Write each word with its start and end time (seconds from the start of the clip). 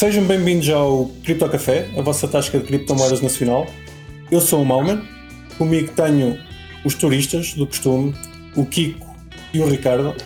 Sejam 0.00 0.24
bem-vindos 0.24 0.66
ao 0.70 1.10
Cripto 1.22 1.46
Café, 1.46 1.90
a 1.94 2.00
vossa 2.00 2.26
tasca 2.26 2.58
de 2.58 2.64
criptomoedas 2.64 3.20
nacional. 3.20 3.66
Eu 4.30 4.40
sou 4.40 4.62
o 4.62 4.64
Malman, 4.64 5.06
comigo 5.58 5.92
tenho 5.92 6.40
os 6.86 6.94
turistas 6.94 7.52
do 7.52 7.66
costume, 7.66 8.14
o 8.56 8.64
Kiko 8.64 9.06
e 9.52 9.60
o 9.60 9.68
Ricardo, 9.68 10.16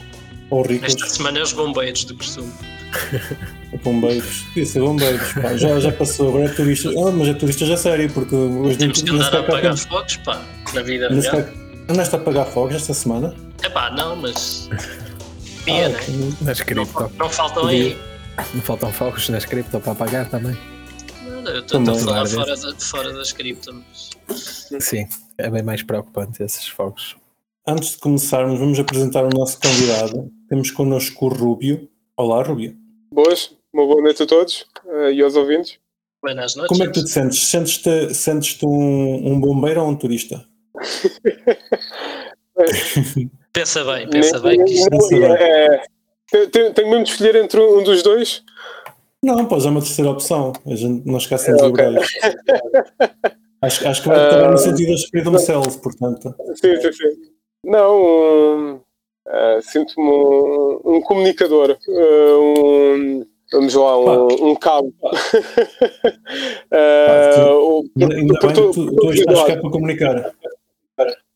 ou 0.48 0.60
o 0.60 0.62
Rico. 0.62 0.86
Esta 0.86 1.08
semana 1.08 1.40
é 1.40 1.42
os 1.42 1.52
bombeiros 1.52 2.04
do 2.04 2.14
costume. 2.14 2.52
bombeiros, 3.82 4.42
podia 4.42 4.64
ser 4.64 4.78
bombeiros, 4.78 5.32
pá, 5.32 5.56
já, 5.56 5.80
já 5.80 5.90
passou, 5.90 6.28
agora 6.28 6.44
é 6.44 6.48
turista. 6.50 6.90
Ah, 6.90 7.10
mas 7.10 7.26
é 7.26 7.34
turista 7.34 7.66
já 7.66 7.76
sério, 7.76 8.08
porque 8.12 8.36
hoje 8.36 8.78
Temos 8.78 9.02
que 9.02 9.10
andar 9.10 9.34
a 9.34 9.40
apagar 9.40 9.76
fogos, 9.76 10.16
pá, 10.18 10.40
na 10.72 10.82
vida 10.82 11.08
real. 11.08 11.48
Andaste 11.88 12.14
a 12.14 12.18
apagar 12.20 12.46
fogos 12.46 12.76
esta 12.76 12.94
semana? 12.94 13.34
É 13.60 13.68
pá, 13.68 13.90
não, 13.90 14.14
mas. 14.14 14.70
Dia, 15.66 15.86
ah, 15.86 15.88
né? 15.88 16.32
Nas 16.42 16.60
cripto. 16.60 16.92
Não, 16.94 17.10
não 17.18 17.28
faltam 17.28 17.66
aí. 17.66 17.96
Não 18.54 18.62
faltam 18.62 18.92
fogos 18.92 19.28
nas 19.28 19.44
cripto 19.44 19.80
para 19.80 19.92
apagar 19.92 20.28
também. 20.28 20.56
Não, 21.22 21.50
eu 21.50 21.60
estou 21.60 21.80
a 21.80 21.94
falar 21.94 22.26
fora, 22.26 22.56
da, 22.56 22.74
fora 22.76 23.12
das 23.12 23.32
cripto, 23.32 23.72
mas... 23.72 24.10
Sim, 24.80 25.06
é 25.38 25.50
bem 25.50 25.62
mais 25.62 25.82
preocupante 25.82 26.42
esses 26.42 26.66
fogos. 26.66 27.16
Antes 27.66 27.92
de 27.92 27.98
começarmos, 27.98 28.58
vamos 28.58 28.78
apresentar 28.78 29.24
o 29.24 29.30
nosso 29.30 29.58
convidado. 29.60 30.30
Temos 30.48 30.70
connosco 30.70 31.26
o 31.26 31.28
Rubio. 31.28 31.88
Olá, 32.16 32.42
Rubio. 32.42 32.76
Boas, 33.12 33.56
uma 33.72 33.86
boa 33.86 34.02
noite 34.02 34.22
a 34.22 34.26
todos 34.26 34.66
uh, 34.84 35.10
e 35.10 35.22
aos 35.22 35.34
ouvintes. 35.34 35.78
Buenas 36.22 36.56
noites. 36.56 36.76
Como 36.76 36.88
é 36.88 36.92
que 36.92 37.00
tu 37.00 37.04
te 37.04 37.10
sentes? 37.10 37.46
Sentes-te 37.46 38.14
sentes 38.14 38.62
um, 38.62 39.32
um 39.32 39.40
bombeiro 39.40 39.82
ou 39.82 39.88
um 39.88 39.96
turista? 39.96 40.46
pensa 43.52 43.84
bem, 43.84 44.08
pensa 44.08 44.40
bem. 44.40 44.64
Que 44.64 44.72
isto... 44.72 45.14
é, 45.14 45.84
tenho, 46.30 46.72
tenho 46.72 46.90
mesmo 46.90 47.04
de 47.04 47.10
escolher 47.10 47.36
entre 47.36 47.60
um 47.60 47.82
dos 47.82 48.02
dois? 48.02 48.42
Não, 49.22 49.46
pois 49.46 49.64
é 49.64 49.70
uma 49.70 49.80
terceira 49.80 50.10
opção. 50.10 50.52
A 50.66 50.74
gente 50.74 51.06
não 51.06 51.16
esquece 51.16 51.54
de 51.54 51.62
okay. 51.62 51.86
acho, 53.62 53.88
acho 53.88 54.02
que 54.02 54.08
vai 54.08 54.24
estar 54.24 54.48
uh, 54.48 54.50
no 54.50 54.58
sentido 54.58 54.92
da 54.92 55.08
freedom 55.08 55.38
cells, 55.38 55.78
portanto. 55.78 56.34
Sim, 56.54 56.76
sim, 56.80 56.92
sim. 56.92 57.34
Não, 57.64 58.02
um, 58.02 58.74
uh, 58.74 59.62
sinto-me 59.62 60.06
um, 60.06 60.80
um, 60.84 61.00
comunicador. 61.00 61.78
Uh, 61.88 62.38
um, 62.38 63.26
vamos 63.50 63.74
lá, 63.74 63.98
um, 63.98 64.50
um 64.50 64.56
cabo. 64.56 64.92
uh, 65.02 65.10
ainda 67.98 68.38
por, 68.38 68.52
bem, 68.52 68.54
tu, 68.54 68.70
tu, 68.72 68.94
tu 68.94 69.12
estás 69.14 69.44
cá 69.44 69.56
para 69.56 69.70
comunicar. 69.70 70.34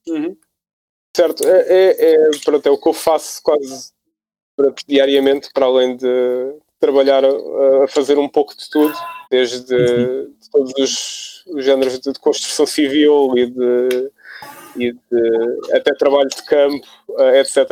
Uhum. 0.07 0.37
Certo, 1.17 1.49
é, 1.49 1.61
é, 1.69 2.15
é, 2.15 2.31
pronto, 2.45 2.67
é 2.67 2.71
o 2.71 2.79
que 2.79 2.89
eu 2.89 2.93
faço 2.93 3.43
quase 3.43 3.93
diariamente, 4.87 5.49
para 5.53 5.67
além 5.67 5.97
de 5.97 6.55
trabalhar 6.81 7.25
a, 7.25 7.85
a 7.85 7.89
fazer 7.89 8.19
um 8.19 8.29
pouco 8.29 8.57
de 8.57 8.69
tudo, 8.71 8.95
desde 9.31 9.75
uhum. 9.75 10.33
de 10.41 10.51
todos 10.51 10.73
os, 10.79 11.45
os 11.49 11.65
géneros 11.65 11.99
de, 11.99 12.13
de, 12.13 12.19
construção 12.19 12.67
civil 12.67 13.33
e 13.37 13.47
de, 13.47 14.11
e 14.77 14.93
de 14.93 15.59
até 15.73 15.95
trabalho 15.95 16.29
de 16.29 16.43
campo, 16.45 16.87
etc. 17.35 17.71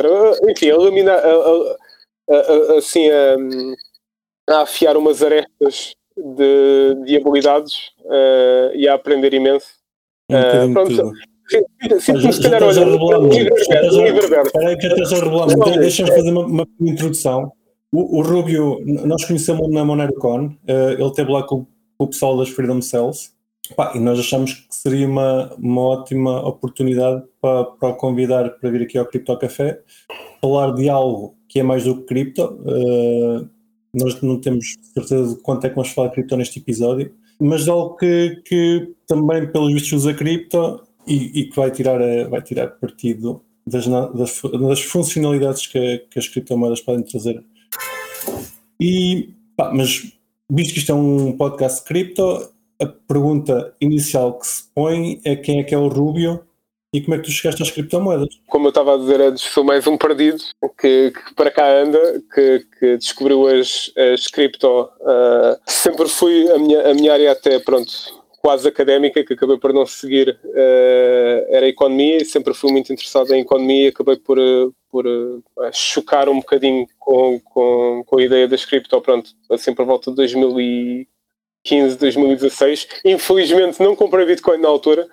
Enfim, 0.49 0.67
eliminar 0.67 1.21
assim 2.77 3.09
a, 3.09 4.53
a, 4.53 4.61
afiar 4.61 4.97
umas 4.97 5.23
arestas 5.23 5.95
de, 6.17 6.95
de 7.05 7.17
habilidades 7.17 7.91
uh, 8.01 8.73
e 8.73 8.87
a 8.87 8.95
aprender 8.95 9.33
imenso. 9.33 9.67
Uh, 10.29 10.73
pronto, 10.73 11.13
Sinto-me 11.99 12.33
se 12.33 12.41
calhar, 12.41 12.63
olha, 12.63 12.81
Espera 13.55 14.69
aí 14.69 14.77
que 14.77 14.89
já 14.89 15.03
estás 15.03 15.77
Deixa-me 15.77 16.11
fazer 16.11 16.31
uma, 16.31 16.45
uma 16.45 16.67
introdução. 16.81 17.51
O, 17.91 18.19
o 18.19 18.21
Rubio, 18.21 18.79
nós 18.85 19.23
conhecemos 19.23 19.69
na 19.69 19.85
MoneroCon, 19.85 20.47
uh, 20.47 20.91
ele 20.91 21.07
esteve 21.07 21.31
lá 21.31 21.43
com, 21.43 21.65
com, 21.97 22.03
o 22.03 22.07
pessoal 22.07 22.37
das 22.37 22.49
Freedom 22.49 22.81
Cells 22.81 23.31
pá, 23.77 23.93
e 23.95 23.99
nós 23.99 24.19
achamos 24.19 24.53
que 24.53 24.75
seria 24.75 25.07
uma, 25.07 25.53
uma 25.57 25.81
ótima 25.81 26.45
oportunidade 26.45 27.23
para, 27.41 27.63
para 27.63 27.89
o 27.89 27.95
convidar 27.95 28.49
para 28.59 28.69
vir 28.69 28.81
aqui 28.81 28.97
ao 28.97 29.05
Cripto 29.05 29.37
Café, 29.37 29.79
falar 30.41 30.73
de 30.73 30.89
algo 30.89 31.35
que 31.47 31.61
é 31.61 31.63
mais 31.63 31.85
do 31.85 31.95
que 31.97 32.03
cripto. 32.03 32.43
Uh, 32.43 33.49
nós 33.93 34.21
não 34.21 34.39
temos 34.39 34.75
certeza 34.93 35.35
de 35.35 35.41
quanto 35.41 35.65
é 35.65 35.69
que 35.69 35.75
vamos 35.75 35.91
falar 35.91 36.09
de 36.09 36.15
cripto 36.15 36.35
neste 36.35 36.59
episódio, 36.59 37.13
mas 37.39 37.63
de 37.63 37.69
algo 37.69 37.95
que, 37.95 38.41
que 38.45 38.93
também, 39.07 39.49
pelos 39.49 39.71
vistos, 39.73 39.93
usa 39.93 40.13
cripto 40.13 40.81
e, 41.07 41.41
e, 41.41 41.49
que 41.49 41.55
vai 41.55 41.71
tirar, 41.71 41.99
vai 42.29 42.41
tirar 42.41 42.67
partido 42.67 43.41
das, 43.65 43.87
das, 43.87 44.41
das 44.41 44.81
funcionalidades 44.81 45.67
que, 45.67 45.99
que, 46.09 46.19
as 46.19 46.27
criptomoedas 46.27 46.81
podem 46.81 47.03
trazer. 47.03 47.43
E, 48.79 49.29
pá, 49.55 49.71
mas 49.73 50.11
visto 50.49 50.73
que 50.73 50.79
isto 50.79 50.91
é 50.91 50.95
um 50.95 51.35
podcast 51.35 51.83
cripto, 51.83 52.51
a 52.79 52.85
pergunta 52.85 53.75
inicial 53.81 54.37
que 54.37 54.47
se 54.47 54.63
põe 54.73 55.19
é 55.25 55.35
quem 55.35 55.59
é 55.59 55.63
que 55.63 55.73
é 55.73 55.77
o 55.77 55.87
Rubio 55.87 56.43
e 56.93 57.01
como 57.01 57.15
é 57.15 57.17
que 57.17 57.25
tu 57.25 57.31
chegaste 57.31 57.61
às 57.61 57.71
criptomoedas? 57.71 58.29
Como 58.47 58.67
eu 58.67 58.69
estava 58.69 58.95
a 58.95 58.97
dizer 58.97 59.19
antes, 59.19 59.43
sou 59.43 59.63
mais 59.63 59.85
um 59.87 59.97
perdido 59.97 60.41
que, 60.79 61.11
que 61.11 61.35
para 61.35 61.51
cá 61.51 61.69
anda, 61.69 61.99
que, 62.33 62.65
que 62.79 62.97
descobriu 62.97 63.47
as, 63.47 63.91
as 64.13 64.27
cripto. 64.27 64.83
Uh, 65.01 65.59
sempre 65.65 66.07
fui, 66.07 66.49
a 66.49 66.57
minha, 66.57 66.91
a 66.91 66.93
minha 66.93 67.11
área 67.11 67.31
até, 67.33 67.59
pronto, 67.59 67.91
quase 68.37 68.67
académica, 68.67 69.23
que 69.23 69.33
acabei 69.33 69.57
por 69.57 69.73
não 69.73 69.85
seguir, 69.85 70.39
uh, 70.45 71.45
era 71.49 71.65
a 71.65 71.69
economia, 71.69 72.17
e 72.17 72.25
sempre 72.25 72.53
fui 72.53 72.71
muito 72.71 72.93
interessado 72.93 73.33
em 73.33 73.41
economia, 73.41 73.85
e 73.85 73.87
acabei 73.87 74.15
por, 74.17 74.37
uh, 74.37 74.73
por 74.89 75.05
uh, 75.05 75.43
chocar 75.73 76.29
um 76.29 76.37
bocadinho 76.39 76.87
com, 76.99 77.39
com, 77.39 78.03
com 78.05 78.19
a 78.19 78.23
ideia 78.23 78.47
das 78.47 78.63
cripto, 78.63 79.01
pronto, 79.01 79.31
assim 79.49 79.73
por 79.73 79.85
volta 79.85 80.11
de 80.11 80.17
2015, 80.17 81.97
2016. 81.97 82.87
Infelizmente 83.05 83.81
não 83.81 83.95
comprei 83.95 84.25
Bitcoin 84.25 84.59
na 84.59 84.69
altura, 84.69 85.07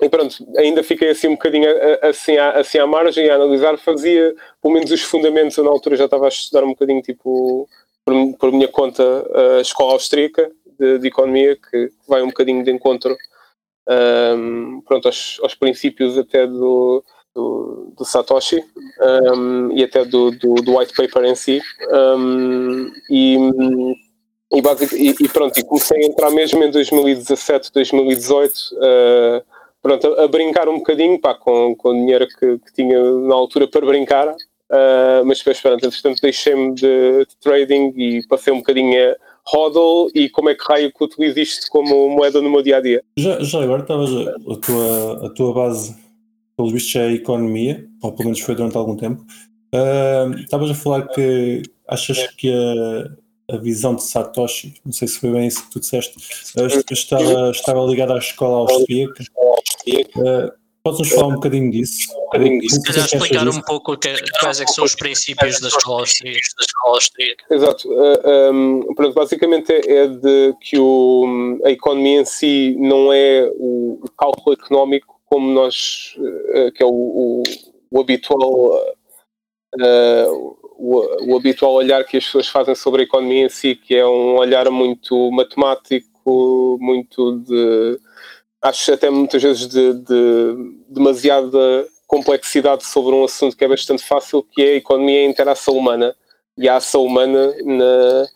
e 0.00 0.08
pronto, 0.08 0.36
ainda 0.56 0.82
fiquei 0.82 1.10
assim 1.10 1.28
um 1.28 1.32
bocadinho 1.32 1.68
assim 2.02 2.36
à, 2.38 2.52
assim 2.52 2.78
à 2.78 2.86
margem 2.86 3.28
a 3.28 3.34
analisar, 3.34 3.76
fazia 3.78 4.34
pelo 4.62 4.72
menos 4.72 4.90
os 4.90 5.02
fundamentos, 5.02 5.56
eu 5.58 5.64
na 5.64 5.70
altura 5.70 5.96
já 5.96 6.06
estava 6.06 6.24
a 6.24 6.28
estudar 6.28 6.64
um 6.64 6.70
bocadinho 6.70 7.02
tipo 7.02 7.68
por, 8.02 8.36
por 8.38 8.52
minha 8.52 8.68
conta 8.68 9.02
a 9.58 9.60
escola 9.60 9.92
austríaca 9.92 10.50
de, 10.80 10.98
de 10.98 11.08
economia 11.08 11.56
que 11.56 11.90
vai 12.08 12.22
um 12.22 12.28
bocadinho 12.28 12.64
de 12.64 12.72
encontro 12.72 13.14
um, 13.88 14.80
pronto, 14.86 15.06
aos, 15.06 15.38
aos, 15.42 15.54
princípios 15.54 16.16
até 16.16 16.46
do, 16.46 17.02
do, 17.34 17.92
do 17.96 18.04
Satoshi 18.04 18.62
um, 19.34 19.72
e 19.72 19.82
até 19.82 20.04
do, 20.04 20.30
do, 20.30 20.54
do, 20.56 20.76
white 20.76 20.94
paper 20.94 21.24
em 21.24 21.34
si. 21.34 21.60
Um, 21.92 22.90
e, 23.10 23.36
e, 24.52 24.62
basic, 24.62 24.94
e, 24.94 25.14
e, 25.24 25.28
pronto, 25.28 25.58
e 25.58 25.64
comecei 25.64 26.04
a 26.04 26.06
entrar 26.06 26.30
mesmo 26.30 26.62
em 26.62 26.70
2017, 26.70 27.72
2018. 27.72 28.54
Uh, 28.74 29.44
pronto, 29.82 30.06
a, 30.20 30.28
brincar 30.28 30.68
um 30.68 30.78
bocadinho 30.78 31.20
pá, 31.20 31.34
com, 31.34 31.74
com 31.74 31.88
o 31.88 31.94
dinheiro 31.94 32.28
que, 32.28 32.58
que 32.58 32.72
tinha 32.72 33.02
na 33.02 33.34
altura 33.34 33.66
para 33.66 33.86
brincar, 33.86 34.28
uh, 34.28 35.24
mas 35.24 35.38
depois, 35.38 35.60
pronto, 35.60 35.84
entretanto, 35.84 36.20
deixei-me 36.22 36.74
de, 36.74 37.26
de, 37.26 37.36
trading 37.40 37.92
e 37.96 38.26
passei 38.28 38.52
um 38.52 38.58
bocadinho 38.58 39.10
a 39.10 39.16
hodl 39.52 40.10
e 40.14 40.28
como 40.28 40.48
é 40.48 40.54
que 40.54 40.64
raio 40.64 40.92
que 40.92 41.04
utilizo 41.04 41.38
isto 41.38 41.66
como 41.70 42.08
moeda 42.10 42.40
no 42.40 42.50
meu 42.50 42.62
dia 42.62 42.78
a 42.78 42.80
dia. 42.80 43.02
Já, 43.16 43.40
já 43.40 43.62
agora 43.62 43.82
estavas 43.82 44.10
a, 44.10 44.56
tua, 44.56 45.26
a 45.26 45.30
tua 45.30 45.52
base, 45.52 45.96
pelos 46.56 46.72
vistos, 46.72 46.94
é 46.96 47.06
a 47.06 47.12
economia, 47.12 47.86
ou 48.02 48.12
pelo 48.12 48.24
menos 48.26 48.40
foi 48.40 48.54
durante 48.54 48.76
algum 48.76 48.96
tempo. 48.96 49.24
Uh, 49.74 50.34
estavas 50.38 50.70
a 50.70 50.74
falar 50.74 51.08
que 51.08 51.62
achas 51.86 52.26
que 52.36 52.52
a, 52.52 53.54
a 53.54 53.58
visão 53.58 53.94
de 53.94 54.04
Satoshi, 54.04 54.74
não 54.84 54.92
sei 54.92 55.08
se 55.08 55.18
foi 55.18 55.30
bem 55.30 55.46
isso 55.46 55.64
que 55.64 55.70
tu 55.72 55.80
disseste, 55.80 56.16
estava, 56.90 57.50
estava 57.50 57.84
ligada 57.86 58.14
à 58.14 58.18
escola 58.18 58.70
austríaca. 58.70 59.24
Uh, 60.16 60.59
Podes-nos 60.82 61.10
falar 61.10 61.26
um 61.28 61.34
bocadinho 61.34 61.70
disso? 61.70 62.10
Um 62.10 62.20
bocadinho 62.24 62.60
disso. 62.60 62.76
Se 62.76 62.82
calhar 62.82 63.04
explicar 63.04 63.48
um 63.48 63.60
pouco 63.62 63.96
que, 63.98 64.14
quais 64.40 64.60
é 64.60 64.64
que 64.64 64.72
são 64.72 64.84
os 64.84 64.94
princípios 64.94 65.60
da 65.60 65.68
escola 65.68 66.06
austríaca. 66.86 67.44
Exato. 67.50 67.88
Uh, 67.88 68.52
um, 68.52 68.94
pronto, 68.94 69.14
basicamente 69.14 69.70
é, 69.72 70.04
é 70.04 70.06
de 70.06 70.54
que 70.60 70.78
o, 70.78 71.58
a 71.64 71.70
economia 71.70 72.22
em 72.22 72.24
si 72.24 72.76
não 72.78 73.12
é 73.12 73.50
o, 73.56 74.00
o 74.02 74.10
cálculo 74.16 74.54
económico 74.54 75.20
como 75.26 75.52
nós, 75.52 76.14
uh, 76.18 76.72
que 76.72 76.82
é 76.82 76.86
o, 76.86 76.90
o, 76.90 77.42
o 77.90 78.00
habitual, 78.00 78.74
uh, 79.78 80.56
o, 80.78 81.32
o 81.32 81.36
habitual 81.36 81.74
olhar 81.74 82.04
que 82.04 82.16
as 82.16 82.24
pessoas 82.24 82.48
fazem 82.48 82.74
sobre 82.74 83.02
a 83.02 83.04
economia 83.04 83.44
em 83.44 83.48
si, 83.50 83.74
que 83.74 83.94
é 83.94 84.06
um 84.06 84.36
olhar 84.38 84.70
muito 84.70 85.30
matemático, 85.30 86.78
muito 86.80 87.38
de 87.40 88.00
acho 88.62 88.92
até 88.92 89.10
muitas 89.10 89.42
vezes 89.42 89.66
de, 89.66 89.94
de 89.94 90.54
demasiada 90.88 91.86
complexidade 92.06 92.84
sobre 92.84 93.14
um 93.14 93.24
assunto 93.24 93.56
que 93.56 93.64
é 93.64 93.68
bastante 93.68 94.02
fácil, 94.02 94.42
que 94.42 94.62
é 94.62 94.72
a 94.72 94.76
economia 94.76 95.22
e 95.22 95.26
a 95.26 95.30
interação 95.30 95.76
humana. 95.76 96.14
E 96.58 96.68
a 96.68 96.76
ação 96.76 97.04
humana, 97.04 97.54
na, 97.64 98.26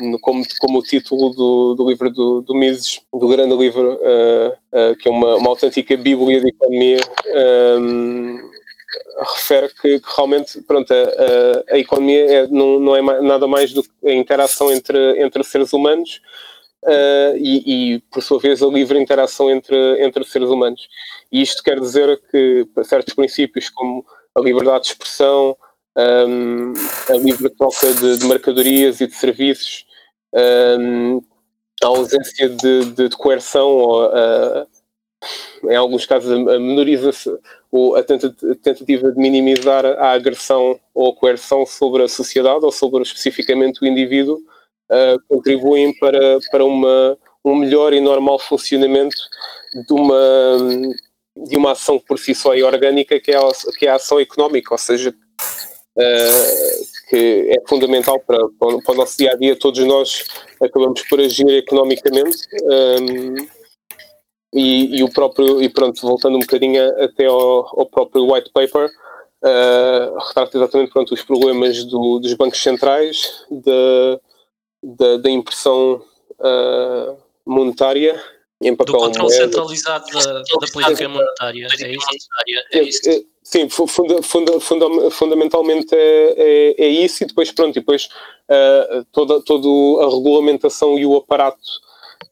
no, 0.00 0.18
como, 0.18 0.42
como 0.58 0.78
o 0.78 0.82
título 0.82 1.30
do, 1.30 1.74
do 1.74 1.88
livro 1.88 2.10
do, 2.10 2.40
do 2.40 2.54
Mises, 2.54 3.00
do 3.12 3.28
grande 3.28 3.54
livro, 3.54 3.94
uh, 3.94 4.48
uh, 4.72 4.96
que 4.96 5.08
é 5.08 5.10
uma, 5.10 5.36
uma 5.36 5.50
autêntica 5.50 5.96
bíblia 5.96 6.40
de 6.40 6.48
economia, 6.48 6.98
um, 7.78 8.50
refere 9.20 9.68
que, 9.68 10.00
que 10.00 10.14
realmente 10.16 10.60
pronto, 10.62 10.92
a, 10.92 10.96
a, 10.96 11.74
a 11.74 11.78
economia 11.78 12.24
é, 12.24 12.46
não, 12.48 12.80
não, 12.80 12.96
é 12.96 13.02
nada 13.20 13.46
mais 13.46 13.72
do 13.72 13.82
que 13.82 13.90
a 14.06 14.12
interação 14.12 14.72
entre, 14.72 15.22
entre 15.22 15.44
seres 15.44 15.72
humanos 15.72 16.20
uh, 16.84 17.36
e, 17.36 17.94
e, 17.94 17.98
por 18.10 18.22
sua 18.22 18.38
vez, 18.38 18.62
a 18.62 18.66
livre 18.66 18.98
interação 18.98 19.50
entre, 19.50 20.04
entre 20.04 20.24
seres 20.24 20.48
humanos. 20.48 20.88
E 21.30 21.42
isto 21.42 21.62
quer 21.62 21.78
dizer 21.80 22.20
que 22.30 22.66
certos 22.84 23.14
princípios 23.14 23.68
como 23.68 24.04
a 24.34 24.40
liberdade 24.40 24.84
de 24.84 24.88
expressão, 24.90 25.56
um, 25.96 26.72
a 27.08 27.16
livre 27.18 27.50
troca 27.50 27.92
de, 27.94 28.18
de, 28.18 28.26
mercadorias 28.26 29.00
e 29.00 29.06
de 29.06 29.14
serviços, 29.14 29.84
um, 30.78 31.22
a 31.82 31.86
ausência 31.86 32.48
de, 32.48 32.84
de, 32.92 33.08
de 33.08 33.16
coerção 33.16 33.68
ou 33.68 34.04
a, 34.04 34.66
em 35.64 35.76
alguns 35.76 36.06
casos 36.06 36.30
a 36.32 36.58
menoriza-se 36.58 37.30
ou 37.70 37.96
a 37.96 38.02
tentativa 38.02 39.12
de 39.12 39.18
minimizar 39.18 39.84
a 39.84 40.12
agressão 40.12 40.78
ou 40.94 41.10
a 41.10 41.14
coerção 41.14 41.64
sobre 41.64 42.02
a 42.02 42.08
sociedade 42.08 42.64
ou 42.64 42.72
sobre 42.72 43.02
especificamente 43.02 43.82
o 43.82 43.86
indivíduo 43.86 44.36
uh, 44.36 44.51
contribuem 45.28 45.96
para, 45.98 46.38
para 46.50 46.64
uma, 46.64 47.16
um 47.44 47.56
melhor 47.56 47.92
e 47.92 48.00
normal 48.00 48.38
funcionamento 48.38 49.16
de 49.86 49.92
uma, 49.92 50.94
de 51.36 51.56
uma 51.56 51.72
ação 51.72 51.98
que 51.98 52.06
por 52.06 52.18
si 52.18 52.34
só 52.34 52.54
é 52.54 52.62
orgânica, 52.62 53.18
que 53.20 53.32
é 53.32 53.36
a, 53.36 53.48
que 53.78 53.86
é 53.86 53.90
a 53.90 53.96
ação 53.96 54.20
económica, 54.20 54.72
ou 54.72 54.78
seja, 54.78 55.10
uh, 55.10 57.08
que 57.08 57.48
é 57.50 57.68
fundamental 57.68 58.18
para, 58.20 58.38
para 58.58 58.94
o 58.94 58.96
nosso 58.96 59.18
dia 59.18 59.32
a 59.32 59.36
dia. 59.36 59.56
Todos 59.56 59.84
nós 59.84 60.24
acabamos 60.60 61.02
por 61.08 61.20
agir 61.20 61.48
economicamente. 61.48 62.38
Um, 62.62 63.62
e, 64.54 64.98
e, 64.98 65.02
o 65.02 65.10
próprio, 65.10 65.62
e 65.62 65.68
pronto, 65.70 66.00
voltando 66.02 66.36
um 66.36 66.40
bocadinho 66.40 66.82
até 67.02 67.24
ao, 67.24 67.80
ao 67.80 67.86
próprio 67.86 68.30
white 68.30 68.50
paper, 68.52 68.86
uh, 68.86 70.18
retrata 70.26 70.58
exatamente 70.58 70.92
pronto, 70.92 71.14
os 71.14 71.22
problemas 71.22 71.84
do, 71.84 72.18
dos 72.18 72.34
bancos 72.34 72.62
centrais, 72.62 73.46
da, 73.50 74.20
da, 74.82 75.16
da 75.18 75.30
impressão 75.30 76.02
uh, 76.38 77.16
monetária 77.44 78.20
em 78.60 78.74
papel. 78.74 78.94
Do 78.94 79.00
controle 79.00 79.30
centralizado 79.30 80.06
da, 80.12 80.32
da 80.32 80.66
política 80.72 81.08
monetária, 81.08 81.66
é 81.80 81.92
isso? 81.92 82.28
É? 82.72 83.16
É, 83.16 83.22
sim, 83.42 83.68
funda, 83.68 84.22
funda, 84.22 84.60
funda, 84.60 85.10
fundamentalmente 85.10 85.94
é, 85.94 86.34
é, 86.36 86.84
é, 86.84 86.88
isso, 86.88 87.24
e 87.24 87.26
depois, 87.26 87.50
pronto, 87.50 87.76
e 87.76 87.80
depois 87.80 88.08
uh, 88.48 89.04
toda, 89.12 89.42
toda 89.42 89.68
a 90.04 90.08
regulamentação 90.08 90.98
e 90.98 91.04
o 91.04 91.16
aparato 91.16 91.58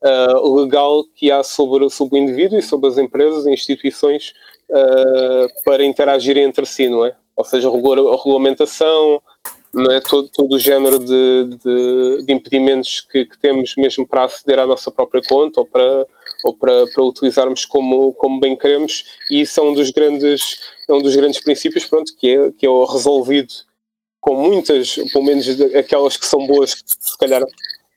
uh, 0.03 0.61
legal 0.61 1.05
que 1.15 1.31
há 1.31 1.43
sobre, 1.43 1.89
sobre 1.91 2.19
o 2.19 2.23
indivíduo 2.23 2.59
e 2.59 2.63
sobre 2.63 2.89
as 2.89 2.99
empresas 2.99 3.47
e 3.47 3.51
instituições 3.51 4.33
uh, 4.71 5.49
para 5.65 5.85
interagirem 5.85 6.45
entre 6.45 6.65
si, 6.67 6.89
não 6.89 7.05
é? 7.05 7.15
Ou 7.37 7.45
seja, 7.45 7.69
a 7.69 7.73
regulamentação, 7.73 9.23
não 9.73 9.91
é? 9.91 10.01
todo, 10.01 10.29
todo 10.29 10.55
o 10.55 10.59
género 10.59 10.99
de, 10.99 11.45
de, 11.45 12.25
de 12.25 12.33
impedimentos 12.33 13.01
que, 13.01 13.25
que, 13.25 13.39
temos 13.39 13.75
mesmo 13.77 14.07
para 14.07 14.25
aceder 14.25 14.59
à 14.59 14.67
nossa 14.67 14.91
própria 14.91 15.23
conta 15.29 15.61
ou 15.61 15.67
para, 15.67 16.07
ou 16.45 16.55
para, 16.55 16.87
para 16.89 17.05
utilizarmos 17.05 17.65
como, 17.65 18.13
como 18.15 18.41
bem 18.41 18.57
queremos, 18.57 19.05
e 19.31 19.43
isso 19.43 19.61
é 19.61 19.63
um 19.63 19.73
dos 19.73 19.91
grandes, 19.91 20.61
é 20.89 20.93
um 20.93 21.03
dos 21.03 21.15
grandes 21.15 21.41
princípios 21.41 21.85
pronto, 21.85 22.15
que, 22.17 22.31
é, 22.31 22.53
que 22.53 22.67
é 22.67 22.71
resolvido 22.91 23.53
com 24.21 24.35
muitas, 24.35 24.97
pelo 25.13 25.25
menos 25.25 25.47
aquelas 25.75 26.17
que 26.17 26.27
são 26.27 26.47
boas, 26.47 26.75
que 26.75 26.83
se 26.87 27.19
calhar 27.19 27.43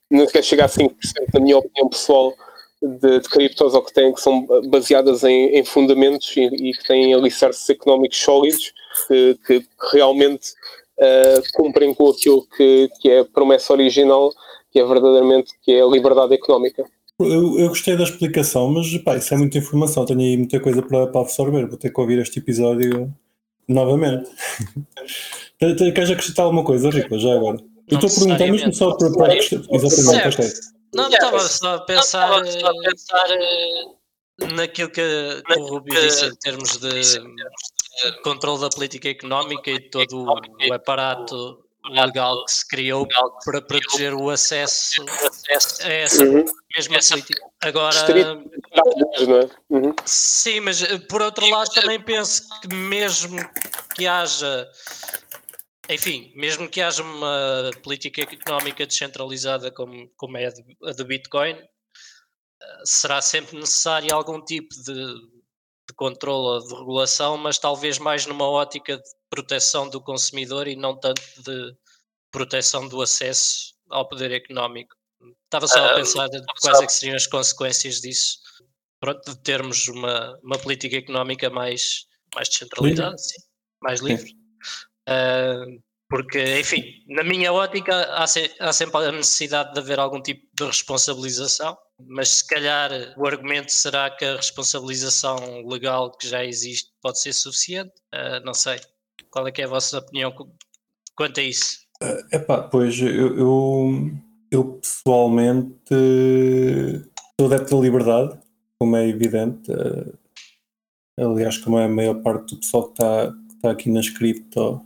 não 0.09 0.25
quer 0.27 0.43
chegar 0.43 0.65
a 0.65 0.69
5%, 0.69 0.91
na 1.33 1.39
minha 1.39 1.57
opinião 1.57 1.89
pessoal, 1.89 2.33
de, 2.81 3.19
de 3.19 3.29
criptos 3.29 3.73
ou 3.73 3.81
que, 3.81 3.93
têm, 3.93 4.13
que 4.13 4.21
são 4.21 4.45
baseadas 4.67 5.23
em, 5.23 5.57
em 5.57 5.63
fundamentos 5.63 6.35
e, 6.35 6.41
e, 6.41 6.73
que 6.73 6.83
têm 6.85 7.13
alicerces 7.13 7.69
económicos 7.69 8.17
sólidos 8.17 8.73
que, 9.07 9.39
que 9.47 9.65
realmente 9.93 10.53
uh, 10.99 11.41
cumprem 11.53 11.93
com 11.93 12.09
aquilo 12.09 12.45
que, 12.55 12.89
que 13.01 13.09
é 13.09 13.19
a 13.19 13.25
promessa 13.25 13.73
original, 13.73 14.31
que 14.71 14.79
é 14.79 14.85
verdadeiramente 14.85 15.53
que 15.61 15.71
é 15.71 15.81
a 15.81 15.87
liberdade 15.87 16.33
económica. 16.33 16.83
Eu, 17.19 17.59
eu 17.59 17.69
gostei 17.69 17.95
da 17.95 18.03
explicação, 18.03 18.69
mas 18.69 18.97
pá, 18.97 19.15
isso 19.15 19.33
é 19.33 19.37
muita 19.37 19.57
informação, 19.57 20.05
tenho 20.05 20.19
aí 20.19 20.35
muita 20.35 20.59
coisa 20.59 20.81
para, 20.81 21.07
para 21.07 21.21
absorver, 21.21 21.67
vou 21.67 21.77
ter 21.77 21.91
que 21.91 22.01
ouvir 22.01 22.19
este 22.19 22.39
episódio 22.39 23.13
novamente. 23.67 24.29
Queres 25.59 26.09
acrescentar 26.09 26.45
alguma 26.45 26.65
coisa, 26.65 26.89
Rico, 26.89 27.17
já 27.17 27.33
agora? 27.33 27.57
Eu 27.87 27.99
estou 27.99 28.09
a 28.09 28.13
perguntar 28.13 28.51
mesmo 28.51 28.73
só 28.73 28.95
para, 28.95 29.11
para 29.11 29.37
exatamente, 29.37 30.27
ok. 30.27 30.49
Não, 30.93 31.09
estava 31.09 31.39
só 31.39 31.75
a 31.75 31.79
pensar, 31.81 32.29
não, 32.29 32.51
só 32.51 32.67
a 32.67 32.73
pensar 32.73 33.25
uh, 33.31 34.55
naquilo 34.55 34.89
que, 34.89 35.01
que 35.45 35.59
o 35.59 35.65
Rubio 35.67 36.01
disse 36.01 36.25
em 36.25 36.35
termos 36.35 36.77
de 36.77 37.01
controle 38.23 38.61
da 38.61 38.69
política 38.69 39.09
económica 39.09 39.69
e 39.69 39.89
todo 39.89 40.25
o 40.25 40.73
aparato 40.73 41.63
legal 41.89 42.45
que 42.45 42.51
se 42.51 42.67
criou 42.67 43.07
para 43.43 43.61
proteger 43.61 44.13
o 44.13 44.29
acesso 44.29 45.03
a 45.83 45.89
essa 45.89 46.23
uhum. 46.23 46.45
mesma 46.75 46.99
política. 47.09 47.45
Agora, 47.61 47.97
é? 48.11 49.73
uhum. 49.73 49.93
sim, 50.05 50.59
mas 50.61 50.81
eh, 50.81 50.97
por 50.97 51.21
outro 51.21 51.45
lado 51.49 51.69
também 51.73 51.99
penso 51.99 52.47
que 52.61 52.73
mesmo 52.73 53.37
que 53.95 54.07
haja 54.07 54.69
enfim, 55.89 56.31
mesmo 56.35 56.69
que 56.69 56.81
haja 56.81 57.03
uma 57.03 57.71
política 57.83 58.21
económica 58.21 58.85
descentralizada 58.85 59.69
como, 59.69 60.09
como 60.15 60.37
é 60.37 60.47
a 60.47 60.91
do 60.93 61.05
Bitcoin, 61.05 61.55
eh, 61.55 62.81
será 62.85 63.21
sempre 63.21 63.57
necessário 63.57 64.13
algum 64.13 64.41
tipo 64.41 64.73
de, 64.85 65.32
de 65.88 65.94
controle 65.95 66.62
ou 66.62 66.68
de 66.68 66.74
regulação, 66.74 67.38
mas 67.38 67.57
talvez 67.57 68.00
mais 68.00 68.25
numa 68.25 68.50
ótica 68.50 68.97
de 68.97 69.09
proteção 69.30 69.89
do 69.89 70.01
consumidor 70.01 70.68
e 70.68 70.75
não 70.75 70.97
tanto 70.97 71.21
de 71.44 71.75
proteção 72.31 72.88
do 72.88 73.01
acesso 73.01 73.74
ao 73.89 74.07
poder 74.07 74.31
económico. 74.31 74.95
Estava 75.45 75.68
só 75.68 75.80
a 75.80 75.91
ah, 75.91 75.95
pensar 75.95 76.27
de 76.27 76.41
quais 76.62 76.81
é 76.81 76.88
seriam 76.88 77.15
as 77.15 77.27
consequências 77.27 78.01
disso, 78.01 78.39
pronto, 79.00 79.31
de 79.31 79.38
termos 79.41 79.88
uma, 79.88 80.38
uma 80.44 80.57
política 80.57 80.97
económica 80.97 81.50
mais, 81.50 82.06
mais 82.33 82.50
descentralizada, 82.50 83.18
sim, 83.18 83.41
mais 83.81 84.01
livre. 84.01 84.31
Uh, 85.07 85.81
porque, 86.09 86.59
enfim, 86.59 86.83
na 87.07 87.24
minha 87.24 87.51
ótica 87.51 88.03
há, 88.13 88.27
se, 88.27 88.53
há, 88.59 88.71
sempre 88.71 89.06
a 89.06 89.12
necessidade 89.12 89.74
de 89.74 89.79
haver 89.79 90.00
algum 90.00 90.21
tipo 90.21 90.47
de 90.53 90.65
responsabilização, 90.65 91.77
mas 92.07 92.29
se 92.29 92.47
calhar 92.47 92.91
o 93.17 93.27
argumento 93.27 93.71
será 93.71 94.09
que 94.09 94.25
a 94.25 94.35
responsabilização 94.35 95.65
legal 95.67 96.11
que 96.11 96.27
já 96.27 96.44
existe 96.44 96.91
pode 97.01 97.19
ser 97.19 97.33
suficiente? 97.33 97.91
Uh, 98.13 98.44
não 98.45 98.53
sei. 98.53 98.79
Qual 99.29 99.47
é 99.47 99.51
que 99.51 99.61
é 99.61 99.65
a 99.65 99.69
vossa 99.69 100.00
opinião 100.00 100.33
quanto 101.15 101.39
a 101.39 101.43
isso? 101.43 101.79
Uh, 102.01 102.45
pá, 102.45 102.62
pois 102.63 103.00
eu, 103.00 103.38
eu, 103.38 104.12
eu 104.51 104.65
pessoalmente 104.74 105.95
sou 107.39 107.48
adepto 107.48 107.75
da 107.75 107.81
liberdade, 107.81 108.39
como 108.79 108.95
é 108.95 109.07
evidente. 109.07 109.72
Uh, 109.72 110.17
aliás, 111.17 111.57
como 111.57 111.79
é 111.79 111.86
a 111.86 111.89
maior 111.89 112.22
parte 112.22 112.55
do 112.55 112.60
pessoal 112.60 112.86
que 112.86 112.93
está, 112.93 113.31
que 113.31 113.55
está 113.55 113.72
aqui 113.72 113.89
nas 113.89 114.10
cripto. 114.10 114.86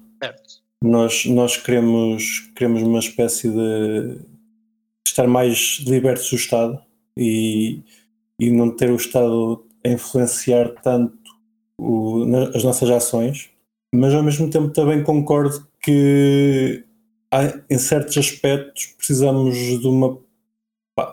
Nós, 0.83 1.25
nós 1.25 1.57
queremos, 1.57 2.51
queremos 2.55 2.83
uma 2.83 2.99
espécie 2.99 3.49
de 3.49 4.19
estar 5.07 5.25
mais 5.25 5.79
libertos 5.87 6.29
do 6.29 6.35
Estado 6.35 6.86
e, 7.17 7.81
e 8.39 8.51
não 8.51 8.69
ter 8.75 8.91
o 8.91 8.95
Estado 8.95 9.65
a 9.85 9.89
influenciar 9.89 10.69
tanto 10.81 11.17
o, 11.77 12.23
as 12.53 12.63
nossas 12.63 12.89
ações, 12.89 13.49
mas 13.93 14.13
ao 14.13 14.23
mesmo 14.23 14.49
tempo 14.49 14.69
também 14.69 15.03
concordo 15.03 15.67
que 15.81 16.83
há, 17.31 17.61
em 17.69 17.77
certos 17.77 18.17
aspectos 18.17 18.87
precisamos 18.97 19.55
de 19.55 19.87
uma, 19.87 20.17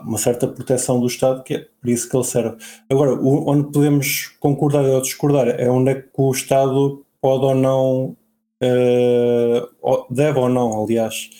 uma 0.02 0.18
certa 0.18 0.49
proteção 0.49 1.00
do 1.00 1.06
Estado, 1.06 1.42
que 1.42 1.54
é 1.54 1.68
por 1.80 1.88
isso 1.88 2.08
que 2.08 2.16
ele 2.16 2.25
serve. 2.25 2.56
Agora, 2.90 3.14
o, 3.14 3.49
onde 3.49 3.73
podemos 3.73 4.28
concordar 4.40 4.84
ou 4.84 5.02
discordar 5.02 5.49
é 5.49 5.70
onde 5.70 5.90
é 5.90 5.94
que 5.94 6.11
o 6.16 6.30
Estado 6.30 7.04
pode 7.20 7.44
ou 7.44 7.54
não 7.54 8.16
uh, 8.62 10.06
deve 10.11 10.38
ou 10.38 10.49
não, 10.49 10.82
aliás, 10.82 11.30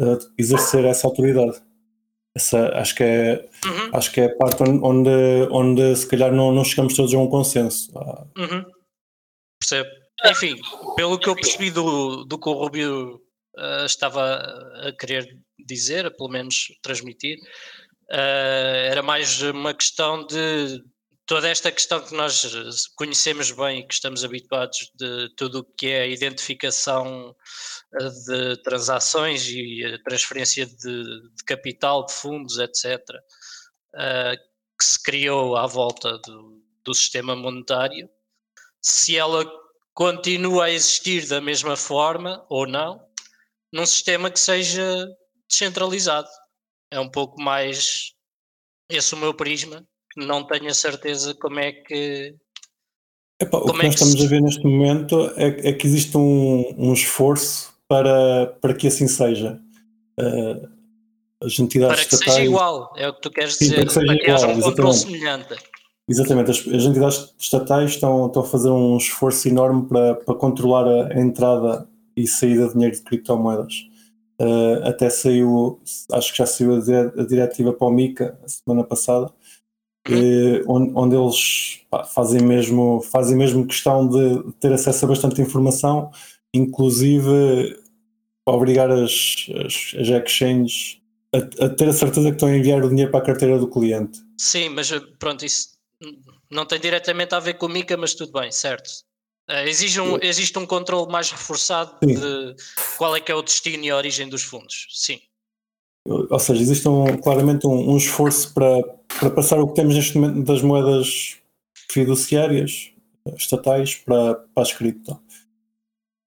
uh, 0.00 0.18
exercer 0.38 0.84
essa 0.84 1.06
autoridade. 1.06 1.62
Essa, 2.36 2.68
acho, 2.78 2.94
que 2.94 3.02
é, 3.02 3.48
uhum. 3.64 3.90
acho 3.94 4.12
que 4.12 4.20
é 4.20 4.26
a 4.26 4.36
parte 4.36 4.62
onde, 4.62 5.48
onde 5.50 5.96
se 5.96 6.06
calhar 6.06 6.30
não, 6.30 6.52
não 6.52 6.62
chegamos 6.62 6.94
todos 6.94 7.14
a 7.14 7.18
um 7.18 7.30
consenso. 7.30 7.90
Uhum. 8.36 8.62
Percebo. 9.58 9.88
Enfim, 10.26 10.54
pelo 10.96 11.18
que 11.18 11.30
eu 11.30 11.34
percebi 11.34 11.70
do, 11.70 12.24
do 12.24 12.38
que 12.38 12.46
o 12.46 12.52
Rubio 12.52 13.22
uh, 13.56 13.86
estava 13.86 14.36
a 14.86 14.92
querer 14.92 15.26
dizer, 15.58 16.14
pelo 16.14 16.28
menos 16.28 16.68
transmitir, 16.82 17.38
uh, 18.10 18.90
era 18.90 19.02
mais 19.02 19.40
uma 19.40 19.72
questão 19.72 20.26
de 20.26 20.84
toda 21.26 21.48
esta 21.48 21.72
questão 21.72 22.00
que 22.00 22.14
nós 22.14 22.86
conhecemos 22.94 23.50
bem 23.50 23.80
e 23.80 23.86
que 23.86 23.92
estamos 23.92 24.24
habituados 24.24 24.90
de 24.94 25.28
tudo 25.36 25.58
o 25.58 25.64
que 25.64 25.88
é 25.88 26.02
a 26.02 26.06
identificação 26.06 27.34
eh, 28.00 28.08
de 28.26 28.62
transações 28.62 29.48
e 29.48 29.84
a 29.84 30.02
transferência 30.04 30.64
de, 30.64 31.04
de 31.34 31.44
capital, 31.44 32.06
de 32.06 32.12
fundos, 32.12 32.58
etc., 32.58 33.00
eh, 33.96 34.36
que 34.78 34.84
se 34.84 35.02
criou 35.02 35.56
à 35.56 35.66
volta 35.66 36.18
do, 36.18 36.62
do 36.84 36.94
sistema 36.94 37.34
monetário, 37.34 38.08
se 38.80 39.16
ela 39.16 39.44
continua 39.94 40.66
a 40.66 40.70
existir 40.70 41.26
da 41.26 41.40
mesma 41.40 41.76
forma 41.76 42.44
ou 42.48 42.66
não 42.66 43.04
num 43.72 43.86
sistema 43.86 44.30
que 44.30 44.38
seja 44.38 45.08
descentralizado. 45.48 46.28
É 46.90 47.00
um 47.00 47.10
pouco 47.10 47.40
mais 47.40 48.12
esse 48.88 49.14
o 49.14 49.18
meu 49.18 49.34
prisma, 49.34 49.86
não 50.16 50.44
tenho 50.44 50.68
a 50.68 50.74
certeza 50.74 51.34
como 51.34 51.60
é 51.60 51.72
que. 51.72 52.34
Epá, 53.40 53.58
o 53.58 53.72
que, 53.72 53.80
é 53.80 53.84
nós 53.84 53.94
estamos 53.94 54.14
se... 54.14 54.24
a 54.24 54.28
ver 54.28 54.40
neste 54.40 54.64
momento 54.64 55.30
é, 55.36 55.68
é 55.68 55.72
que 55.72 55.86
existe 55.86 56.16
um, 56.16 56.74
um, 56.78 56.92
esforço 56.92 57.74
para, 57.86 58.46
para 58.60 58.74
que 58.74 58.86
assim 58.86 59.06
seja. 59.06 59.60
Uh, 60.18 60.76
as 61.44 61.58
entidades 61.58 61.96
para 61.96 62.08
que 62.08 62.14
estatais... 62.14 62.34
seja 62.34 62.46
igual, 62.46 62.92
é 62.96 63.08
o 63.08 63.12
que 63.12 63.20
tu 63.20 63.30
queres 63.30 63.58
dizer, 63.58 63.74
para 63.74 63.84
que, 63.84 63.92
seja 63.92 64.06
para 64.06 64.18
que 64.18 64.30
haja 64.30 64.46
um 64.48 64.60
controle 64.60 64.94
semelhante. 64.94 65.54
Exatamente, 66.08 66.50
as, 66.50 66.58
as, 66.58 66.84
entidades 66.84 67.34
estatais 67.38 67.90
estão, 67.90 68.26
estão 68.26 68.42
a 68.42 68.46
fazer 68.46 68.70
um 68.70 68.96
esforço 68.96 69.46
enorme 69.48 69.86
para, 69.86 70.14
para 70.14 70.34
controlar 70.34 70.86
a, 70.86 71.12
a 71.12 71.20
entrada 71.20 71.86
e 72.16 72.26
saída 72.26 72.68
de 72.68 72.72
dinheiro 72.72 72.96
de 72.96 73.02
criptomoedas. 73.02 73.86
Uh, 74.40 74.84
até 74.84 75.10
saiu, 75.10 75.80
acho 76.12 76.32
que 76.32 76.38
já 76.38 76.46
saiu 76.46 76.74
a, 76.74 77.20
a 77.20 77.26
diretiva 77.26 77.72
para 77.72 77.86
o 77.86 77.90
MICA 77.90 78.38
a 78.44 78.48
semana 78.48 78.84
passada, 78.84 79.32
que, 80.06 80.64
onde, 80.66 80.92
onde, 80.94 81.16
eles 81.16 81.80
pá, 81.90 82.04
fazem, 82.04 82.42
mesmo, 82.42 83.00
fazem 83.02 83.36
mesmo 83.36 83.66
questão 83.66 84.08
de 84.08 84.52
ter 84.60 84.72
acesso 84.72 85.04
a 85.04 85.08
bastante 85.08 85.40
informação, 85.40 86.10
inclusive 86.54 87.78
obrigar 88.46 88.90
as, 88.90 89.46
as, 89.64 89.94
as 90.00 90.08
exchanges 90.08 91.00
a, 91.34 91.64
a, 91.66 91.68
ter 91.68 91.88
a 91.88 91.92
certeza 91.92 92.28
que 92.28 92.36
estão 92.36 92.48
a 92.48 92.56
enviar 92.56 92.82
o 92.84 92.88
dinheiro 92.88 93.10
para 93.10 93.20
a 93.20 93.26
carteira 93.26 93.58
do 93.58 93.68
cliente. 93.68 94.20
Sim, 94.38 94.70
mas 94.70 94.90
pronto, 95.18 95.44
isso 95.44 95.76
não 96.50 96.64
tem 96.64 96.80
diretamente 96.80 97.34
a 97.34 97.40
ver 97.40 97.54
com 97.54 97.66
o 97.66 97.68
MICA, 97.68 97.96
mas 97.96 98.14
tudo 98.14 98.32
bem, 98.32 98.50
certo. 98.52 98.88
Uh, 99.48 99.66
exige, 99.66 100.00
um, 100.00 100.18
existe 100.22 100.58
um 100.58 100.66
controle 100.66 101.10
mais 101.10 101.30
reforçado 101.30 101.96
Sim. 102.02 102.14
de 102.14 102.56
qual 102.96 103.14
é 103.14 103.20
que 103.20 103.30
é 103.30 103.34
o 103.34 103.42
destino 103.42 103.84
e 103.84 103.90
a 103.90 103.96
origem 103.96 104.28
dos 104.28 104.42
fundos. 104.42 104.88
Sim. 104.90 105.20
Ou 106.06 106.38
seja, 106.38 106.62
existe 106.62 106.88
um, 106.88 107.16
claramente 107.18 107.66
um, 107.66 107.92
um, 107.92 107.96
esforço 107.96 108.52
para, 108.54 108.82
para 109.18 109.30
passar 109.30 109.58
o 109.58 109.68
que 109.68 109.74
temos 109.74 109.94
neste 109.94 110.18
momento 110.18 110.44
das 110.44 110.62
moedas 110.62 111.36
fiduciárias 111.90 112.92
estatais 113.36 113.96
para, 113.96 114.34
para 114.34 114.62
as 114.62 114.72
cripto. 114.72 115.18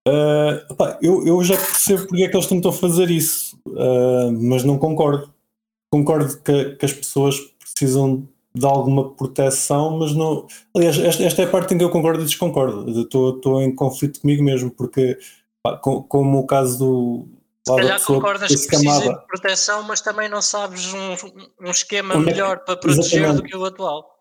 Uh, 0.07 0.97
eu, 1.01 1.25
eu 1.25 1.43
já 1.43 1.55
percebo 1.55 2.07
porque 2.07 2.23
é 2.23 2.29
que 2.29 2.35
eles 2.35 2.47
tentam 2.47 2.71
fazer 2.71 3.11
isso, 3.11 3.59
uh, 3.67 4.31
mas 4.31 4.63
não 4.63 4.77
concordo. 4.77 5.31
Concordo 5.91 6.37
que, 6.41 6.75
que 6.75 6.85
as 6.85 6.93
pessoas 6.93 7.39
precisam 7.59 8.27
de 8.53 8.65
alguma 8.65 9.09
proteção, 9.11 9.97
mas 9.97 10.13
não. 10.15 10.47
Aliás, 10.75 10.97
esta, 10.97 11.23
esta 11.23 11.41
é 11.41 11.45
a 11.45 11.49
parte 11.49 11.73
em 11.73 11.77
que 11.77 11.83
eu 11.83 11.89
concordo 11.89 12.21
e 12.21 12.25
desconcordo. 12.25 12.89
Estou 13.01 13.61
em 13.61 13.73
conflito 13.73 14.21
comigo 14.21 14.43
mesmo, 14.43 14.71
porque, 14.71 15.17
com, 15.81 16.03
como 16.03 16.39
o 16.39 16.47
caso 16.47 16.77
do. 16.79 17.27
Se 17.67 17.75
calhar 17.75 18.03
concordas 18.03 18.49
que 18.49 18.67
precisa 18.67 19.13
de 19.13 19.27
proteção, 19.27 19.83
mas 19.83 20.01
também 20.01 20.29
não 20.29 20.41
sabes 20.41 20.93
um, 20.93 21.15
um 21.61 21.69
esquema 21.71 22.15
onde 22.15 22.25
melhor 22.25 22.55
é 22.55 22.59
que, 22.59 22.65
para 22.65 22.77
proteger 22.77 23.19
exatamente. 23.23 23.43
do 23.43 23.47
que 23.47 23.57
o 23.57 23.65
atual. 23.65 24.19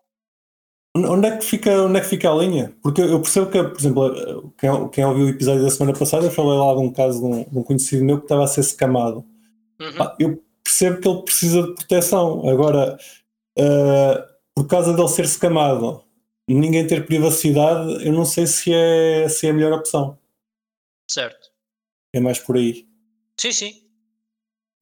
Onde 0.95 1.27
é, 1.27 1.37
que 1.37 1.45
fica, 1.45 1.83
onde 1.83 1.99
é 1.99 2.01
que 2.01 2.07
fica 2.07 2.31
a 2.31 2.35
linha? 2.35 2.75
Porque 2.81 3.01
eu 3.01 3.21
percebo 3.21 3.49
que, 3.49 3.63
por 3.63 3.79
exemplo, 3.79 4.53
quem, 4.57 4.89
quem 4.89 5.05
ouviu 5.05 5.25
o 5.27 5.29
episódio 5.29 5.63
da 5.63 5.69
semana 5.69 5.97
passada, 5.97 6.25
eu 6.25 6.31
falei 6.31 6.57
lá 6.57 6.73
de 6.73 6.79
um 6.81 6.91
caso 6.91 7.19
de 7.19 7.25
um, 7.25 7.43
de 7.43 7.57
um 7.57 7.63
conhecido 7.63 8.03
meu 8.03 8.17
que 8.17 8.25
estava 8.25 8.43
a 8.43 8.47
ser 8.47 8.61
escamado. 8.61 9.23
Uhum. 9.79 10.11
eu 10.19 10.43
percebo 10.63 10.99
que 10.99 11.07
ele 11.07 11.21
precisa 11.21 11.61
de 11.61 11.73
proteção. 11.75 12.49
Agora, 12.49 12.97
uh, 13.57 14.33
por 14.53 14.67
causa 14.67 14.93
dele 14.93 15.07
ser 15.07 15.25
escamado, 15.25 16.03
ninguém 16.47 16.85
ter 16.85 17.05
privacidade, 17.05 18.05
eu 18.05 18.11
não 18.11 18.25
sei 18.25 18.47
se 18.47 18.73
é, 18.73 19.29
se 19.29 19.47
é 19.47 19.51
a 19.51 19.53
melhor 19.53 19.73
opção. 19.73 20.17
Certo. 21.09 21.49
É 22.13 22.19
mais 22.19 22.39
por 22.39 22.57
aí. 22.57 22.88
Sim, 23.39 23.53
sim. 23.53 23.73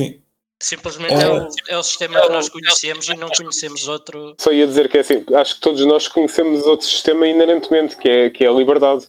Sim. 0.02 0.22
Simplesmente 0.60 1.14
é, 1.14 1.22
é, 1.22 1.32
o, 1.32 1.48
é 1.70 1.78
o 1.78 1.84
sistema 1.84 2.20
que 2.20 2.30
nós 2.30 2.50
conhecemos 2.50 3.08
e 3.08 3.16
não 3.16 3.30
conhecemos 3.30 3.88
outro. 3.88 4.36
Só 4.40 4.52
ia 4.52 4.66
dizer 4.66 4.90
que 4.90 4.98
é 4.98 5.02
assim, 5.02 5.24
acho 5.36 5.56
que 5.56 5.62
todos 5.62 5.86
nós 5.86 6.08
conhecemos 6.08 6.66
outro 6.66 6.88
sistema 6.88 7.28
inerentemente, 7.28 7.96
que 7.96 8.10
é, 8.10 8.30
que 8.32 8.44
é 8.44 8.48
a 8.48 8.52
liberdade. 8.52 9.08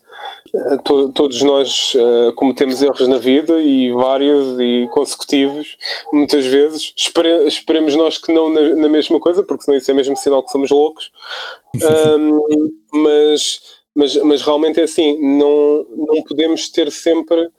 Eh, 0.54 0.76
todos 1.14 1.40
nós 1.40 1.94
uh, 1.94 2.34
cometemos 2.34 2.82
erros 2.82 3.08
na 3.08 3.16
vida 3.16 3.58
e 3.58 3.90
vários 3.92 4.60
e 4.60 4.86
consecutivos, 4.92 5.78
muitas 6.12 6.44
vezes. 6.44 6.92
Espere, 6.94 7.46
esperemos 7.46 7.96
nós 7.96 8.18
que 8.18 8.30
não 8.30 8.50
na, 8.50 8.60
na, 8.76 8.88
mesma 8.90 9.18
coisa, 9.18 9.42
porque 9.42 9.64
senão 9.64 9.78
isso 9.78 9.90
é 9.90 9.94
mesmo 9.94 10.14
sinal 10.14 10.42
que 10.42 10.52
somos 10.52 10.70
loucos. 10.70 11.10
Um, 11.78 12.72
mas, 12.90 13.60
mas, 13.94 14.16
mas 14.16 14.42
realmente 14.42 14.80
é 14.80 14.84
assim, 14.84 15.18
não, 15.20 15.86
não 15.94 16.22
podemos 16.22 16.68
ter 16.70 16.90
sempre 16.90 17.50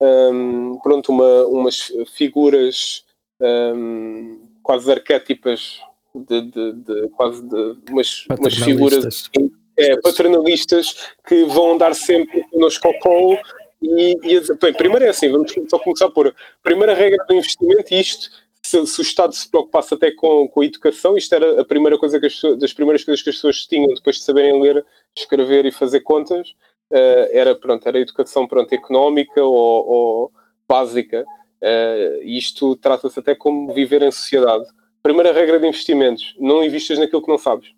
um, 0.00 0.78
pronto, 0.82 1.12
uma, 1.12 1.46
umas 1.46 1.92
figuras 2.14 3.04
um, 3.40 4.40
quase 4.62 4.90
arquétipas 4.90 5.80
de, 6.14 6.42
de, 6.42 6.72
de, 6.72 7.08
quase 7.10 7.42
de 7.42 7.76
umas, 7.90 8.26
umas 8.38 8.54
figuras 8.54 9.30
é, 9.76 9.96
paternalistas 10.00 11.12
que 11.26 11.44
vão 11.44 11.76
dar 11.76 11.94
sempre 11.94 12.44
connosco 12.50 12.88
ao 12.88 12.98
colo 12.98 13.38
e, 13.82 14.16
e 14.22 14.40
bem, 14.60 14.72
primeiro 14.74 15.04
é 15.04 15.08
assim, 15.08 15.30
vamos 15.30 15.52
só 15.68 15.78
começar 15.78 16.10
por 16.10 16.34
primeira 16.62 16.94
regra 16.94 17.24
do 17.26 17.34
investimento 17.34 17.94
isto 17.94 18.30
se, 18.62 18.86
se, 18.86 19.00
o 19.00 19.02
Estado 19.02 19.34
se 19.34 19.48
preocupasse 19.48 19.94
até 19.94 20.10
com, 20.10 20.46
com 20.48 20.60
a 20.60 20.64
educação, 20.64 21.16
isto 21.16 21.34
era 21.34 21.60
a 21.60 21.64
primeira 21.64 21.98
coisa 21.98 22.20
que 22.20 22.26
as, 22.26 22.40
das 22.58 22.72
primeiras 22.72 23.02
coisas 23.02 23.22
que 23.22 23.30
as 23.30 23.36
pessoas 23.36 23.66
tinham 23.66 23.92
depois 23.94 24.16
de 24.16 24.22
saberem 24.22 24.60
ler, 24.60 24.84
escrever 25.16 25.64
e 25.66 25.72
fazer 25.72 26.00
contas, 26.00 26.54
uh, 26.90 27.28
era, 27.30 27.54
pronto, 27.54 27.86
era 27.86 27.98
a 27.98 28.00
educação 28.00 28.46
pronto, 28.46 28.72
económica 28.72 29.42
ou, 29.42 29.88
ou 29.88 30.32
básica. 30.68 31.24
Uh, 31.60 32.22
isto 32.22 32.76
trata-se 32.76 33.18
até 33.18 33.34
como 33.34 33.72
viver 33.72 34.02
em 34.02 34.10
sociedade. 34.10 34.64
Primeira 35.02 35.32
regra 35.32 35.58
de 35.58 35.66
investimentos: 35.66 36.34
não 36.38 36.62
investas 36.64 36.98
naquilo 36.98 37.22
que 37.22 37.28
não 37.30 37.38
sabes. 37.38 37.70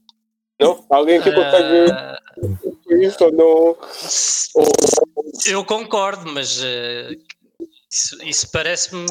Não? 0.60 0.84
Alguém 0.90 1.20
que 1.20 1.32
consegue 1.32 1.90
uh... 1.90 2.94
isso 3.02 3.24
ou 3.24 3.32
não? 3.32 3.76
Eu 5.46 5.64
concordo, 5.64 6.30
mas 6.30 6.62
uh, 6.62 7.16
isso, 7.90 8.22
isso 8.22 8.50
parece-me 8.52 9.06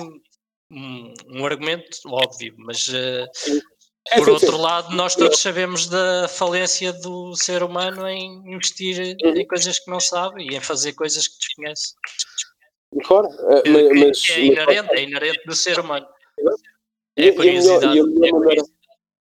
um, 0.71 1.13
um, 1.27 1.45
argumento 1.45 1.99
óbvio, 2.07 2.53
mas 2.57 2.87
uh, 2.87 3.27
por 4.17 4.29
outro 4.29 4.57
lado, 4.57 4.95
nós 4.95 5.15
todos 5.15 5.39
sabemos 5.39 5.87
da 5.87 6.27
falência 6.27 6.91
do 6.91 7.35
ser 7.35 7.63
humano 7.63 8.07
em 8.07 8.41
investir 8.51 9.15
em 9.23 9.47
coisas 9.47 9.79
que 9.79 9.89
não 9.89 9.99
sabe 9.99 10.43
e 10.43 10.55
em 10.55 10.59
fazer 10.59 10.93
coisas 10.93 11.27
que 11.27 11.37
desconhece. 11.37 11.93
Claro, 13.05 13.27
eh, 13.65 13.93
mas, 13.93 14.29
é, 14.29 14.33
é 14.33 14.45
inerente, 14.45 14.93
é 14.93 15.03
inerente 15.03 15.45
do 15.45 15.55
ser 15.55 15.79
humano. 15.79 16.05
É 17.15 17.29
a 17.29 17.35
curiosidade. 17.35 17.97
E 17.97 17.99
a, 17.99 18.03
melhor, 18.03 18.39
maneira, 18.39 18.63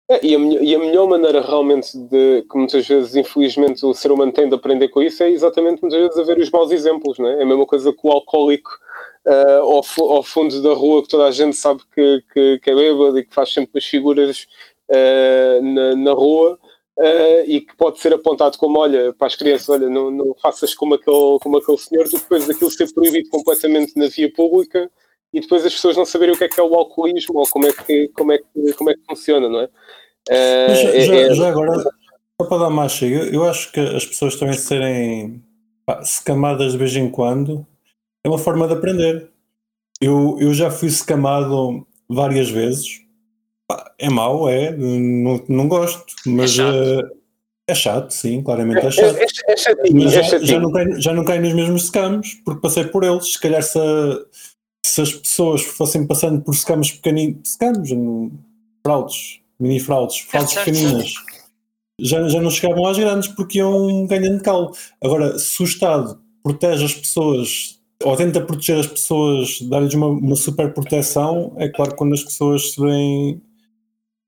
é, 0.09 0.25
e, 0.25 0.35
a, 0.35 0.39
e 0.39 0.75
a 0.75 0.79
melhor 0.79 1.07
maneira 1.07 1.41
realmente 1.41 1.95
de 1.95 2.43
que 2.49 2.57
muitas 2.57 2.87
vezes, 2.87 3.15
infelizmente, 3.15 3.85
o 3.85 3.93
ser 3.93 4.11
humano 4.11 4.31
tem 4.31 4.49
de 4.49 4.55
aprender 4.55 4.87
com 4.87 5.03
isso 5.03 5.21
é 5.21 5.29
exatamente 5.29 5.81
muitas 5.81 5.99
vezes 5.99 6.17
a 6.17 6.23
ver 6.23 6.39
os 6.39 6.49
maus 6.49 6.71
exemplos, 6.71 7.19
não 7.19 7.27
é? 7.27 7.39
É 7.39 7.43
a 7.43 7.45
mesma 7.45 7.65
coisa 7.65 7.93
que 7.93 7.99
o 8.03 8.11
alcoólico 8.11 8.71
uh, 9.29 9.61
ao, 9.61 10.11
ao, 10.11 10.23
fundo 10.23 10.61
da 10.61 10.73
rua 10.73 11.03
que 11.03 11.09
toda 11.09 11.25
a 11.25 11.31
gente 11.31 11.55
sabe 11.55 11.81
que, 11.93 12.23
que, 12.33 12.59
que 12.59 12.69
é 12.69 12.75
bêbado 12.75 13.19
e 13.19 13.23
que 13.23 13.33
faz 13.33 13.53
sempre 13.53 13.77
as 13.77 13.85
figuras 13.85 14.47
uh, 14.89 15.61
na, 15.61 15.95
na 15.95 16.11
rua 16.11 16.57
uh, 16.97 17.43
e 17.45 17.61
que 17.61 17.75
pode 17.77 17.99
ser 17.99 18.13
apontado 18.13 18.57
como, 18.57 18.79
olha, 18.79 19.13
para 19.13 19.27
as 19.27 19.35
crianças, 19.35 19.69
olha, 19.69 19.87
não, 19.87 20.09
não 20.09 20.35
faças 20.41 20.73
como 20.73 20.95
aquele, 20.95 21.39
como 21.41 21.57
aquele 21.57 21.77
senhor, 21.77 22.09
depois 22.09 22.47
daquilo 22.47 22.71
ser 22.71 22.91
proibido 22.93 23.29
completamente 23.29 23.95
na 23.95 24.07
via 24.07 24.31
pública 24.33 24.89
e 25.31 25.39
depois 25.39 25.63
as 25.63 25.73
pessoas 25.73 25.95
não 25.95 26.05
saberem 26.05 26.33
o 26.33 26.37
que 26.37 26.45
é 26.45 26.49
que 26.49 26.59
é 26.59 26.63
o 26.63 26.73
alcoolismo 26.73 27.39
ou 27.39 27.47
como 27.47 27.67
é 27.67 27.73
que, 27.73 28.07
como 28.09 28.31
é 28.31 28.39
que, 28.39 28.73
como 28.73 28.89
é 28.89 28.95
que 28.95 29.05
funciona, 29.07 29.47
não 29.47 29.61
é? 29.61 29.69
Já, 30.27 30.35
é, 30.35 31.01
já, 31.01 31.15
é... 31.15 31.33
já, 31.33 31.49
agora, 31.49 31.81
só 31.81 32.47
para 32.47 32.57
dar 32.57 32.69
mais 32.69 33.01
eu, 33.01 33.25
eu 33.31 33.43
acho 33.43 33.71
que 33.71 33.79
as 33.79 34.05
pessoas 34.05 34.35
também 34.35 34.55
serem 34.55 35.43
pá, 35.85 36.03
secamadas 36.03 36.71
de 36.71 36.77
vez 36.77 36.95
em 36.95 37.09
quando 37.09 37.65
é 38.23 38.29
uma 38.29 38.37
forma 38.37 38.67
de 38.67 38.73
aprender. 38.73 39.29
Eu, 40.01 40.37
eu 40.39 40.53
já 40.53 40.71
fui 40.71 40.89
secamado 40.89 41.85
várias 42.07 42.49
vezes 42.49 43.01
é 43.97 44.09
mau, 44.09 44.49
é, 44.49 44.75
não, 44.75 45.43
não 45.47 45.67
gosto, 45.67 46.15
mas 46.25 46.51
é 46.51 46.55
chato. 46.55 46.75
Uh, 46.75 47.19
é 47.67 47.75
chato, 47.75 48.11
sim, 48.11 48.41
claramente 48.41 48.85
é 48.85 48.91
chato. 48.91 49.17
É, 49.17 49.21
é, 49.21 49.53
é 49.53 49.57
chatinho, 49.57 50.03
mas 50.03 50.13
já, 50.13 50.21
é 50.21 50.45
já, 50.45 50.59
não 50.59 50.71
cai, 50.71 51.01
já 51.01 51.13
não 51.13 51.23
cai 51.23 51.39
nos 51.39 51.53
mesmos 51.53 51.85
scams, 51.85 52.35
porque 52.43 52.61
passei 52.61 52.85
por 52.85 53.03
eles. 53.03 53.33
Se 53.33 53.39
calhar 53.39 53.61
se, 53.61 53.79
se 54.83 55.01
as 55.01 55.13
pessoas 55.13 55.61
fossem 55.61 56.07
passando 56.07 56.41
por 56.41 56.55
scams 56.55 56.91
pequeninos, 56.91 57.51
scams, 57.51 57.89
fraudes, 58.83 59.39
mini 59.59 59.79
fraudes, 59.79 60.19
fraudes 60.21 60.55
pequeninas, 60.55 61.13
já, 61.99 62.27
já 62.27 62.41
não 62.41 62.49
chegavam 62.49 62.87
às 62.87 62.97
grandes 62.97 63.27
porque 63.27 63.59
iam 63.59 64.07
ganhando 64.07 64.41
calo. 64.41 64.71
Agora, 65.03 65.37
se 65.37 65.61
o 65.61 65.65
Estado 65.65 66.19
protege 66.41 66.85
as 66.85 66.93
pessoas 66.95 67.78
ou 68.03 68.15
tenta 68.15 68.41
proteger 68.41 68.79
as 68.79 68.87
pessoas, 68.87 69.61
dar-lhes 69.61 69.93
uma, 69.93 70.07
uma 70.07 70.35
super 70.35 70.73
proteção, 70.73 71.53
é 71.57 71.67
claro 71.67 71.91
que 71.91 71.97
quando 71.97 72.13
as 72.13 72.23
pessoas 72.23 72.71
se 72.71 72.81
veem 72.81 73.41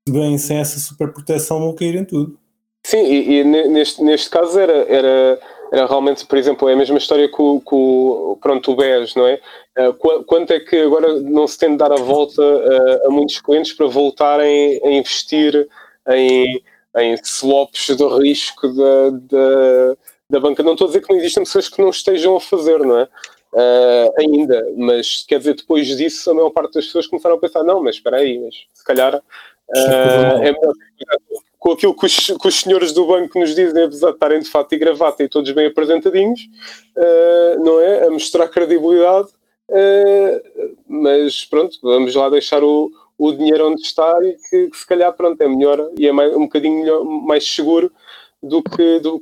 bem 0.08 0.36
sem 0.36 0.58
essa 0.58 0.78
super 0.78 1.12
proteção 1.12 1.60
vão 1.60 1.74
cair 1.74 1.94
em 1.94 2.04
tudo. 2.04 2.38
Sim, 2.84 3.04
e, 3.04 3.38
e, 3.38 3.44
neste, 3.44 4.02
neste 4.02 4.28
caso 4.28 4.58
era, 4.58 4.84
era, 4.92 5.40
era 5.72 5.86
realmente, 5.86 6.26
por 6.26 6.36
exemplo, 6.36 6.68
é 6.68 6.72
a 6.72 6.76
mesma 6.76 6.98
história 6.98 7.28
com, 7.28 7.60
com 7.60 8.36
pronto, 8.42 8.72
o 8.72 8.76
BES, 8.76 9.14
não 9.14 9.26
é? 9.26 9.40
Uh, 9.78 10.24
quanto 10.24 10.52
é 10.52 10.60
que 10.60 10.76
agora 10.76 11.20
não 11.20 11.46
se 11.46 11.56
tem 11.56 11.70
de 11.70 11.76
dar 11.76 11.92
a 11.92 11.96
volta 11.96 12.42
uh, 12.42 13.06
a 13.06 13.10
muitos 13.10 13.40
clientes 13.40 13.72
para 13.72 13.86
voltarem 13.86 14.80
a 14.84 14.90
investir 14.90 15.66
em, 16.10 16.60
em 16.98 17.16
swaps 17.24 17.96
de 17.96 18.04
risco 18.20 18.68
da, 18.68 19.10
da, 19.10 19.96
da 20.28 20.40
banca? 20.40 20.62
Não 20.62 20.72
estou 20.72 20.86
a 20.86 20.88
dizer 20.88 21.02
que 21.02 21.10
não 21.10 21.20
existem 21.20 21.44
pessoas 21.44 21.68
que 21.68 21.80
não 21.80 21.90
estejam 21.90 22.36
a 22.36 22.40
fazer, 22.40 22.80
não 22.80 22.98
é? 22.98 23.08
Uh, 23.52 24.08
ainda, 24.18 24.72
mas 24.76 25.24
quer 25.28 25.38
dizer, 25.38 25.54
depois 25.54 25.86
disso, 25.86 26.30
a 26.30 26.34
maior 26.34 26.50
parte 26.50 26.72
das 26.72 26.86
pessoas 26.86 27.06
começaram 27.06 27.36
a 27.36 27.38
pensar: 27.38 27.62
não, 27.62 27.82
mas 27.82 27.96
espera 27.96 28.16
aí, 28.16 28.38
mas 28.38 28.54
se 28.72 28.82
calhar 28.84 29.14
uh, 29.16 30.42
é 30.42 30.52
melhor 30.52 30.74
com 31.58 31.72
aquilo 31.72 31.94
que 31.94 32.06
os, 32.06 32.16
que 32.16 32.48
os, 32.48 32.60
senhores 32.60 32.92
do 32.92 33.06
banco 33.06 33.38
nos 33.38 33.54
dizem, 33.54 33.84
apesar 33.84 34.08
de 34.08 34.14
estarem 34.14 34.40
de 34.40 34.48
fato 34.48 34.72
e 34.72 34.78
gravata 34.78 35.22
e 35.22 35.28
todos 35.28 35.50
bem 35.52 35.66
apresentadinhos, 35.66 36.40
uh, 36.96 37.62
não 37.62 37.78
é? 37.78 38.06
A 38.06 38.10
mostrar 38.10 38.48
credibilidade, 38.48 39.28
mas 40.88 41.44
pronto, 41.44 41.76
vamos 41.82 42.14
lá 42.14 42.30
deixar 42.30 42.64
o, 42.64 42.90
o 43.18 43.32
dinheiro 43.32 43.70
onde 43.70 43.82
está 43.82 44.12
e 44.24 44.36
que, 44.48 44.70
que, 44.70 44.76
se 44.76 44.86
calhar 44.86 45.12
pronto, 45.12 45.40
é 45.40 45.48
melhor 45.48 45.90
e 45.96 46.08
é 46.08 46.12
mais, 46.12 46.34
um 46.34 46.40
bocadinho 46.40 46.80
melhor, 46.80 47.04
mais 47.04 47.46
seguro 47.46 47.92
do 48.42 48.62
que, 48.62 48.98
do 48.98 49.20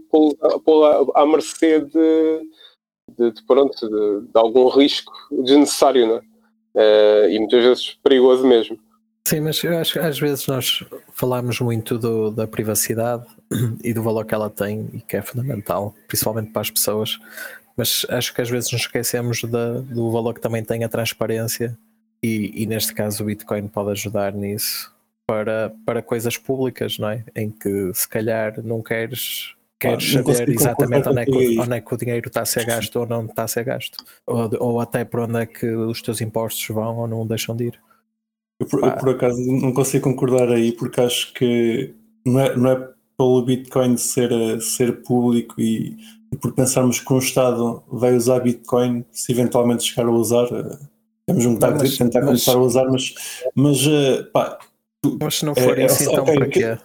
pô-la 0.64 1.04
à 1.14 1.26
mercê 1.26 1.80
de 1.80 2.40
de, 3.20 3.32
de 3.32 3.42
pronto, 3.42 3.78
de, 3.78 4.26
de, 4.26 4.38
algum 4.38 4.68
risco 4.68 5.12
desnecessário, 5.42 6.06
não 6.06 6.16
é? 6.16 6.30
Uh, 6.72 7.30
e 7.30 7.38
muitas 7.38 7.62
vezes 7.62 7.98
perigoso 8.02 8.46
mesmo. 8.46 8.78
Sim, 9.26 9.40
mas 9.40 9.62
eu 9.62 9.76
acho 9.76 9.92
que 9.92 9.98
às 9.98 10.18
vezes 10.18 10.46
nós 10.46 10.82
falamos 11.12 11.60
muito 11.60 11.98
do, 11.98 12.30
da 12.30 12.46
privacidade 12.46 13.26
e 13.84 13.92
do 13.92 14.02
valor 14.02 14.24
que 14.24 14.34
ela 14.34 14.48
tem 14.48 14.88
e 14.94 15.00
que 15.00 15.16
é 15.16 15.22
fundamental, 15.22 15.94
principalmente 16.08 16.50
para 16.50 16.62
as 16.62 16.70
pessoas, 16.70 17.18
mas 17.76 18.06
acho 18.08 18.34
que 18.34 18.40
às 18.40 18.48
vezes 18.48 18.72
nos 18.72 18.82
esquecemos 18.82 19.42
do 19.42 20.10
valor 20.10 20.34
que 20.34 20.40
também 20.40 20.64
tem 20.64 20.84
a 20.84 20.88
transparência 20.88 21.76
e, 22.22 22.62
e, 22.62 22.66
neste 22.66 22.92
caso 22.92 23.22
o 23.22 23.26
Bitcoin 23.26 23.68
pode 23.68 23.92
ajudar 23.92 24.32
nisso 24.34 24.92
para, 25.26 25.72
para 25.86 26.02
coisas 26.02 26.36
públicas, 26.36 26.98
não 26.98 27.08
é? 27.08 27.24
Em 27.34 27.50
que 27.50 27.92
se 27.94 28.08
calhar 28.08 28.62
não 28.62 28.82
queres 28.82 29.54
queres 29.80 30.14
ah, 30.14 30.22
saber 30.22 30.48
exatamente 30.50 31.08
onde 31.08 31.20
é, 31.20 31.24
que, 31.24 31.58
onde 31.58 31.76
é, 31.76 31.80
que, 31.80 31.94
o 31.94 31.96
dinheiro 31.96 32.28
está 32.28 32.42
a 32.42 32.46
ser 32.46 32.66
gasto 32.66 32.96
ou 32.96 33.06
não 33.06 33.24
está 33.24 33.44
a 33.44 33.48
ser 33.48 33.64
gasto, 33.64 33.96
ou, 34.26 34.50
ou 34.60 34.80
até 34.80 35.04
para 35.04 35.24
onde 35.24 35.40
é 35.40 35.46
que 35.46 35.66
os 35.66 36.02
teus 36.02 36.20
impostos 36.20 36.64
vão 36.68 36.98
ou 36.98 37.08
não 37.08 37.26
deixam 37.26 37.56
de 37.56 37.64
ir. 37.64 37.80
Eu 38.60 38.66
por, 38.66 38.84
eu, 38.84 38.92
por 38.92 39.08
acaso 39.08 39.40
não 39.40 39.72
consigo 39.72 40.04
concordar 40.04 40.50
aí 40.50 40.72
porque 40.72 41.00
acho 41.00 41.32
que 41.32 41.94
não 42.24 42.40
é, 42.40 42.56
não 42.56 42.70
é 42.70 42.88
pelo 43.16 43.42
Bitcoin 43.42 43.96
ser, 43.96 44.30
ser 44.60 45.02
público 45.02 45.58
e, 45.58 45.96
e 46.30 46.36
por 46.36 46.52
pensarmos 46.52 47.00
que 47.00 47.12
um 47.12 47.18
Estado 47.18 47.82
vai 47.90 48.14
usar 48.14 48.40
Bitcoin 48.40 49.04
se 49.10 49.32
eventualmente 49.32 49.84
chegar 49.84 50.06
a 50.06 50.10
usar, 50.10 50.44
eh, 50.52 50.78
temos 51.26 51.46
um 51.46 51.54
bocado 51.54 51.84
de 51.84 51.98
tentar 51.98 52.20
mas, 52.20 52.26
começar 52.28 52.52
a 52.52 52.58
usar, 52.58 52.84
mas, 52.84 53.14
mas 53.54 53.78
eh, 53.86 54.22
pá, 54.32 54.58
mas 55.20 55.36
se 55.36 55.44
não 55.44 55.54
for 55.54 55.78
é, 55.78 55.84
assim, 55.84 56.04
é, 56.04 56.12
então 56.12 56.24
okay, 56.24 56.34
para 56.36 56.48
quê? 56.48 56.78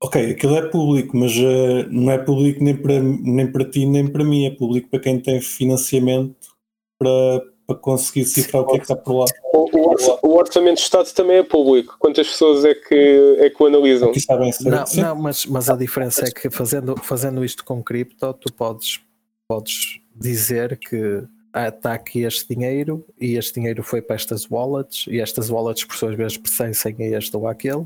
Ok, 0.00 0.30
aquilo 0.30 0.56
é 0.56 0.62
público, 0.68 1.16
mas 1.16 1.36
uh, 1.36 1.88
não 1.90 2.12
é 2.12 2.18
público 2.18 2.62
nem 2.62 2.76
para, 2.76 3.00
nem 3.00 3.50
para 3.50 3.64
ti 3.64 3.84
nem 3.84 4.06
para 4.06 4.24
mim, 4.24 4.46
é 4.46 4.50
público 4.50 4.88
para 4.88 5.00
quem 5.00 5.18
tem 5.18 5.40
financiamento 5.40 6.36
para, 6.96 7.42
para 7.66 7.76
conseguir 7.76 8.24
cifrar 8.24 8.62
o 8.62 8.66
que 8.66 8.76
é 8.76 8.78
que 8.78 8.84
está 8.84 8.94
por 8.94 9.14
lá. 9.14 9.24
O, 9.52 9.68
o, 9.76 10.28
o, 10.28 10.36
orçamento 10.36 10.76
de 10.76 10.82
Estado 10.82 11.12
também 11.12 11.38
é 11.38 11.42
público. 11.42 11.96
Quantas 11.98 12.28
pessoas 12.28 12.64
é 12.64 12.74
que, 12.74 13.36
é 13.40 13.50
que 13.50 13.60
o 13.60 13.66
analisam? 13.66 14.10
Aqui 14.10 14.20
sabem 14.20 14.52
não, 14.60 14.84
não 14.96 15.16
mas, 15.16 15.44
mas 15.46 15.68
a 15.68 15.74
diferença 15.74 16.24
é 16.26 16.30
que 16.30 16.48
fazendo, 16.48 16.96
fazendo 17.02 17.44
isto 17.44 17.64
com 17.64 17.82
cripto, 17.82 18.32
tu 18.34 18.52
podes, 18.52 19.00
podes 19.48 20.00
dizer 20.14 20.78
que 20.78 21.24
ah, 21.52 21.68
está 21.68 21.94
aqui 21.94 22.22
este 22.22 22.54
dinheiro 22.54 23.04
e 23.20 23.36
este 23.36 23.54
dinheiro 23.54 23.82
foi 23.82 24.00
para 24.00 24.14
estas 24.14 24.48
wallets 24.48 25.06
e 25.08 25.20
estas 25.20 25.50
wallets 25.50 25.84
por 25.84 25.96
suas 25.96 26.14
vezes 26.14 26.36
pertencem 26.36 26.94
a 27.00 27.18
este 27.18 27.36
ou 27.36 27.48
àquele, 27.48 27.84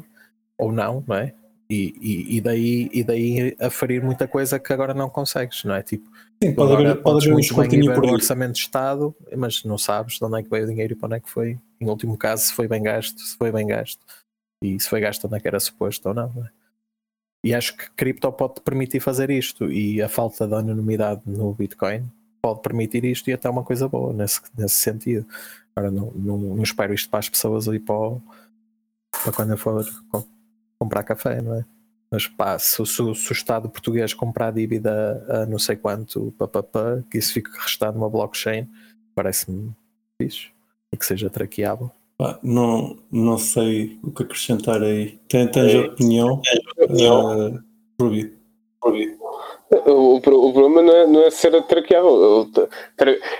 ou 0.59 0.71
não, 0.71 1.03
não 1.09 1.17
é? 1.17 1.35
E, 1.73 1.95
e, 2.03 2.37
e, 2.37 2.41
daí, 2.43 2.91
e 2.93 3.03
daí 3.03 3.57
aferir 3.59 4.05
muita 4.05 4.29
coisa 4.29 4.59
que 4.59 4.71
agora 4.75 4.93
não 4.93 5.09
consegues, 5.09 5.65
não 5.65 5.75
é? 5.75 5.83
Tipo, 5.83 6.07
Sim, 6.43 6.53
pode 6.55 6.75
haver, 6.75 7.01
pode 7.01 7.25
haver 7.25 7.33
muito 7.33 7.57
bem 7.57 7.69
ver 7.71 7.99
o 7.99 8.13
orçamento 8.13 8.53
de 8.53 8.59
Estado, 8.59 9.17
mas 9.35 9.65
não 9.65 9.79
sabes 9.79 10.19
de 10.19 10.25
onde 10.27 10.39
é 10.39 10.43
que 10.43 10.51
veio 10.51 10.65
o 10.65 10.67
dinheiro 10.67 10.93
e 10.93 10.97
para 10.97 11.07
onde 11.07 11.17
é 11.17 11.21
que 11.21 11.31
foi. 11.31 11.59
Em 11.81 11.89
último 11.89 12.19
caso, 12.19 12.45
se 12.45 12.53
foi 12.53 12.69
bem 12.69 12.83
gasto, 12.83 13.19
se 13.19 13.39
foi 13.39 13.51
bem 13.51 13.67
gasto. 13.67 14.05
E 14.63 14.79
se 14.79 14.87
foi 14.87 15.01
gasto 15.01 15.25
onde 15.25 15.37
é 15.37 15.41
que 15.41 15.49
era 15.49 15.59
suposto 15.59 16.11
ou 16.11 16.15
não, 16.15 16.31
não 16.35 16.45
é? 16.45 16.51
E 17.43 17.55
acho 17.55 17.75
que 17.75 17.91
cripto 17.93 18.31
pode 18.33 18.61
permitir 18.61 19.01
fazer 19.01 19.31
isto 19.31 19.73
e 19.73 20.03
a 20.03 20.11
falta 20.11 20.47
de 20.47 20.55
anonimidade 20.55 21.23
no 21.25 21.55
Bitcoin 21.55 22.05
pode 22.43 22.61
permitir 22.61 23.03
isto 23.07 23.31
e 23.31 23.33
até 23.33 23.49
uma 23.49 23.65
coisa 23.65 23.89
boa 23.89 24.13
nesse, 24.13 24.43
nesse 24.59 24.75
sentido. 24.75 25.27
Agora 25.75 25.91
não, 25.91 26.13
não, 26.15 26.37
não 26.39 26.63
espero 26.63 26.93
isto 26.93 27.09
para 27.09 27.21
as 27.21 27.31
pessoas 27.31 27.67
ali 27.67 27.81
para, 27.81 28.21
para 29.25 29.33
quando 29.33 29.53
eu 29.53 29.57
for 29.57 29.83
comprar 30.83 31.05
café, 31.05 31.41
não 31.41 31.55
é? 31.55 31.65
Mas 32.11 32.27
pá, 32.27 32.59
se, 32.59 32.85
se, 32.85 33.15
se 33.15 33.31
o 33.31 33.33
Estado 33.33 33.71
português 33.71 34.13
comprar 34.13 34.53
dívida 34.53 35.25
a 35.29 35.47
não 35.47 35.59
sei 35.59 35.77
quanto, 35.77 36.35
papapá, 36.37 37.03
que 37.11 37.19
isso 37.19 37.33
fique 37.33 37.51
restado 37.59 37.97
numa 37.97 38.11
blockchain, 38.11 38.69
parece-me 39.15 39.71
fixe 40.21 40.49
e 40.93 40.97
que 40.97 41.07
seja 41.07 41.31
traqueável. 41.31 41.91
Ah, 42.21 42.39
não, 42.43 42.99
não 43.11 43.39
sei 43.39 43.99
o 44.03 44.11
que 44.11 44.25
acrescentar 44.25 44.83
aí. 44.83 45.19
Tens, 45.29 45.51
tens 45.53 45.75
opinião? 45.75 46.43
opinião? 46.77 47.55
Uh, 47.55 47.63
Ruby. 48.01 48.37
Ruby. 48.83 49.17
O, 49.87 50.17
o, 50.17 50.21
problema 50.21 50.83
não 50.83 50.95
é, 50.95 51.07
não 51.07 51.23
é 51.23 51.31
ser 51.31 51.63
traqueável. 51.63 52.47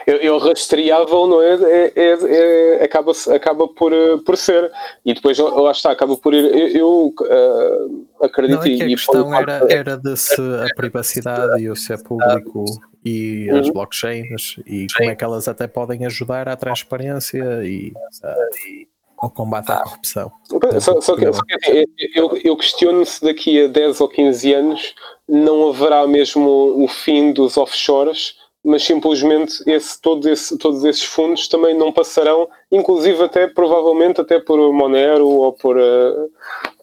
Eu, 0.07 0.39
rastreável 0.39 1.27
não 1.27 1.43
é, 1.43 1.55
é, 1.55 1.93
é, 1.95 2.81
é, 2.81 2.85
acaba, 2.85 3.13
acaba 3.35 3.69
por, 3.69 3.93
por 4.25 4.37
ser. 4.39 4.73
E 5.05 5.13
depois 5.13 5.39
lá 5.39 5.71
está, 5.71 5.93
acaba 5.93 6.17
por 6.17 6.33
ir. 6.33 6.45
Eu, 6.45 6.69
eu 6.69 7.15
uh, 7.21 8.25
acredito. 8.25 8.61
Não, 8.61 8.63
é 8.65 8.77
que 8.77 8.83
a 8.83 8.87
questão 8.87 9.35
era, 9.35 9.67
era 9.69 9.97
de 9.99 10.17
se 10.17 10.41
a 10.41 10.75
privacidade 10.75 11.63
e 11.63 11.69
o 11.69 11.77
se 11.77 11.93
é 11.93 11.99
público 11.99 12.65
e 13.05 13.51
as 13.51 13.67
uhum. 13.67 13.73
blockchains 13.75 14.57
e 14.67 14.87
como 14.97 15.11
é 15.11 15.15
que 15.15 15.25
elas 15.25 15.49
até 15.49 15.67
podem 15.67 16.07
ajudar 16.07 16.49
à 16.49 16.57
transparência 16.57 17.63
e. 17.63 17.93
Uh, 18.25 18.92
ao 19.23 19.31
combate 19.31 19.71
à 19.71 19.77
corrupção. 19.77 20.33
Só, 20.81 21.01
só 21.01 21.17
que, 21.17 21.33
só 21.33 21.43
que 21.45 21.55
assim, 21.55 21.85
eu, 22.13 22.37
eu 22.43 22.57
questiono 22.57 23.07
se 23.07 23.23
daqui 23.23 23.65
a 23.65 23.69
10 23.69 24.01
ou 24.01 24.09
15 24.09 24.53
anos 24.53 24.95
não 25.29 25.69
haverá 25.69 26.05
mesmo 26.09 26.83
o 26.83 26.89
fim 26.89 27.33
dos 27.33 27.57
offshores, 27.57 28.35
mas 28.65 28.83
simplesmente 28.83 29.63
esse, 29.65 30.01
todo 30.01 30.29
esse, 30.29 30.59
todos 30.59 30.85
esses 30.85 31.05
fundos 31.05 31.47
também 31.47 31.73
não 31.73 31.93
passarão, 31.93 32.49
inclusive 32.71 33.23
até 33.23 33.47
provavelmente 33.47 34.21
até 34.21 34.41
por 34.41 34.59
Monero 34.73 35.29
ou 35.29 35.53
por 35.53 35.77
uh, 35.77 36.31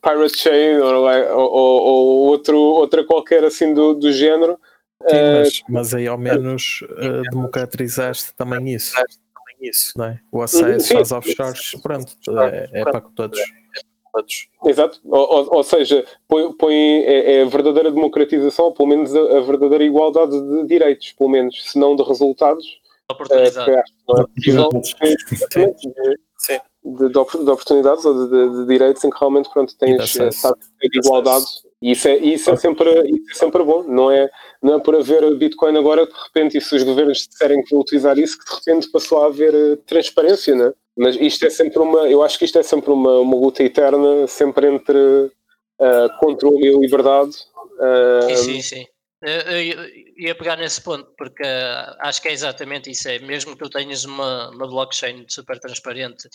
Pirate 0.01 0.37
Chain 0.37 0.77
ou, 0.77 1.03
ou, 1.35 1.81
ou, 1.81 2.07
outro, 2.27 2.57
outra 2.57 3.03
qualquer 3.03 3.43
assim 3.43 3.73
do, 3.73 3.93
do 3.93 4.13
género. 4.13 4.57
Sim, 5.09 5.15
mas, 5.15 5.59
uh, 5.59 5.63
mas 5.67 5.93
aí 5.93 6.07
ao 6.07 6.17
menos 6.17 6.83
uh, 6.83 7.21
democratizaste 7.31 8.33
também 8.33 8.75
isso 8.75 8.95
isso, 9.61 9.93
não 9.97 10.05
é? 10.05 10.19
O 10.31 10.41
acesso 10.41 10.87
Sim. 10.87 10.97
às 10.97 11.11
offshores, 11.11 11.71
pronto, 11.81 12.13
é, 12.39 12.69
é 12.81 12.83
para 12.83 13.01
todos. 13.01 13.39
Exato, 14.65 14.99
ou, 15.05 15.55
ou 15.55 15.63
seja, 15.63 16.03
põe, 16.27 16.51
põe 16.53 16.73
é, 16.73 17.35
é, 17.35 17.41
a 17.43 17.45
verdadeira 17.45 17.91
democratização, 17.91 18.65
ou 18.65 18.73
pelo 18.73 18.89
menos 18.89 19.15
a, 19.15 19.37
a, 19.37 19.41
verdadeira 19.41 19.83
igualdade 19.83 20.31
de 20.31 20.65
direitos, 20.65 21.11
pelo 21.13 21.29
menos, 21.29 21.71
se 21.71 21.77
não 21.77 21.95
de 21.95 22.03
resultados. 22.03 22.65
Oportunidades. 23.09 23.57
É, 23.57 23.83
Sim. 26.37 26.59
De, 26.83 27.09
de, 27.09 27.17
oportunidades 27.17 28.05
ou 28.05 28.13
de, 28.13 28.31
de, 28.31 28.57
de, 28.57 28.67
direitos 28.67 29.03
em 29.03 29.09
que 29.09 29.19
realmente 29.19 29.49
pronto, 29.51 29.75
tens 29.77 30.15
eh, 30.15 30.29
de 30.29 30.97
igualdade 30.97 31.45
isso 31.81 32.07
é, 32.07 32.17
isso 32.17 32.49
é, 32.51 32.57
sempre, 32.57 32.89
isso 33.09 33.31
é 33.31 33.33
sempre 33.35 33.63
bom, 33.63 33.83
não 33.83 34.11
é, 34.11 34.29
não 34.61 34.75
é 34.75 34.79
por 34.79 34.95
haver 34.95 35.33
Bitcoin 35.35 35.77
agora 35.77 36.05
de 36.05 36.13
repente, 36.13 36.57
e 36.57 36.61
se 36.61 36.75
os 36.75 36.83
governos 36.83 37.27
disserem 37.27 37.63
que 37.63 37.71
vão 37.71 37.79
utilizar 37.79 38.17
isso, 38.19 38.37
que 38.37 38.45
de 38.45 38.55
repente 38.55 38.91
passou 38.91 39.23
a 39.23 39.27
haver 39.27 39.53
uh, 39.55 39.77
transparência, 39.77 40.53
né? 40.55 40.73
Mas 40.97 41.15
isto 41.15 41.45
é 41.45 41.49
sempre 41.49 41.79
uma, 41.79 41.99
eu 42.09 42.21
acho 42.21 42.37
que 42.37 42.43
isto 42.43 42.59
é 42.59 42.63
sempre 42.63 42.91
uma, 42.91 43.19
uma 43.19 43.35
luta 43.37 43.63
eterna, 43.63 44.27
sempre 44.27 44.67
entre 44.67 44.97
uh, 44.97 46.19
controle 46.19 46.67
e 46.67 46.77
liberdade. 46.77 47.31
Uh, 47.79 48.35
sim, 48.35 48.61
sim, 48.61 48.61
sim. 48.61 48.85
Eu 49.21 49.85
ia 50.17 50.33
pegar 50.33 50.55
nesse 50.55 50.81
ponto, 50.81 51.13
porque 51.17 51.43
acho 51.99 52.21
que 52.21 52.29
é 52.29 52.31
exatamente 52.31 52.89
isso. 52.89 53.07
É 53.09 53.19
mesmo 53.19 53.51
que 53.51 53.63
tu 53.63 53.69
tenhas 53.69 54.05
uma, 54.05 54.49
uma 54.49 54.67
blockchain 54.67 55.25
super 55.27 55.59
transparente, 55.59 56.29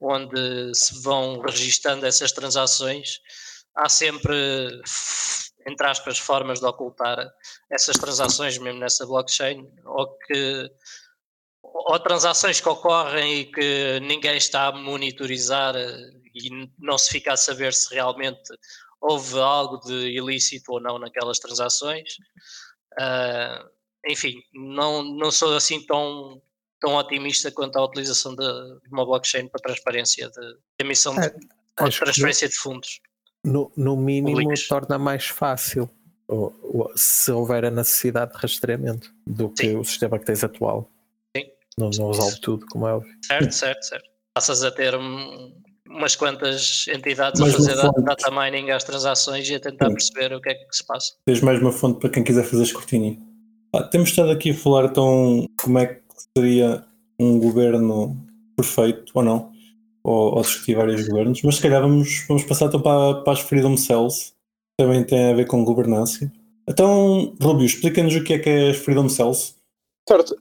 onde 0.00 0.74
se 0.74 1.02
vão 1.02 1.40
registando 1.40 2.04
essas 2.04 2.32
transações, 2.32 3.20
há 3.76 3.88
sempre, 3.88 4.80
entre 5.66 5.86
aspas, 5.86 6.18
formas 6.18 6.60
de 6.60 6.66
ocultar 6.66 7.18
essas 7.70 7.96
transações 7.96 8.58
mesmo 8.58 8.80
nessa 8.80 9.06
blockchain, 9.06 9.68
ou 9.84 10.16
que 10.18 10.70
ou 11.62 12.00
transações 12.00 12.60
que 12.60 12.68
ocorrem 12.68 13.40
e 13.40 13.44
que 13.44 14.00
ninguém 14.00 14.36
está 14.36 14.68
a 14.68 14.72
monitorizar 14.72 15.74
e 16.34 16.68
não 16.78 16.98
se 16.98 17.10
fica 17.10 17.32
a 17.32 17.36
saber 17.36 17.72
se 17.72 17.94
realmente 17.94 18.52
houve 19.00 19.38
algo 19.38 19.78
de 19.78 20.16
ilícito 20.16 20.72
ou 20.72 20.80
não 20.80 20.98
naquelas 20.98 21.38
transações. 21.38 22.16
Uh, 22.98 23.68
enfim, 24.08 24.34
não, 24.54 25.02
não 25.02 25.30
sou 25.30 25.54
assim 25.54 25.84
tão, 25.84 26.40
tão 26.80 26.94
otimista 26.96 27.50
quanto 27.50 27.76
à 27.76 27.84
utilização 27.84 28.34
de, 28.34 28.44
uma 28.90 29.04
blockchain 29.04 29.48
para 29.48 29.60
transparência 29.60 30.28
de 30.30 30.58
emissão 30.80 31.14
de, 31.14 31.26
é, 31.26 31.34
transferência 31.76 32.48
de 32.48 32.56
fundos. 32.56 33.00
No, 33.46 33.70
no 33.76 33.96
mínimo, 33.96 34.52
torna 34.68 34.98
mais 34.98 35.26
fácil 35.26 35.88
se 36.96 37.30
houver 37.30 37.64
a 37.64 37.70
necessidade 37.70 38.32
de 38.32 38.38
rastreamento 38.38 39.14
do 39.26 39.48
que 39.50 39.68
Sim. 39.68 39.76
o 39.76 39.84
sistema 39.84 40.18
que 40.18 40.24
tens 40.24 40.42
atual. 40.42 40.90
Sim. 41.36 41.44
Não, 41.78 41.90
não 41.90 42.08
resolve 42.08 42.40
tudo, 42.40 42.66
como 42.66 42.88
é 42.88 42.94
óbvio. 42.94 43.12
Certo, 43.24 43.52
certo, 43.52 43.82
certo. 43.84 44.10
Passas 44.34 44.64
a 44.64 44.70
ter 44.70 44.94
umas 45.88 46.16
quantas 46.16 46.86
entidades 46.88 47.40
mais 47.40 47.54
a 47.54 47.56
fazer 47.56 48.02
data 48.02 48.30
mining 48.30 48.70
às 48.70 48.82
transações 48.82 49.48
e 49.48 49.54
a 49.54 49.60
tentar 49.60 49.86
Sim. 49.86 49.92
perceber 49.92 50.34
o 50.34 50.40
que 50.40 50.50
é 50.50 50.54
que 50.54 50.66
se 50.76 50.84
passa. 50.84 51.14
Tens 51.24 51.40
mais 51.40 51.60
uma 51.60 51.72
fonte 51.72 52.00
para 52.00 52.10
quem 52.10 52.24
quiser 52.24 52.44
fazer 52.44 52.64
escrutínio. 52.64 53.16
Ah, 53.72 53.84
temos 53.84 54.08
estado 54.10 54.30
aqui 54.30 54.50
a 54.50 54.54
falar 54.54 54.86
então 54.86 55.46
como 55.56 55.78
é 55.78 55.86
que 55.86 56.02
seria 56.36 56.84
um 57.18 57.38
governo 57.38 58.16
perfeito 58.56 59.12
ou 59.14 59.22
não, 59.22 59.52
ou, 60.06 60.36
ou 60.36 60.42
discutir 60.42 60.76
vários 60.76 61.06
governos, 61.08 61.42
mas 61.42 61.56
se 61.56 61.62
calhar 61.62 61.82
vamos, 61.82 62.24
vamos 62.28 62.44
passar 62.44 62.66
então 62.66 62.80
para, 62.80 63.22
para 63.22 63.32
as 63.32 63.40
Freedom 63.40 63.76
Cells, 63.76 64.32
também 64.78 65.02
tem 65.04 65.32
a 65.32 65.34
ver 65.34 65.46
com 65.48 65.64
governança. 65.64 66.30
Então, 66.68 67.34
Rubio, 67.42 67.66
explica-nos 67.66 68.14
o 68.14 68.22
que 68.22 68.34
é 68.34 68.38
que 68.38 68.48
é 68.48 68.70
as 68.70 68.76
Freedom 68.76 69.08
Cells. 69.08 69.56
Certo. 70.08 70.36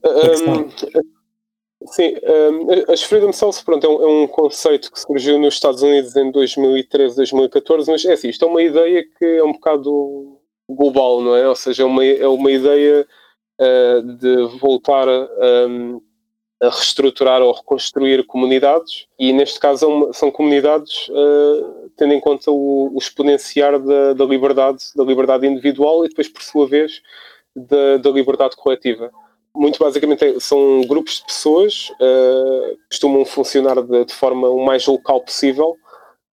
Sim, 1.87 2.15
um, 2.23 2.91
as 2.91 3.03
Freedom 3.03 3.31
Cells 3.31 3.63
pronto, 3.63 3.85
é 3.85 3.89
um, 3.89 4.01
é, 4.01 4.07
um, 4.23 4.27
conceito 4.27 4.91
que 4.91 4.99
surgiu 4.99 5.39
nos 5.39 5.55
Estados 5.55 5.81
Unidos 5.81 6.15
em 6.15 6.31
2013, 6.31 7.15
2014, 7.15 7.91
mas 7.91 8.05
é 8.05 8.13
assim, 8.13 8.29
isto 8.29 8.45
é 8.45 8.47
uma 8.47 8.61
ideia 8.61 9.03
que 9.17 9.25
é 9.25 9.43
um 9.43 9.51
bocado 9.51 10.39
global, 10.69 11.21
não 11.21 11.35
é? 11.35 11.47
Ou 11.47 11.55
seja, 11.55 11.83
é 11.83 11.85
uma, 11.85 12.05
é 12.05 12.27
uma 12.27 12.51
ideia 12.51 13.05
uh, 13.59 14.01
de 14.17 14.57
voltar 14.59 15.07
um, 15.07 16.01
a 16.61 16.69
reestruturar 16.69 17.41
ou 17.41 17.53
reconstruir 17.53 18.25
comunidades 18.25 19.07
e 19.19 19.33
neste 19.33 19.59
caso 19.59 20.09
são 20.13 20.31
comunidades 20.31 21.07
uh, 21.09 21.89
tendo 21.97 22.13
em 22.13 22.19
conta 22.19 22.49
o, 22.49 22.91
o 22.93 22.97
exponenciar 22.97 23.79
da, 23.79 24.13
da, 24.13 24.25
liberdade, 24.25 24.83
da 24.95 25.03
liberdade 25.03 25.45
individual 25.45 26.05
e 26.05 26.09
depois 26.09 26.29
por 26.29 26.41
sua 26.41 26.67
vez 26.67 27.01
da, 27.55 27.97
da 27.97 28.09
liberdade 28.09 28.55
coletiva. 28.55 29.11
Muito 29.53 29.79
basicamente 29.79 30.39
são 30.39 30.81
grupos 30.81 31.17
de 31.17 31.25
pessoas 31.25 31.89
uh, 32.01 32.77
costumam 32.89 33.23
funcionar 33.25 33.81
de, 33.81 34.05
de, 34.05 34.13
forma 34.13 34.49
o 34.49 34.65
mais 34.65 34.85
local 34.85 35.21
possível, 35.21 35.75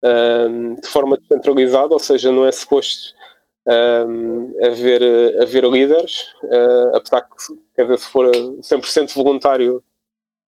uh, 0.04 0.82
de 0.82 0.88
forma 0.88 1.18
descentralizada, 1.18 1.94
ou 1.94 2.00
seja, 2.00 2.32
não 2.32 2.46
é 2.46 2.52
suposto 2.52 3.14
um, 3.68 4.56
haver, 4.66 5.02
haver 5.40 5.64
líderes, 5.66 6.34
uh, 6.44 6.96
apesar 6.96 7.22
que, 7.22 7.36
quer 7.76 7.84
dizer, 7.84 8.00
se 8.00 8.08
for 8.08 8.26
100% 8.32 9.14
voluntário, 9.14 9.84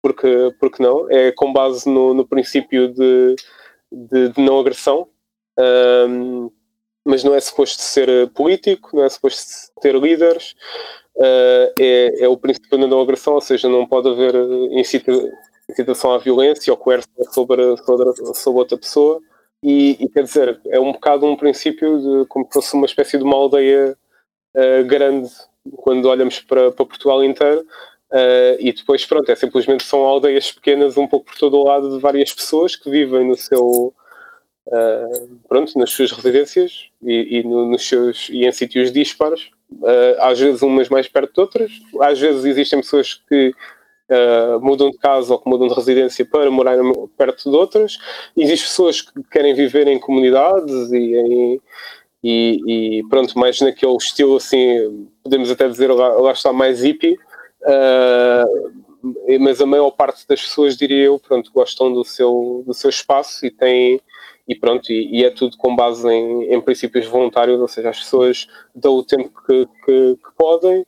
porque, 0.03 0.55
porque 0.59 0.83
não? 0.83 1.11
É 1.11 1.33
com 1.33 1.53
base 1.53 1.89
no, 1.89 2.15
no 2.15 2.27
princípio 2.27 2.89
de, 2.93 3.37
de, 3.91 4.29
de 4.31 4.41
não 4.41 4.59
agressão, 4.59 5.09
um, 6.09 6.51
mas 7.05 7.25
não 7.25 7.35
é 7.35 7.41
suposto 7.41 7.81
ser 7.83 8.29
político, 8.31 8.97
não 8.97 9.05
é 9.05 9.09
suposto 9.09 9.73
ter 9.81 9.95
líderes, 9.97 10.55
uh, 11.17 11.73
é, 11.79 12.25
é 12.25 12.29
o 12.29 12.37
princípio 12.37 12.79
da 12.79 12.87
não 12.87 13.01
agressão, 13.01 13.35
ou 13.35 13.41
seja, 13.41 13.69
não 13.69 13.87
pode 13.87 14.09
haver 14.09 14.35
incita, 14.73 15.13
incitação 15.69 16.13
à 16.13 16.19
violência 16.19 16.73
ou 16.73 16.77
coerção 16.77 17.25
sobre, 17.33 17.77
sobre, 17.79 18.35
sobre 18.35 18.59
outra 18.61 18.79
pessoa. 18.79 19.21
E, 19.63 20.03
e, 20.03 20.09
quer 20.09 20.25
dizer, 20.25 20.61
é 20.69 20.81
um 20.81 20.93
bocado 20.93 21.27
um 21.27 21.37
princípio 21.37 21.99
de 21.99 22.27
como 22.29 22.47
se 22.47 22.53
fosse 22.53 22.75
uma 22.75 22.87
espécie 22.87 23.19
de 23.19 23.25
uma 23.25 23.37
aldeia 23.37 23.97
uh, 24.57 24.85
grande 24.87 25.31
quando 25.77 26.07
olhamos 26.07 26.41
para, 26.41 26.73
para 26.73 26.87
Portugal 26.87 27.23
inteiro. 27.23 27.65
Uh, 28.13 28.59
e 28.59 28.73
depois, 28.73 29.07
pronto, 29.07 29.31
é 29.31 29.37
simplesmente 29.37 29.85
são 29.85 30.01
aldeias 30.01 30.51
pequenas 30.51 30.97
um 30.97 31.07
pouco 31.07 31.27
por 31.27 31.39
todo 31.39 31.57
o 31.57 31.65
lado 31.65 31.91
de 31.91 32.01
várias 32.01 32.33
pessoas 32.33 32.75
que 32.75 32.91
vivem 32.91 33.25
no 33.25 33.37
seu, 33.37 33.95
uh, 34.67 35.39
pronto, 35.49 35.79
nas 35.79 35.91
suas 35.91 36.11
residências 36.11 36.89
e, 37.01 37.39
e 37.39 37.45
no, 37.45 37.67
nos 37.67 37.87
seus, 37.87 38.29
e 38.29 38.45
em 38.45 38.51
sítios 38.51 38.91
dispares, 38.91 39.43
uh, 39.73 40.17
às 40.19 40.41
vezes 40.41 40.61
umas 40.61 40.89
mais 40.89 41.07
perto 41.07 41.35
de 41.35 41.41
outras, 41.41 41.71
às 42.01 42.19
vezes 42.19 42.45
existem 42.45 42.81
pessoas 42.81 43.15
que 43.29 43.55
mudam 44.61 44.91
de 44.91 44.99
casa 44.99 45.33
ou 45.33 45.39
que 45.39 45.49
mudam 45.49 45.69
de 45.69 45.75
residência 45.75 46.27
para 46.27 46.51
morar 46.51 46.77
perto 47.17 47.49
de 47.49 47.57
outras, 47.57 47.97
existem 48.37 48.67
pessoas 48.67 49.01
que 49.01 49.23
querem 49.31 49.55
viver 49.55 49.87
em 49.87 50.01
comunidades 50.01 50.91
e 50.93 51.61
e, 52.23 52.99
e, 52.99 53.09
pronto, 53.09 53.39
mais 53.39 53.61
naquele 53.61 53.97
estilo 53.97 54.37
assim, 54.37 55.09
podemos 55.23 55.51
até 55.51 55.69
dizer 55.69 55.91
lá, 55.91 56.09
lá 56.09 56.33
está 56.33 56.53
mais 56.53 56.83
hippie, 56.83 57.19
Uh, 57.63 58.81
mas 59.41 59.61
a 59.61 59.67
maior 59.67 59.91
parte 59.91 60.27
das 60.29 60.43
pessoas, 60.43 60.77
diria 60.77 61.05
eu, 61.05 61.19
pronto, 61.19 61.51
gostam 61.53 61.93
do 61.93 62.05
seu, 62.05 62.63
do 62.67 62.75
seu 62.75 62.91
espaço 62.91 63.47
e 63.47 63.51
têm 63.51 64.01
e 64.49 64.55
pronto, 64.55 64.91
e, 64.91 65.21
e, 65.21 65.25
é 65.25 65.31
tudo 65.31 65.57
com 65.57 65.77
base 65.77 66.09
em, 66.09 66.53
em, 66.53 66.61
princípios 66.61 67.07
voluntários, 67.07 67.61
ou 67.61 67.69
seja, 67.69 67.91
as 67.91 68.01
pessoas 68.01 68.49
dão 68.75 68.95
o 68.95 69.05
tempo 69.05 69.31
que, 69.47 69.69
que, 69.85 70.17
que 70.17 70.37
podem, 70.37 70.85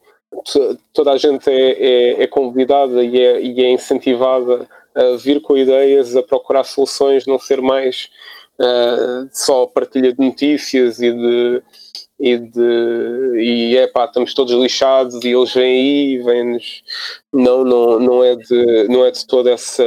toda 0.93 1.13
a 1.13 1.17
gente 1.17 1.49
é, 1.49 1.71
é, 1.71 2.23
é 2.25 2.27
convidada 2.27 3.05
e 3.05 3.21
é, 3.21 3.41
e 3.41 3.61
é, 3.65 3.71
incentivada 3.71 4.69
a 4.95 5.17
vir 5.17 5.41
com 5.41 5.57
ideias, 5.57 6.17
a 6.17 6.23
procurar 6.23 6.65
soluções, 6.65 7.27
não 7.27 7.39
ser 7.39 7.61
mais 7.63 8.11
uh, 8.59 9.29
só 9.31 9.67
partilha 9.67 10.13
de 10.13 10.21
notícias 10.21 11.01
e 11.01 11.13
de 11.13 11.63
e 12.23 12.39
de 12.39 13.33
e 13.35 13.77
é 13.77 13.89
pá, 13.89 14.05
estamos 14.05 14.33
todos 14.33 14.53
lixados 14.55 15.25
e 15.25 15.31
eles 15.31 15.53
vêm 15.53 15.65
aí 15.65 16.13
e 16.13 16.19
vêm-nos. 16.19 16.85
Não, 17.33 17.65
não, 17.65 17.99
não, 17.99 18.23
é 18.23 18.37
de, 18.37 18.87
não 18.89 19.05
é 19.05 19.11
de 19.11 19.27
toda 19.27 19.51
essa, 19.51 19.83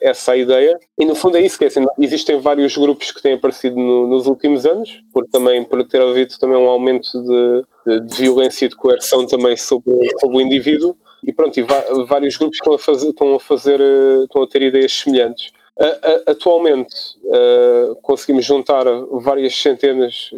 essa 0.00 0.34
ideia. 0.34 0.78
E 0.98 1.04
no 1.04 1.14
fundo 1.14 1.36
é 1.36 1.42
isso 1.42 1.58
que 1.58 1.64
é 1.64 1.66
assim, 1.66 1.84
existem 1.98 2.40
vários 2.40 2.74
grupos 2.76 3.10
que 3.10 3.20
têm 3.20 3.34
aparecido 3.34 3.76
no, 3.76 4.06
nos 4.06 4.26
últimos 4.26 4.64
anos, 4.64 5.02
por 5.12 5.26
também 5.26 5.62
por 5.64 5.86
ter 5.86 6.00
havido 6.00 6.38
também 6.38 6.56
um 6.56 6.68
aumento 6.68 7.10
de, 7.12 7.64
de, 7.86 8.06
de 8.06 8.16
violência 8.22 8.64
e 8.64 8.68
de 8.70 8.76
coerção 8.76 9.26
também 9.26 9.54
sobre, 9.56 9.92
sobre 10.18 10.38
o 10.38 10.40
indivíduo. 10.40 10.96
E 11.22 11.32
pronto, 11.32 11.58
e 11.60 11.66
vários 12.06 12.38
grupos 12.38 12.56
estão 12.56 12.72
a 12.72 12.78
fazer, 12.78 13.08
estão 13.10 13.34
a, 13.34 13.40
fazer, 13.40 13.80
estão 14.22 14.42
a 14.42 14.46
ter 14.46 14.62
ideias 14.62 14.92
semelhantes. 14.92 15.52
Atualmente 16.26 16.94
uh, 17.24 17.94
conseguimos 17.96 18.46
juntar 18.46 18.86
várias 19.10 19.54
centenas, 19.54 20.30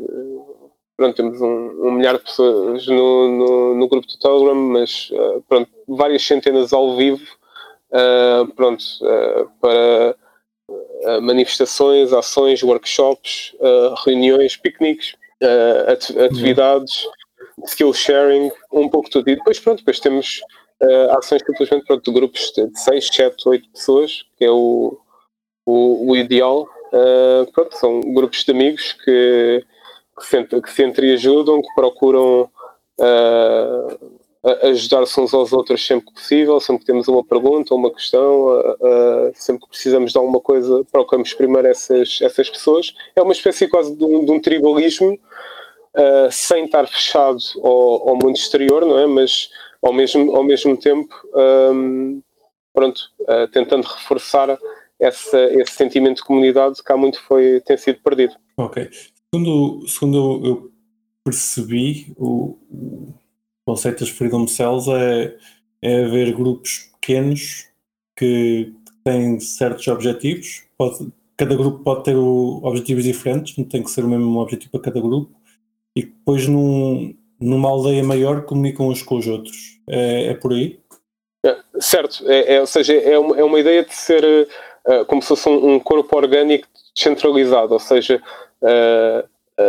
pronto, 0.99 1.15
temos 1.15 1.41
um, 1.41 1.87
um 1.87 1.93
milhar 1.93 2.19
de 2.19 2.25
pessoas 2.25 2.85
no, 2.89 3.29
no, 3.29 3.75
no, 3.77 3.89
grupo 3.89 4.07
do 4.07 4.19
Telegram, 4.19 4.55
mas 4.57 5.09
uh, 5.13 5.43
pronto, 5.49 5.71
várias 5.87 6.25
centenas 6.25 6.73
ao 6.73 6.97
vivo, 6.97 7.25
uh, 7.93 8.53
pronto, 8.55 8.83
uh, 9.03 9.49
para 9.61 10.17
manifestações, 11.23 12.13
ações, 12.13 12.63
workshops, 12.63 13.57
reuniões, 14.05 14.55
piqueniques, 14.55 15.17
atividades, 16.27 17.07
skill 17.65 17.95
sharing, 17.95 18.51
um 18.71 18.87
pouco 18.87 19.09
tudo. 19.09 19.31
E 19.31 19.37
depois, 19.37 19.59
pronto, 19.59 19.79
depois 19.79 19.99
temos 19.99 20.43
ações 21.17 21.41
simplesmente 21.47 21.87
pronto, 21.87 22.05
de 22.05 22.13
grupos 22.13 22.53
de 22.55 22.79
6, 22.79 23.07
7, 23.07 23.49
8 23.49 23.71
pessoas, 23.71 24.27
que 24.37 24.45
é 24.45 24.51
o, 24.51 24.99
o, 25.65 26.11
o 26.11 26.17
ideal. 26.17 26.69
pronto, 27.55 27.75
são 27.75 28.01
grupos 28.13 28.45
de 28.45 28.51
amigos 28.51 28.93
que 28.93 29.65
que 30.18 30.26
se, 30.26 30.44
que 30.44 30.70
se 30.70 30.85
entreajudam, 30.85 31.62
que 31.62 31.74
procuram 31.74 32.50
uh, 32.98 34.18
ajudar-se 34.62 35.20
uns 35.20 35.35
aos 35.35 35.52
outros 35.52 35.85
sempre 35.85 36.07
que 36.07 36.14
possível, 36.14 36.61
sempre 36.61 36.81
que 36.81 36.87
temos 36.87 37.09
uma 37.09 37.24
pergunta 37.24 37.72
ou 37.72 37.81
uma 37.81 37.92
questão, 37.92 38.46
uh, 38.46 39.28
uh, 39.28 39.33
sempre 39.35 39.62
que 39.62 39.68
precisamos 39.68 40.12
de 40.12 40.18
alguma 40.18 40.40
coisa, 40.40 40.85
procuramos 40.90 41.33
primeiro 41.35 41.68
essas, 41.68 42.18
essas 42.22 42.48
pessoas. 42.50 42.94
É 43.14 43.22
uma 43.22 43.33
espécie 43.33 43.68
quase 43.68 43.94
de 43.96 44.04
um, 44.04 44.24
de 44.24 44.31
um 44.31 44.40
tribalismo, 44.40 45.18
sem 46.31 46.66
estar 46.66 46.87
fechado 46.87 47.38
ao, 47.57 48.11
ao, 48.11 48.14
mundo 48.14 48.37
exterior, 48.37 48.87
não 48.87 48.98
é? 49.00 49.07
Mas 49.07 49.50
ao 49.83 49.92
mesmo, 49.92 50.37
ao 50.37 50.44
mesmo 50.44 50.76
tempo, 50.76 51.12
um, 51.74 52.22
pronto, 52.72 53.00
tentando 53.52 53.85
reforçar 53.85 54.57
esse 55.00 55.72
sentimento 55.72 56.18
de 56.18 56.24
comunidade 56.24 56.85
que 56.85 56.92
há 56.92 56.96
muito 56.96 57.20
foi, 57.22 57.61
tem 57.62 57.76
sido 57.76 57.98
perdido. 58.00 58.35
Ok. 58.57 58.88
Segundo, 59.35 59.87
segundo 59.87 60.47
eu 60.47 60.73
percebi, 61.23 62.12
o, 62.17 62.57
o 62.71 63.14
conceito 63.67 64.01
das 64.01 64.09
Freedom 64.09 64.47
Cells 64.47 64.91
é, 64.91 65.37
é 65.83 66.05
haver 66.05 66.35
grupos 66.35 66.91
pequenos 67.01 67.69
que 68.17 68.73
têm 69.05 69.38
certos 69.38 69.87
objetivos. 69.88 70.64
Pode, 70.79 71.12
cada 71.37 71.55
grupo 71.55 71.85
pode 71.85 72.05
ter 72.05 72.17
o, 72.17 72.61
objetivos 72.62 73.05
diferentes, 73.05 73.57
não 73.57 73.64
tem 73.64 73.83
que 73.83 73.91
ser 73.91 74.05
o 74.05 74.09
mesmo 74.09 74.38
objetivo 74.38 74.73
para 74.73 74.81
cada 74.81 75.01
grupo. 75.01 75.31
E 75.95 76.05
depois, 76.05 76.47
num, 76.47 77.14
numa 77.38 77.69
aldeia 77.69 78.03
maior, 78.03 78.47
comunicam 78.47 78.88
uns 78.88 79.03
com 79.03 79.17
os 79.17 79.27
outros. 79.27 79.79
É, 79.87 80.29
é 80.29 80.35
por 80.35 80.53
aí? 80.53 80.81
É, 81.45 81.57
certo, 81.79 82.25
é, 82.27 82.55
é, 82.55 82.61
ou 82.61 82.67
seja, 82.67 82.95
é 82.95 83.19
uma, 83.19 83.38
é 83.38 83.45
uma 83.45 83.61
ideia 83.61 83.85
de 83.85 83.95
ser 83.95 84.49
uh, 84.87 85.05
como 85.07 85.21
se 85.21 85.29
fosse 85.29 85.49
um, 85.49 85.75
um 85.75 85.81
corpo 85.81 86.17
orgânico 86.17 86.67
descentralizado, 86.95 87.75
ou 87.75 87.79
seja, 87.79 88.21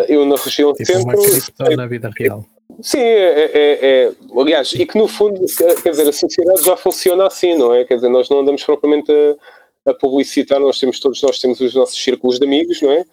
eu 0.07 0.25
na 0.25 0.35
região 0.35 0.73
tipo 0.73 0.85
centro. 0.85 1.03
Uma 1.03 1.15
cripto 1.15 1.75
na 1.75 1.87
vida 1.87 2.11
real. 2.17 2.45
Sim, 2.81 2.99
é, 2.99 3.51
é, 3.53 3.79
é, 3.81 4.11
aliás, 4.37 4.71
e 4.73 4.85
que 4.85 4.97
no 4.97 5.07
fundo, 5.07 5.41
quer 5.83 5.89
dizer, 5.89 6.07
a 6.07 6.13
sociedade 6.13 6.63
já 6.63 6.77
funciona 6.77 7.25
assim, 7.27 7.57
não 7.57 7.73
é? 7.73 7.83
Quer 7.83 7.95
dizer, 7.95 8.09
nós 8.09 8.29
não 8.29 8.39
andamos 8.39 8.63
propriamente 8.63 9.11
a, 9.11 9.91
a 9.91 9.93
publicitar, 9.93 10.59
nós 10.59 10.79
temos 10.79 10.99
todos, 10.99 11.21
nós 11.21 11.39
temos 11.39 11.59
os 11.59 11.73
nossos 11.73 12.01
círculos 12.01 12.39
de 12.39 12.45
amigos, 12.45 12.81
não 12.81 12.91
é? 12.91 13.03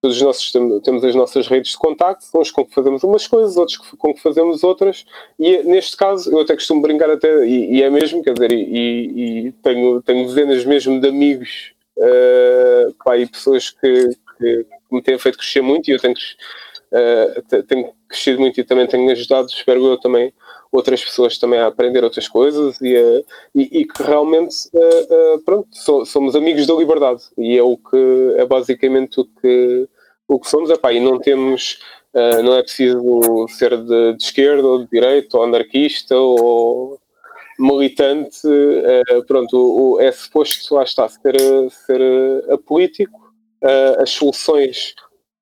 Todos 0.00 0.20
nós 0.20 0.52
temos 0.84 1.02
as 1.02 1.14
nossas 1.14 1.48
redes 1.48 1.72
de 1.72 1.78
contacto, 1.78 2.26
uns 2.34 2.50
com 2.50 2.64
que 2.64 2.74
fazemos 2.74 3.02
umas 3.02 3.26
coisas, 3.26 3.56
outros 3.56 3.78
com 3.78 4.14
que 4.14 4.20
fazemos 4.20 4.62
outras, 4.62 5.06
e 5.38 5.62
neste 5.62 5.96
caso 5.96 6.30
eu 6.30 6.40
até 6.40 6.54
costumo 6.54 6.82
brincar 6.82 7.10
até, 7.10 7.46
e, 7.46 7.76
e 7.76 7.82
é 7.82 7.88
mesmo, 7.90 8.22
quer 8.22 8.34
dizer, 8.34 8.52
e, 8.52 9.46
e, 9.46 9.52
tenho, 9.62 10.02
tenho 10.02 10.26
dezenas 10.26 10.64
mesmo 10.64 11.00
de 11.00 11.08
amigos 11.08 11.72
uh, 11.96 12.94
pá, 13.02 13.16
e 13.16 13.26
pessoas 13.26 13.70
que, 13.70 14.10
que, 14.38 14.66
me 14.90 15.02
têm 15.02 15.18
feito 15.18 15.38
crescer 15.38 15.62
muito, 15.62 15.88
e 15.88 15.94
eu 15.94 15.98
tenho, 15.98 16.14
uh, 16.14 17.62
tenho 17.64 17.92
crescido 18.08 18.40
muito 18.40 18.60
e 18.60 18.64
também 18.64 18.86
tenho 18.86 19.10
ajudado, 19.10 19.48
espero 19.48 19.84
eu 19.84 19.98
também, 19.98 20.32
outras 20.76 21.04
pessoas 21.04 21.38
também 21.38 21.58
a 21.58 21.66
aprender 21.66 22.04
outras 22.04 22.28
coisas 22.28 22.80
e, 22.80 22.96
a, 22.96 23.22
e, 23.54 23.80
e, 23.80 23.84
que 23.84 24.02
realmente 24.02 24.68
uh, 24.72 25.36
uh, 25.36 25.44
pronto, 25.44 25.68
so, 25.72 26.04
somos 26.04 26.36
amigos 26.36 26.66
da 26.66 26.74
liberdade 26.74 27.22
e 27.38 27.56
é 27.56 27.62
o 27.62 27.76
que 27.76 28.34
é 28.36 28.44
basicamente 28.44 29.20
o 29.20 29.24
que, 29.24 29.88
o 30.28 30.38
que 30.38 30.48
somos. 30.48 30.70
Epá, 30.70 30.92
e 30.92 31.00
não 31.00 31.18
temos 31.18 31.80
uh, 32.14 32.42
não 32.42 32.54
é 32.54 32.62
preciso 32.62 33.46
ser 33.48 33.76
de, 33.76 34.14
de, 34.14 34.22
esquerda 34.22 34.66
ou 34.66 34.78
de 34.80 34.90
direita 34.90 35.36
ou 35.36 35.44
anarquista 35.44 36.16
ou 36.16 36.98
militante 37.58 38.42
pronto, 39.26 39.98
é 39.98 40.12
suposto 40.12 40.74
lá 40.74 40.82
está 40.82 41.08
ser, 41.08 41.34
ser 41.70 42.52
apolítico 42.52 43.25
as 43.98 44.10
soluções 44.10 44.94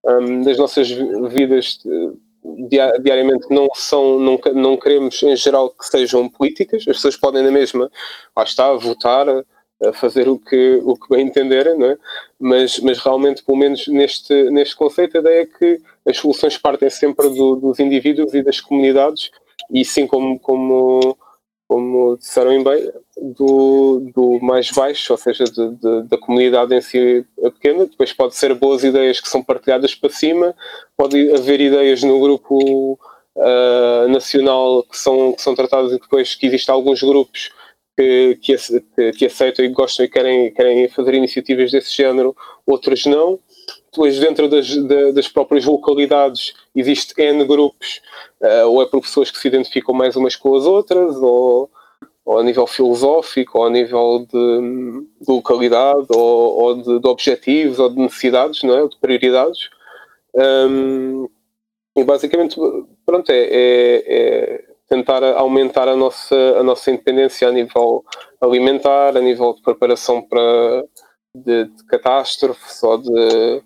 um, 0.05 0.42
das 0.42 0.59
nossas 0.59 0.90
vidas 0.90 1.79
diariamente 3.03 3.46
não 3.50 3.68
são, 3.74 4.18
não, 4.18 4.38
não 4.55 4.77
queremos 4.77 5.22
em 5.22 5.35
geral 5.35 5.70
que 5.70 5.87
sejam 5.87 6.29
políticas, 6.29 6.83
as 6.83 6.96
pessoas 6.96 7.16
podem 7.16 7.42
na 7.42 7.50
mesma, 7.50 7.90
lá 8.37 8.44
está, 8.44 8.72
votar, 8.74 9.27
a 9.83 9.92
fazer 9.92 10.29
o 10.29 10.38
que, 10.38 10.81
o 10.85 10.94
que 10.96 11.09
bem 11.09 11.27
entenderem, 11.27 11.77
não 11.77 11.87
é? 11.87 11.98
mas, 12.38 12.79
mas 12.79 12.98
realmente, 12.98 13.42
pelo 13.42 13.59
menos 13.59 13.87
neste, 13.88 14.33
neste 14.50 14.77
conceito, 14.77 15.16
a 15.16 15.20
ideia 15.20 15.42
é 15.42 15.46
que 15.46 15.81
as 16.07 16.16
soluções 16.16 16.57
partem 16.59 16.90
sempre 16.90 17.29
do, 17.31 17.57
dos 17.57 17.81
indivíduos 17.81 18.35
e 18.35 18.42
das 18.42 18.61
comunidades, 18.61 19.31
e 19.70 19.85
sim 19.85 20.07
como, 20.07 20.38
como 20.38 21.16
como 21.66 22.16
disseram 22.16 22.62
bem, 22.62 22.92
do, 23.16 24.11
do 24.14 24.38
mais 24.40 24.70
baixo, 24.70 25.12
ou 25.12 25.16
seja, 25.16 25.44
de, 25.44 25.70
de, 25.77 26.03
da 26.03 26.18
comunidade 26.18 26.74
em 26.74 26.81
si 26.81 27.24
pequena. 27.42 27.87
Depois 27.87 28.12
pode 28.12 28.37
ser 28.37 28.55
boas 28.55 28.85
ideias 28.85 29.20
que 29.20 29.29
são 29.29 29.42
partilhadas 29.42 29.94
para 29.94 30.11
cima, 30.11 30.55
pode 30.96 31.33
haver 31.33 31.61
ideias 31.61 32.03
no 32.03 32.20
grupo 32.20 32.98
uh, 33.37 34.09
nacional 34.09 34.83
que 34.83 34.96
são, 34.96 35.33
que 35.33 35.42
são 35.42 35.55
tratadas 35.55 35.92
e 35.92 35.98
depois 35.98 36.35
que 36.35 36.46
existem 36.46 36.74
alguns 36.74 37.03
grupos 37.03 37.50
que, 37.96 38.38
que, 38.42 39.12
que 39.12 39.27
aceitam 39.27 39.64
e 39.64 39.68
gostam 39.68 40.05
e 40.05 40.09
querem, 40.09 40.53
querem 40.53 40.88
fazer 40.88 41.14
iniciativas 41.14 41.70
desse 41.70 41.96
género, 41.96 42.37
outros 42.66 43.07
não 43.07 43.38
depois 43.94 44.18
dentro 44.18 44.48
das, 44.48 44.74
das 45.14 45.29
próprias 45.29 45.64
localidades 45.64 46.53
existe 46.74 47.14
N 47.16 47.44
grupos, 47.44 48.00
uh, 48.44 48.68
ou 48.68 48.83
é 48.83 48.87
por 48.87 49.00
pessoas 49.00 49.30
que 49.30 49.38
se 49.38 49.48
identificam 49.48 49.94
mais 49.94 50.14
umas 50.16 50.37
com 50.37 50.54
as 50.54 50.66
outras, 50.66 51.16
ou, 51.16 51.70
ou 52.24 52.38
a 52.38 52.42
nível 52.42 52.66
filosófico, 52.66 53.59
ou 53.59 53.66
a 53.66 53.70
nível 53.70 54.26
de, 54.30 55.07
de 55.20 55.33
localidade, 55.33 56.07
ou, 56.11 56.62
ou 56.62 56.74
de, 56.74 57.00
de, 57.00 57.09
objetivos, 57.09 57.78
ou 57.78 57.88
de 57.88 57.98
necessidades, 57.98 58.62
não 58.62 58.78
é? 58.78 58.88
de 58.88 58.96
prioridades. 58.98 59.70
Um, 60.35 61.28
e 61.96 62.02
basicamente, 62.02 62.57
pronto, 63.07 63.30
é, 63.30 63.38
é, 63.38 64.04
é, 64.07 64.64
tentar 64.88 65.22
aumentar 65.22 65.88
a 65.88 65.96
nossa, 65.96 66.35
a 66.59 66.62
nossa 66.62 66.90
independência 66.90 67.48
a 67.48 67.52
nível 67.52 68.04
alimentar, 68.40 69.16
a 69.16 69.20
nível 69.20 69.54
de 69.54 69.62
preparação 69.62 70.20
para 70.20 70.85
de, 71.35 71.64
de 71.64 71.85
catástrofes 71.85 72.83
ou 72.83 72.98
de 72.98 73.62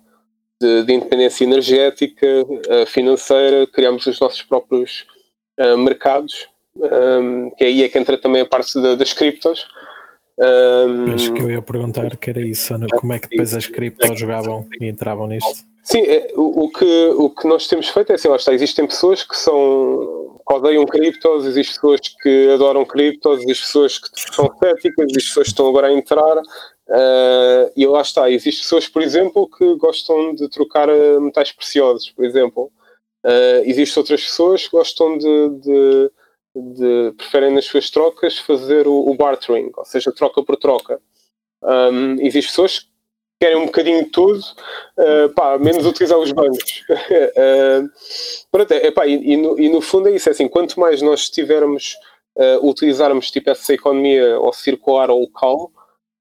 de, 0.61 0.83
de 0.83 0.93
independência 0.93 1.43
energética, 1.43 2.27
uh, 2.43 2.85
financeira, 2.85 3.67
criamos 3.67 4.05
os 4.05 4.19
nossos 4.19 4.41
próprios 4.41 5.05
uh, 5.59 5.77
mercados, 5.77 6.47
um, 6.75 7.49
que 7.51 7.63
aí 7.63 7.83
é 7.83 7.89
que 7.89 7.97
entra 7.97 8.17
também 8.17 8.41
a 8.41 8.45
parte 8.45 8.79
da, 8.81 8.95
das 8.95 9.13
criptos. 9.13 9.67
Um, 10.37 11.13
Acho 11.13 11.33
que 11.33 11.41
eu 11.41 11.51
ia 11.51 11.61
perguntar 11.61 12.15
que 12.15 12.29
era 12.29 12.41
isso, 12.41 12.73
Ana, 12.73 12.87
como 12.87 13.13
é 13.13 13.19
que 13.19 13.29
depois 13.29 13.53
as 13.53 13.67
criptos 13.67 14.17
jogavam 14.17 14.67
e 14.79 14.87
entravam 14.87 15.27
nisto? 15.27 15.67
Sim, 15.83 16.01
é, 16.01 16.31
o, 16.35 16.65
o, 16.65 16.71
que, 16.71 17.07
o 17.17 17.29
que 17.29 17.47
nós 17.47 17.67
temos 17.67 17.89
feito 17.89 18.11
é 18.11 18.15
assim, 18.15 18.27
lá 18.27 18.35
está, 18.35 18.53
existem 18.53 18.85
pessoas 18.85 19.23
que 19.23 19.35
são 19.35 20.29
que 20.49 20.55
odeiam 20.55 20.85
criptos, 20.85 21.45
existem 21.45 21.75
pessoas 21.75 21.99
que 22.21 22.49
adoram 22.51 22.83
criptos, 22.83 23.39
existem 23.43 23.65
pessoas 23.65 23.99
que 23.99 24.09
são 24.33 24.49
céticas, 24.57 25.05
existem 25.05 25.27
pessoas 25.27 25.45
que 25.45 25.51
estão 25.51 25.67
agora 25.67 25.87
a 25.87 25.93
entrar, 25.93 26.41
Uh, 26.89 27.71
e 27.75 27.85
lá 27.85 28.01
está, 28.01 28.31
existem 28.31 28.63
pessoas, 28.63 28.87
por 28.87 29.03
exemplo, 29.03 29.47
que 29.47 29.75
gostam 29.75 30.33
de 30.33 30.49
trocar 30.49 30.89
eh, 30.89 31.19
metais 31.19 31.51
preciosos, 31.51 32.09
por 32.09 32.25
exemplo. 32.25 32.71
Uh, 33.23 33.61
existem 33.63 34.01
outras 34.01 34.23
pessoas 34.23 34.65
que 34.65 34.71
gostam 34.71 35.15
de, 35.17 35.49
de, 35.59 36.11
de, 36.55 37.13
preferem 37.15 37.53
nas 37.53 37.65
suas 37.65 37.91
trocas 37.91 38.39
fazer 38.39 38.87
o, 38.87 39.07
o 39.07 39.13
bartering, 39.13 39.71
ou 39.77 39.85
seja, 39.85 40.11
troca 40.11 40.41
por 40.41 40.55
troca. 40.57 40.99
Um, 41.61 42.13
existem 42.13 42.49
pessoas 42.49 42.79
que 42.79 42.87
querem 43.39 43.57
um 43.57 43.65
bocadinho 43.67 44.05
de 44.05 44.09
tudo, 44.09 44.39
uh, 44.39 45.29
pá, 45.35 45.59
menos 45.59 45.85
utilizar 45.85 46.17
os 46.17 46.31
bancos. 46.31 46.85
uh, 46.89 47.87
pronto, 48.51 48.71
é, 48.71 48.89
pá, 48.89 49.05
e, 49.05 49.33
e, 49.33 49.37
no, 49.37 49.59
e, 49.59 49.69
no, 49.69 49.79
fundo 49.79 50.09
é 50.09 50.15
isso, 50.15 50.27
é 50.27 50.31
assim, 50.31 50.47
quanto 50.47 50.79
mais 50.79 51.03
nós 51.03 51.21
estivermos 51.21 51.95
uh, 52.35 52.67
utilizarmos 52.67 53.29
tipo 53.29 53.51
essa 53.51 53.73
economia 53.73 54.39
ou 54.39 54.51
circular 54.51 55.11
ou 55.11 55.21
local, 55.21 55.71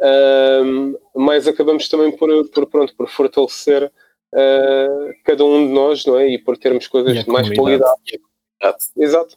uh, 0.01 0.99
mas 1.15 1.47
acabamos 1.47 1.89
também 1.89 2.17
por, 2.17 2.29
por, 2.51 2.67
pronto, 2.67 2.95
por 2.97 3.09
fortalecer 3.09 3.93
uh, 4.35 5.15
cada 5.25 5.45
um 5.45 5.67
de 5.67 5.73
nós, 5.73 6.05
não 6.07 6.19
é? 6.19 6.29
E 6.29 6.39
por 6.39 6.57
termos 6.57 6.87
coisas 6.87 7.25
de 7.25 7.31
mais 7.31 7.49
qualidade. 7.55 8.01
Exato. 8.97 9.37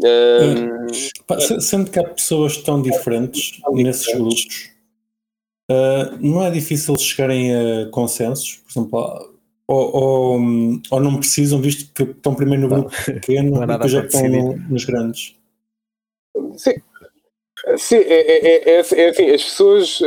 Uh, 0.00 1.60
Sendo 1.60 1.90
que 1.90 1.98
há 1.98 2.04
pessoas 2.04 2.56
tão 2.58 2.80
diferentes 2.80 3.60
nesses 3.72 4.14
grupos, 4.14 4.70
uh, 5.70 6.16
não 6.20 6.44
é 6.44 6.50
difícil 6.50 6.96
chegarem 6.96 7.52
a 7.54 7.90
consensos, 7.90 8.56
por 8.56 8.70
exemplo, 8.70 9.38
ou, 9.66 9.96
ou, 9.96 10.40
ou, 10.90 11.00
não 11.00 11.18
precisam, 11.18 11.60
visto 11.60 11.92
que 11.92 12.10
estão 12.10 12.34
primeiro 12.34 12.62
no 12.62 12.68
grupo 12.68 12.90
pequeno 13.04 13.60
e 13.62 13.66
depois 13.66 13.92
já 13.92 14.04
estão 14.04 14.28
no, 14.28 14.56
nos 14.56 14.84
grandes. 14.84 15.36
Sim, 16.56 16.74
Sim, 17.76 17.96
é, 17.96 18.20
é, 18.20 18.70
é, 18.70 18.76
é, 18.76 18.78
assim, 19.08 19.30
as 19.30 19.42
pessoas, 19.42 20.00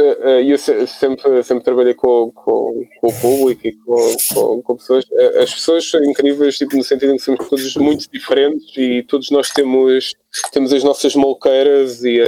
e 0.44 0.50
eu 0.50 0.58
sempre, 0.58 1.44
sempre 1.44 1.64
trabalhei 1.64 1.94
com, 1.94 2.32
com, 2.32 2.88
com 3.00 3.08
o 3.08 3.22
público 3.22 3.68
e 3.68 3.74
com, 3.74 4.16
com, 4.34 4.62
com, 4.62 4.76
pessoas, 4.78 5.06
as 5.42 5.54
pessoas 5.54 5.90
são 5.90 6.04
incríveis, 6.04 6.58
tipo, 6.58 6.78
no 6.78 6.84
sentido 6.84 7.14
em 7.14 7.18
que 7.18 7.24
somos 7.24 7.50
todos 7.50 7.76
muito 7.76 8.10
diferentes 8.10 8.76
e 8.78 9.04
todos 9.04 9.30
nós 9.32 9.50
temos, 9.50 10.14
temos 10.52 10.72
as 10.72 10.84
nossas 10.84 11.14
molqueiras 11.14 12.04
e, 12.06 12.20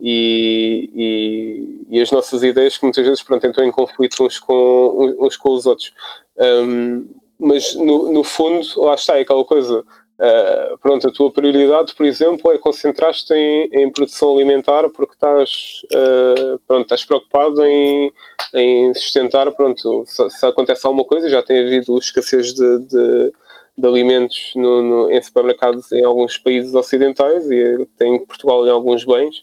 e, 0.00 0.90
e, 0.94 1.86
e, 1.90 2.00
as 2.00 2.10
nossas 2.10 2.42
ideias 2.42 2.78
que 2.78 2.84
muitas 2.84 3.04
vezes 3.04 3.22
pronto, 3.22 3.46
entram 3.46 3.66
em 3.66 3.70
conflito 3.70 4.24
uns 4.24 4.38
com, 4.38 5.16
uns 5.20 5.36
com 5.36 5.50
os 5.50 5.66
outros. 5.66 5.92
Um, 6.38 7.06
mas 7.38 7.74
no, 7.74 8.12
no 8.12 8.24
fundo, 8.24 8.66
lá 8.76 8.94
está, 8.94 9.18
é 9.18 9.20
aquela 9.20 9.44
coisa 9.44 9.84
Uh, 10.16 10.78
pronto, 10.78 11.08
a 11.08 11.12
tua 11.12 11.32
prioridade, 11.32 11.92
por 11.92 12.06
exemplo, 12.06 12.52
é 12.52 12.58
concentrar-te 12.58 13.34
em, 13.34 13.68
em, 13.72 13.90
produção 13.90 14.32
alimentar 14.32 14.88
porque 14.90 15.14
estás, 15.14 15.82
uh, 15.92 16.58
pronto, 16.68 16.82
estás 16.82 17.04
preocupado 17.04 17.64
em, 17.64 18.12
em 18.52 18.94
sustentar, 18.94 19.50
pronto, 19.52 20.04
se, 20.06 20.30
se, 20.30 20.46
acontece 20.46 20.86
alguma 20.86 21.04
coisa, 21.04 21.28
já 21.28 21.42
tem 21.42 21.58
havido 21.58 21.98
escassez 21.98 22.54
de, 22.54 22.78
de, 22.86 23.32
de 23.76 23.88
alimentos 23.88 24.52
no, 24.54 24.82
no, 24.82 25.10
em 25.10 25.20
supermercados 25.20 25.90
em 25.90 26.04
alguns 26.04 26.38
países 26.38 26.72
ocidentais 26.74 27.50
e 27.50 27.84
tem 27.98 28.14
em 28.14 28.24
Portugal 28.24 28.64
em 28.64 28.70
alguns 28.70 29.04
bens. 29.04 29.38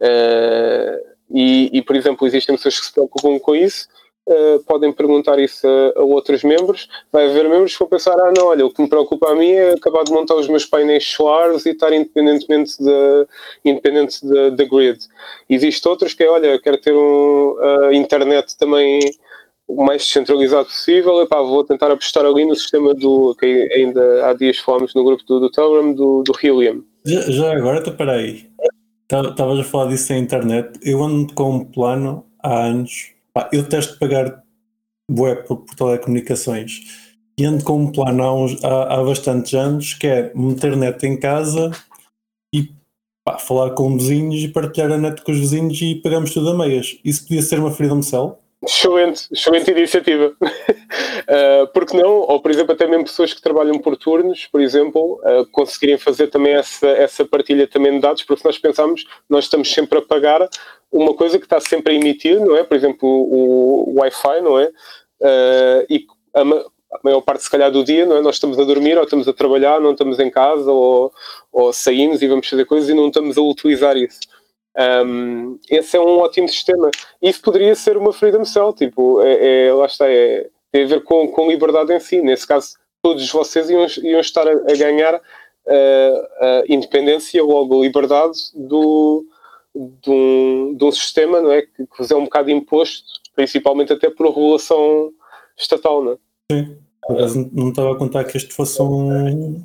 Uh, 0.00 1.10
e, 1.32 1.70
e, 1.72 1.82
por 1.82 1.94
exemplo, 1.94 2.26
existem 2.26 2.56
pessoas 2.56 2.80
que 2.80 2.86
se 2.86 2.92
preocupam 2.92 3.38
com 3.38 3.54
isso 3.54 3.86
Uh, 4.30 4.62
podem 4.64 4.92
perguntar 4.92 5.40
isso 5.40 5.66
a, 5.66 5.98
a, 5.98 6.04
outros 6.04 6.44
membros. 6.44 6.88
Vai 7.10 7.28
haver 7.28 7.48
membros 7.48 7.72
que 7.72 7.80
vão 7.80 7.88
pensar: 7.88 8.12
ah, 8.12 8.32
não, 8.36 8.46
olha, 8.46 8.64
o 8.64 8.70
que 8.70 8.80
me 8.80 8.88
preocupa 8.88 9.32
a 9.32 9.34
mim 9.34 9.50
é 9.50 9.72
acabar 9.72 10.04
de 10.04 10.12
montar 10.12 10.36
os 10.36 10.46
meus 10.46 10.64
painéis 10.64 11.04
solares 11.04 11.66
e 11.66 11.70
estar 11.70 11.92
independentemente 11.92 12.80
da 12.80 13.26
independente 13.64 14.20
grid. 14.70 15.00
Existe 15.48 15.88
outros 15.88 16.14
que 16.14 16.22
é: 16.22 16.30
olha, 16.30 16.60
quero 16.60 16.78
ter 16.78 16.94
um, 16.94 17.56
a 17.88 17.92
internet 17.92 18.56
também 18.56 19.00
o 19.66 19.84
mais 19.84 20.02
descentralizado 20.02 20.66
possível. 20.66 21.20
Epá, 21.22 21.42
vou 21.42 21.64
tentar 21.64 21.90
apostar 21.90 22.24
ali 22.24 22.44
no 22.44 22.54
sistema 22.54 22.94
do 22.94 23.34
que 23.34 23.68
ainda 23.74 24.26
há 24.26 24.32
dias 24.32 24.58
falamos 24.58 24.94
no 24.94 25.02
grupo 25.02 25.24
do, 25.24 25.40
do 25.40 25.50
Telegram, 25.50 25.92
do, 25.92 26.22
do 26.22 26.32
Helium. 26.40 26.84
Já, 27.04 27.20
já 27.22 27.52
agora, 27.52 27.80
então, 27.80 27.96
peraí. 27.96 28.48
Estavas 29.10 29.58
a 29.58 29.64
falar 29.64 29.90
disso 29.90 30.12
na 30.12 30.18
internet. 30.20 30.78
Eu 30.84 31.02
ando 31.02 31.34
com 31.34 31.50
um 31.50 31.64
plano 31.64 32.24
há 32.40 32.66
anos 32.66 33.12
Pá, 33.32 33.48
eu 33.52 33.68
testo 33.68 33.98
pagar 33.98 34.42
bué 35.10 35.34
por, 35.34 35.58
por 35.58 35.74
telecomunicações 35.74 36.80
e 37.38 37.44
ando 37.44 37.64
com 37.64 37.84
um 37.84 37.92
plano 37.92 38.22
há, 38.22 38.34
uns, 38.34 38.62
há, 38.64 38.94
há 38.94 39.04
bastantes 39.04 39.54
anos 39.54 39.94
que 39.94 40.06
é 40.06 40.32
meter 40.34 40.76
net 40.76 41.04
em 41.06 41.18
casa 41.18 41.70
e 42.54 42.70
pá, 43.24 43.38
falar 43.38 43.70
com 43.70 43.96
vizinhos 43.96 44.42
e 44.42 44.48
partilhar 44.48 44.92
a 44.92 44.98
net 44.98 45.22
com 45.22 45.32
os 45.32 45.38
vizinhos 45.38 45.80
e 45.80 45.94
pagamos 45.94 46.32
tudo 46.32 46.50
a 46.50 46.54
meias. 46.54 46.98
Isso 47.04 47.22
podia 47.22 47.42
ser 47.42 47.58
uma 47.58 47.70
Freedom 47.70 48.02
Cell? 48.02 48.38
Excelente, 48.62 49.26
excelente 49.32 49.70
iniciativa. 49.70 50.34
uh, 50.42 51.66
porque 51.72 51.96
não? 51.96 52.10
Ou, 52.10 52.42
por 52.42 52.50
exemplo, 52.50 52.74
até 52.74 52.86
mesmo 52.86 53.04
pessoas 53.04 53.32
que 53.32 53.40
trabalham 53.40 53.78
por 53.78 53.96
turnos, 53.96 54.46
por 54.46 54.60
exemplo, 54.60 55.18
uh, 55.24 55.46
conseguirem 55.50 55.96
fazer 55.96 56.26
também 56.26 56.52
essa, 56.52 56.88
essa 56.88 57.24
partilha 57.24 57.66
também 57.66 57.92
de 57.92 58.00
dados, 58.00 58.22
porque 58.22 58.46
nós 58.46 58.58
pensamos, 58.58 59.06
nós 59.30 59.44
estamos 59.44 59.72
sempre 59.72 59.98
a 59.98 60.02
pagar 60.02 60.46
uma 60.92 61.14
coisa 61.14 61.38
que 61.38 61.44
está 61.44 61.60
sempre 61.60 61.92
a 61.92 61.96
emitir, 61.96 62.40
não 62.40 62.56
é? 62.56 62.64
Por 62.64 62.76
exemplo, 62.76 63.08
o, 63.08 63.90
o 63.90 64.00
Wi-Fi, 64.00 64.40
não 64.40 64.58
é? 64.58 64.66
Uh, 65.20 65.86
e 65.88 66.06
a, 66.34 66.40
a, 66.40 67.00
maior 67.04 67.20
parte, 67.20 67.44
se 67.44 67.50
calhar, 67.50 67.70
do 67.70 67.84
dia, 67.84 68.06
não 68.06 68.16
é? 68.16 68.20
Nós 68.20 68.36
estamos 68.36 68.58
a 68.58 68.64
dormir, 68.64 68.96
ou 68.96 69.04
estamos 69.04 69.28
a 69.28 69.32
trabalhar, 69.32 69.80
não 69.80 69.92
estamos 69.92 70.18
em 70.18 70.30
casa, 70.30 70.70
ou, 70.70 71.12
ou 71.52 71.72
saímos 71.72 72.22
e 72.22 72.26
vamos 72.26 72.48
fazer 72.48 72.64
coisas 72.64 72.88
e 72.88 72.94
não 72.94 73.08
estamos 73.08 73.38
a 73.38 73.42
utilizar 73.42 73.96
isso. 73.96 74.18
Um, 75.06 75.58
esse 75.68 75.96
é 75.96 76.00
um 76.00 76.18
ótimo 76.18 76.48
sistema. 76.48 76.90
Isso 77.20 77.40
poderia 77.42 77.74
ser 77.74 77.96
uma 77.96 78.12
Freedom 78.12 78.44
Cell, 78.44 78.72
tipo, 78.72 79.20
é, 79.20 79.66
é 79.66 79.72
lá 79.72 79.86
está, 79.86 80.10
é, 80.10 80.48
tem 80.72 80.84
a 80.84 80.86
ver 80.86 81.04
com, 81.04 81.28
com 81.28 81.48
liberdade 81.48 81.92
em 81.92 82.00
si. 82.00 82.20
Nesse 82.20 82.46
caso, 82.46 82.74
todos 83.02 83.30
vocês 83.30 83.68
iam, 83.70 83.86
iam 84.02 84.20
estar 84.20 84.46
a, 84.46 84.52
a 84.52 84.76
ganhar 84.76 85.14
uh, 85.14 85.20
a 86.40 86.62
independência, 86.68 87.42
logo 87.42 87.82
liberdade 87.82 88.38
do, 88.54 89.24
de, 89.74 90.10
um, 90.10 90.74
de 90.76 90.84
um 90.84 90.92
sistema 90.92 91.40
não 91.40 91.52
é? 91.52 91.62
que, 91.62 91.86
que 91.86 92.12
é 92.12 92.16
um 92.16 92.24
bocado 92.24 92.50
imposto, 92.50 93.04
principalmente 93.34 93.92
até 93.92 94.10
por 94.10 94.28
regulação 94.28 95.12
estatal. 95.56 96.04
Não 96.04 96.12
é? 96.12 96.18
Sim, 96.52 96.76
não 97.52 97.70
estava 97.70 97.92
a 97.92 97.96
contar 97.96 98.24
que 98.24 98.36
este 98.36 98.52
fosse 98.52 98.80
um, 98.82 99.64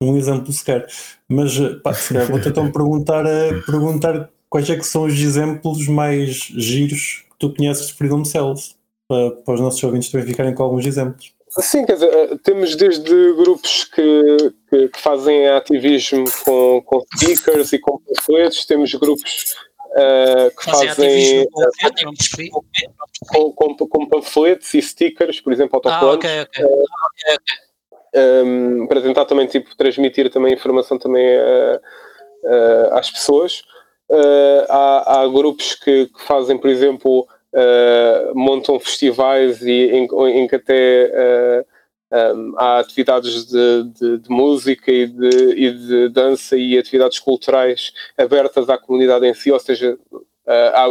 um 0.00 0.16
exemplo 0.16 0.52
sequer. 0.52 0.86
Mas 1.28 1.58
pá, 1.82 1.92
vou-te 2.28 2.48
então 2.48 2.70
perguntar, 2.70 3.26
a, 3.26 3.62
perguntar 3.64 4.30
quais 4.48 4.68
é 4.68 4.76
que 4.76 4.84
são 4.84 5.04
os 5.04 5.18
exemplos 5.18 5.86
mais 5.88 6.30
giros 6.30 7.24
que 7.30 7.38
tu 7.38 7.54
conheces 7.54 7.88
de 7.88 7.94
Freedom 7.94 8.24
Cells, 8.24 8.74
para, 9.08 9.30
para 9.30 9.54
os 9.54 9.60
nossos 9.60 9.82
ouvintes 9.82 10.10
também 10.10 10.26
ficarem 10.26 10.54
com 10.54 10.62
alguns 10.62 10.86
exemplos. 10.86 11.32
Sim, 11.60 11.84
quer 11.84 11.94
dizer, 11.94 12.12
eh, 12.12 12.38
temos 12.42 12.74
desde 12.76 13.32
grupos 13.34 13.84
que, 13.84 14.52
que, 14.70 14.88
que 14.88 15.00
fazem 15.00 15.48
ativismo 15.48 16.24
com, 16.44 16.82
com 16.82 17.04
stickers 17.16 17.72
e 17.72 17.78
com 17.78 17.98
panfletos, 17.98 18.64
temos 18.64 18.94
grupos 18.94 19.54
uh, 19.90 20.56
que 20.56 20.64
fazem, 20.64 20.88
fazem 20.88 21.46
com, 23.28 23.52
com, 23.52 23.76
com, 23.76 24.06
panfletos 24.06 24.72
e 24.72 24.80
stickers, 24.80 25.40
por 25.40 25.52
exemplo, 25.52 25.76
autocolantes. 25.76 26.30
Ah, 26.30 26.42
okay, 26.42 26.62
okay. 26.62 26.64
Uh, 26.64 26.84
okay, 27.34 27.36
um, 28.14 28.86
para 28.86 29.00
tentar 29.00 29.24
também 29.24 29.46
tipo, 29.46 29.74
transmitir 29.76 30.30
também 30.30 30.52
informação 30.52 30.98
também 30.98 31.24
uh, 31.36 31.76
uh, 32.44 32.94
às 32.94 33.10
pessoas. 33.10 33.62
Uh, 34.08 34.66
há, 34.68 35.20
há, 35.20 35.28
grupos 35.28 35.74
que, 35.74 36.06
que, 36.06 36.22
fazem, 36.22 36.58
por 36.58 36.68
exemplo, 36.68 37.26
montam 38.34 38.80
festivais 38.80 39.62
e 39.62 39.90
em, 39.90 40.08
em 40.40 40.46
que 40.46 40.56
até 40.56 41.64
um, 42.34 42.54
há 42.56 42.78
atividades 42.78 43.46
de, 43.46 43.84
de, 43.84 44.18
de 44.18 44.30
música 44.30 44.90
e 44.90 45.06
de, 45.06 45.28
e 45.54 45.70
de, 45.70 46.08
dança 46.08 46.56
e 46.56 46.78
atividades 46.78 47.18
culturais 47.18 47.92
abertas 48.16 48.68
à 48.68 48.78
comunidade 48.78 49.26
em 49.26 49.34
si, 49.34 49.50
ou 49.50 49.58
seja, 49.60 49.98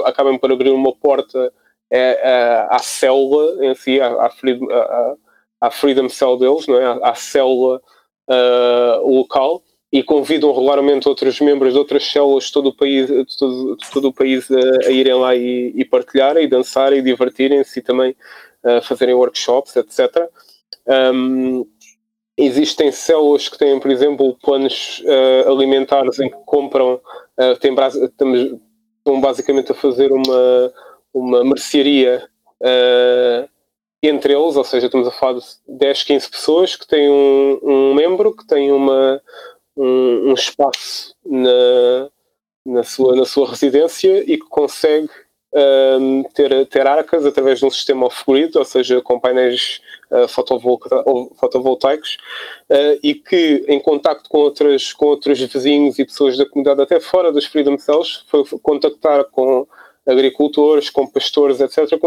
acabam 0.05 0.37
por 0.37 0.51
abrir 0.51 0.71
uma 0.71 0.93
porta 0.95 1.51
à, 1.91 2.75
à 2.75 2.79
célula 2.79 3.65
em 3.65 3.75
si, 3.75 3.99
à, 3.99 4.07
à, 4.07 4.27
à 4.27 5.15
à 5.61 5.69
Freedom 5.69 6.09
Cell 6.09 6.37
deles, 6.37 6.65
não 6.67 6.77
é? 6.77 6.85
à, 6.85 7.11
à 7.11 7.15
célula 7.15 7.79
uh, 8.27 9.07
local, 9.07 9.61
e 9.91 10.01
convidam 10.01 10.53
regularmente 10.53 11.07
outros 11.07 11.39
membros 11.41 11.73
de 11.73 11.79
outras 11.79 12.05
células 12.05 12.45
de 12.45 12.53
todo 12.53 12.69
o 12.69 12.75
país, 12.75 13.07
de 13.07 13.37
todo, 13.37 13.75
de 13.75 13.91
todo 13.91 14.07
o 14.07 14.13
país 14.13 14.49
a, 14.49 14.87
a, 14.87 14.91
irem 14.91 15.13
lá 15.15 15.35
e, 15.35 15.73
e 15.75 15.83
partilharem, 15.83 16.45
e 16.45 16.47
dançarem, 16.47 16.99
e 16.99 17.01
divertirem-se 17.01 17.79
e 17.79 17.81
também 17.81 18.15
uh, 18.63 18.81
fazerem 18.81 19.13
workshops, 19.13 19.75
etc. 19.75 20.29
Um, 21.13 21.65
existem 22.37 22.91
células 22.91 23.49
que 23.49 23.57
têm, 23.57 23.79
por 23.79 23.91
exemplo, 23.91 24.37
planos 24.41 25.03
uh, 25.05 25.51
alimentares 25.51 26.19
em 26.19 26.29
que 26.29 26.37
compram, 26.45 27.01
uh, 27.37 27.59
têm, 27.59 27.75
estamos, 28.03 28.59
estão 28.97 29.19
basicamente 29.19 29.73
a 29.73 29.75
fazer 29.75 30.11
uma, 30.13 30.73
uma 31.13 31.43
mercearia 31.43 32.27
uh, 32.61 33.49
entre 34.01 34.33
eles, 34.33 34.55
ou 34.55 34.63
seja, 34.63 34.87
estamos 34.87 35.07
a 35.07 35.11
falar 35.11 35.39
de 35.39 35.45
10, 35.67 36.03
15 36.03 36.29
pessoas 36.31 36.75
que 36.75 36.87
têm 36.87 37.09
um, 37.09 37.59
um 37.61 37.93
membro 37.93 38.35
que 38.35 38.47
tem 38.47 38.71
uma, 38.71 39.21
um, 39.75 40.29
um, 40.29 40.33
espaço 40.33 41.15
na, 41.25 42.09
na, 42.65 42.83
sua, 42.83 43.15
na 43.15 43.25
sua 43.25 43.49
residência 43.49 44.23
e 44.29 44.37
que 44.37 44.47
consegue 44.49 45.09
um, 45.53 46.23
ter, 46.33 46.65
ter 46.67 46.87
arcas 46.87 47.25
através 47.25 47.59
de 47.59 47.65
um 47.65 47.69
sistema 47.69 48.05
off-grid, 48.05 48.57
ou 48.57 48.65
seja, 48.65 49.01
com 49.01 49.19
painéis 49.19 49.81
uh, 50.11 50.27
fotovoltaicos, 51.35 52.17
uh, 52.69 52.99
e 53.03 53.15
que, 53.15 53.65
em 53.67 53.79
contacto 53.79 54.29
com, 54.29 54.39
outras, 54.39 54.93
com 54.93 55.07
outros 55.07 55.39
vizinhos 55.39 55.99
e 55.99 56.05
pessoas 56.05 56.37
da 56.37 56.45
comunidade, 56.45 56.81
até 56.81 56.99
fora 56.99 57.31
dos 57.31 57.45
Freedom 57.45 57.77
Cells, 57.77 58.23
foi 58.27 58.45
contactar 58.61 59.25
com 59.25 59.67
agricultores, 60.07 60.89
com 60.89 61.05
pastores, 61.07 61.59
etc., 61.59 61.99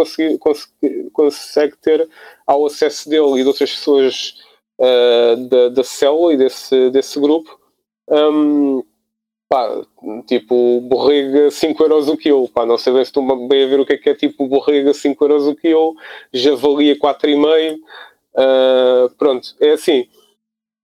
consegue, 1.12 1.76
ter 1.80 2.08
ao 2.46 2.66
acesso 2.66 3.08
dele 3.08 3.40
e 3.40 3.42
de 3.42 3.48
outras 3.48 3.72
pessoas 3.72 4.34
uh, 4.78 5.36
da, 5.48 5.68
da 5.68 5.84
célula 5.84 6.34
e 6.34 6.36
desse, 6.36 6.90
desse 6.90 7.18
grupo. 7.20 7.58
Um, 8.08 8.82
pá, 9.48 9.82
tipo, 10.26 10.80
borrega 10.82 11.50
5 11.50 11.82
euros 11.82 12.08
o 12.08 12.16
quilo, 12.16 12.48
pá, 12.48 12.66
não 12.66 12.76
sei 12.76 12.92
bem 12.92 13.04
se 13.04 13.10
estou 13.10 13.48
bem 13.48 13.64
a 13.64 13.66
ver 13.66 13.80
o 13.80 13.86
que 13.86 13.94
é 13.94 13.96
que 13.96 14.10
é 14.10 14.14
tipo 14.14 14.46
borrega 14.46 14.92
5 14.92 15.24
euros 15.24 15.46
o 15.46 15.54
quilo, 15.54 15.94
javalia 16.32 16.98
4,5, 16.98 17.76
uh, 17.76 19.14
pronto, 19.16 19.54
é 19.60 19.70
assim, 19.70 20.08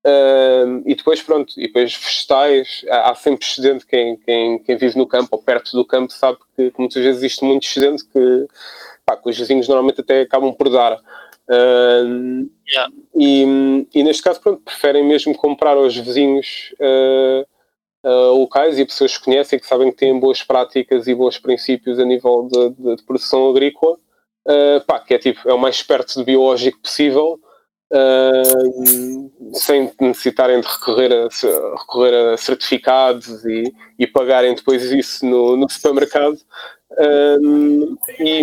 Uh, 0.02 0.80
e 0.86 0.94
depois, 0.94 1.20
pronto, 1.22 1.52
e 1.58 1.66
depois 1.66 1.94
vegetais, 1.94 2.84
há, 2.88 3.10
há 3.10 3.14
sempre 3.14 3.46
excedente. 3.46 3.86
Quem, 3.86 4.16
quem, 4.16 4.58
quem 4.60 4.76
vive 4.76 4.96
no 4.96 5.06
campo 5.06 5.28
ou 5.32 5.42
perto 5.42 5.72
do 5.72 5.84
campo 5.84 6.12
sabe 6.12 6.38
que, 6.56 6.70
que 6.70 6.78
muitas 6.78 7.02
vezes 7.02 7.18
existe 7.18 7.44
muito 7.44 7.66
excedente 7.66 8.04
que, 8.06 8.46
pá, 9.04 9.16
que 9.16 9.28
os 9.28 9.38
vizinhos 9.38 9.68
normalmente 9.68 10.00
até 10.00 10.22
acabam 10.22 10.54
por 10.54 10.70
dar. 10.70 10.98
Uh, 11.50 12.48
yeah. 12.68 12.92
e, 13.16 13.86
e, 13.92 14.04
neste 14.04 14.22
caso, 14.22 14.40
pronto, 14.40 14.62
preferem 14.62 15.04
mesmo 15.04 15.34
comprar 15.34 15.76
aos 15.76 15.96
vizinhos 15.96 16.72
uh, 16.78 17.44
locais 18.32 18.78
e 18.78 18.86
pessoas 18.86 19.18
que 19.18 19.24
conhecem 19.24 19.58
que 19.58 19.66
sabem 19.66 19.90
que 19.90 19.96
têm 19.96 20.18
boas 20.18 20.42
práticas 20.42 21.08
e 21.08 21.14
bons 21.14 21.38
princípios 21.38 21.98
a 21.98 22.04
nível 22.04 22.48
de, 22.50 22.70
de, 22.70 22.96
de 22.96 23.02
produção 23.02 23.50
agrícola, 23.50 23.98
pá, 24.86 25.00
que 25.00 25.14
é 25.14 25.18
tipo, 25.18 25.48
é 25.48 25.52
o 25.52 25.58
mais 25.58 25.82
perto 25.82 26.14
de 26.18 26.24
biológico 26.24 26.78
possível 26.80 27.38
uh, 27.92 29.30
sem 29.54 29.92
necessitarem 30.00 30.60
de 30.60 30.66
recorrer 30.66 31.12
a, 31.12 31.28
recorrer 31.78 32.32
a 32.32 32.36
certificados 32.36 33.44
e, 33.44 33.72
e 33.98 34.06
pagarem 34.06 34.54
depois 34.54 34.84
isso 34.84 35.26
no, 35.26 35.56
no 35.56 35.68
supermercado. 35.68 36.38
Uh, 36.92 37.96
e, 38.18 38.42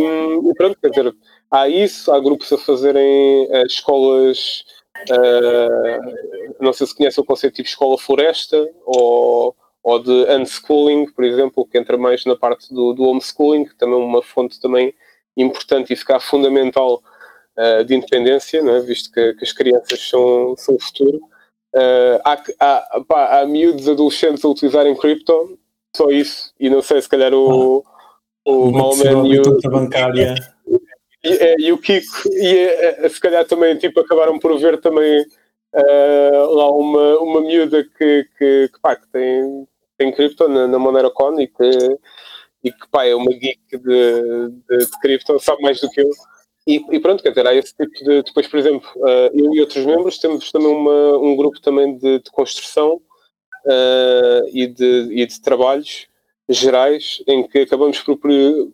e, 0.50 0.54
pronto, 0.56 0.78
quer 0.80 0.89
dizer, 0.89 1.15
há 1.51 1.67
isso, 1.67 2.12
há 2.12 2.19
grupos 2.19 2.51
a 2.51 2.57
fazerem 2.57 3.47
uh, 3.47 3.65
escolas. 3.65 4.63
Uh, 5.10 6.55
não 6.60 6.73
sei 6.73 6.88
se 6.88 6.95
conhecem 6.95 7.23
o 7.23 7.27
conceito 7.27 7.62
de 7.62 7.67
escola 7.67 7.97
floresta 7.97 8.67
ou, 8.86 9.55
ou 9.83 9.99
de 9.99 10.12
unschooling, 10.12 11.12
por 11.12 11.23
exemplo, 11.23 11.67
que 11.67 11.77
entra 11.77 11.97
mais 11.97 12.25
na 12.25 12.36
parte 12.36 12.73
do, 12.73 12.93
do 12.93 13.03
homeschooling, 13.03 13.65
que 13.65 13.75
também 13.75 13.99
é 13.99 14.03
uma 14.03 14.23
fonte 14.23 14.60
também 14.60 14.93
importante 15.36 15.93
e 15.93 15.95
ficar 15.95 16.19
fundamental 16.19 17.01
uh, 17.57 17.83
de 17.86 17.95
independência, 17.95 18.57
é? 18.57 18.79
visto 18.81 19.12
que, 19.12 19.33
que, 19.36 19.43
as 19.43 19.51
crianças 19.51 20.10
são, 20.10 20.55
são 20.57 20.76
o 20.76 20.80
futuro. 20.80 21.17
Uh, 21.76 22.19
há, 22.26 22.43
há, 22.59 23.01
pá, 23.07 23.39
há 23.39 23.45
miúdos 23.45 23.88
adolescentes 23.88 24.43
a 24.43 24.49
utilizarem 24.49 24.95
cripto, 24.95 25.59
só 25.95 26.09
isso, 26.09 26.51
e 26.59 26.69
não 26.69 26.82
sei, 26.82 27.01
se 27.01 27.09
calhar 27.09 27.34
o, 27.34 27.84
ah, 27.86 28.51
o 28.51 28.72
Malman 28.72 29.28
e 29.28 29.39
o. 29.39 29.59
bancária. 29.69 30.36
E, 31.24 31.30
e, 31.30 31.68
e, 31.68 31.72
o 31.72 31.78
Kiko, 31.78 32.30
e 32.32 33.09
se 33.09 33.20
calhar 33.20 33.45
também 33.45 33.76
tipo, 33.78 33.99
acabaram 33.99 34.38
por 34.38 34.57
ver 34.59 34.80
também 34.80 35.26
uh, 35.74 36.53
lá 36.53 36.72
uma, 36.72 37.20
uma 37.20 37.41
miúda 37.41 37.84
que, 37.84 38.28
que, 38.38 38.70
que, 38.70 38.80
pá, 38.82 38.95
que 38.95 39.07
tem, 39.07 39.68
tem 39.97 40.11
cripto 40.11 40.47
na, 40.47 40.68
na 40.68 40.80
MoneroCon 40.80 41.39
e 41.39 41.47
que, 41.47 41.97
e 42.63 42.72
que 42.72 42.88
pá, 42.91 43.05
é 43.05 43.15
uma 43.15 43.32
geek 43.32 43.59
de, 43.72 43.80
de, 44.70 44.78
de 44.78 44.99
cripto, 45.01 45.39
sabe 45.39 45.61
mais 45.61 45.82
do 45.82 45.89
que 45.89 46.01
eu. 46.01 46.09
E, 46.68 46.84
e, 46.91 46.99
pronto, 46.99 47.24
quer 47.24 47.30
dizer, 47.30 47.47
há 47.47 47.55
esse 47.55 47.74
tipo 47.74 48.03
de. 48.03 48.24
Depois, 48.24 48.45
por 48.47 48.59
exemplo, 48.59 48.89
uh, 48.97 49.30
eu 49.34 49.53
e 49.53 49.61
outros 49.61 49.86
membros 49.86 50.18
temos 50.20 50.51
também 50.51 50.68
uma, 50.68 51.18
um 51.18 51.36
grupo 51.36 51.61
também 51.61 51.97
de, 51.97 52.20
de 52.20 52.30
construção 52.30 52.95
uh, 53.65 54.49
e, 54.51 54.68
de, 54.68 55.07
e 55.11 55.26
de 55.26 55.41
trabalhos 55.41 56.07
gerais 56.49 57.24
em 57.26 57.47
que 57.47 57.59
acabamos 57.59 58.01
por. 58.01 58.20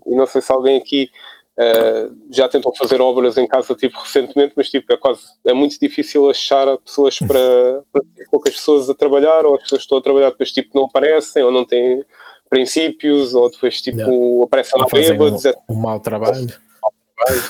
Não 0.08 0.26
sei 0.26 0.42
se 0.42 0.52
alguém 0.52 0.78
aqui 0.78 1.12
Uh, 1.56 2.16
já 2.32 2.50
tentam 2.50 2.74
fazer 2.74 3.00
obras 3.00 3.38
em 3.38 3.48
casa 3.48 3.76
tipo 3.76 4.00
recentemente, 4.00 4.54
mas 4.56 4.72
tipo 4.72 4.92
é 4.92 4.98
quase 4.98 5.22
é 5.46 5.54
muito 5.54 5.80
difícil 5.80 6.28
achar 6.28 6.76
pessoas 6.80 7.20
para, 7.20 7.84
para 7.94 8.02
poucas 8.32 8.56
pessoas 8.56 8.90
a 8.90 8.96
trabalhar, 8.96 9.46
ou 9.46 9.56
as 9.56 9.62
pessoas 9.62 9.82
que 9.82 9.86
estão 9.86 9.98
a 10.00 10.02
trabalhar 10.02 10.30
depois 10.32 10.52
tipo 10.52 10.72
não 10.74 10.86
aparecem 10.86 11.44
ou 11.44 11.52
não 11.52 11.64
têm 11.64 12.04
princípios, 12.50 13.36
ou 13.36 13.52
depois 13.52 13.82
tipo 13.82 14.00
yeah. 14.00 14.44
aparecem 14.44 14.80
lá 14.80 14.88
bêbados. 14.92 15.46
Um, 15.46 15.52
um 15.70 15.76
mau 15.76 16.00
trabalho. 16.00 16.48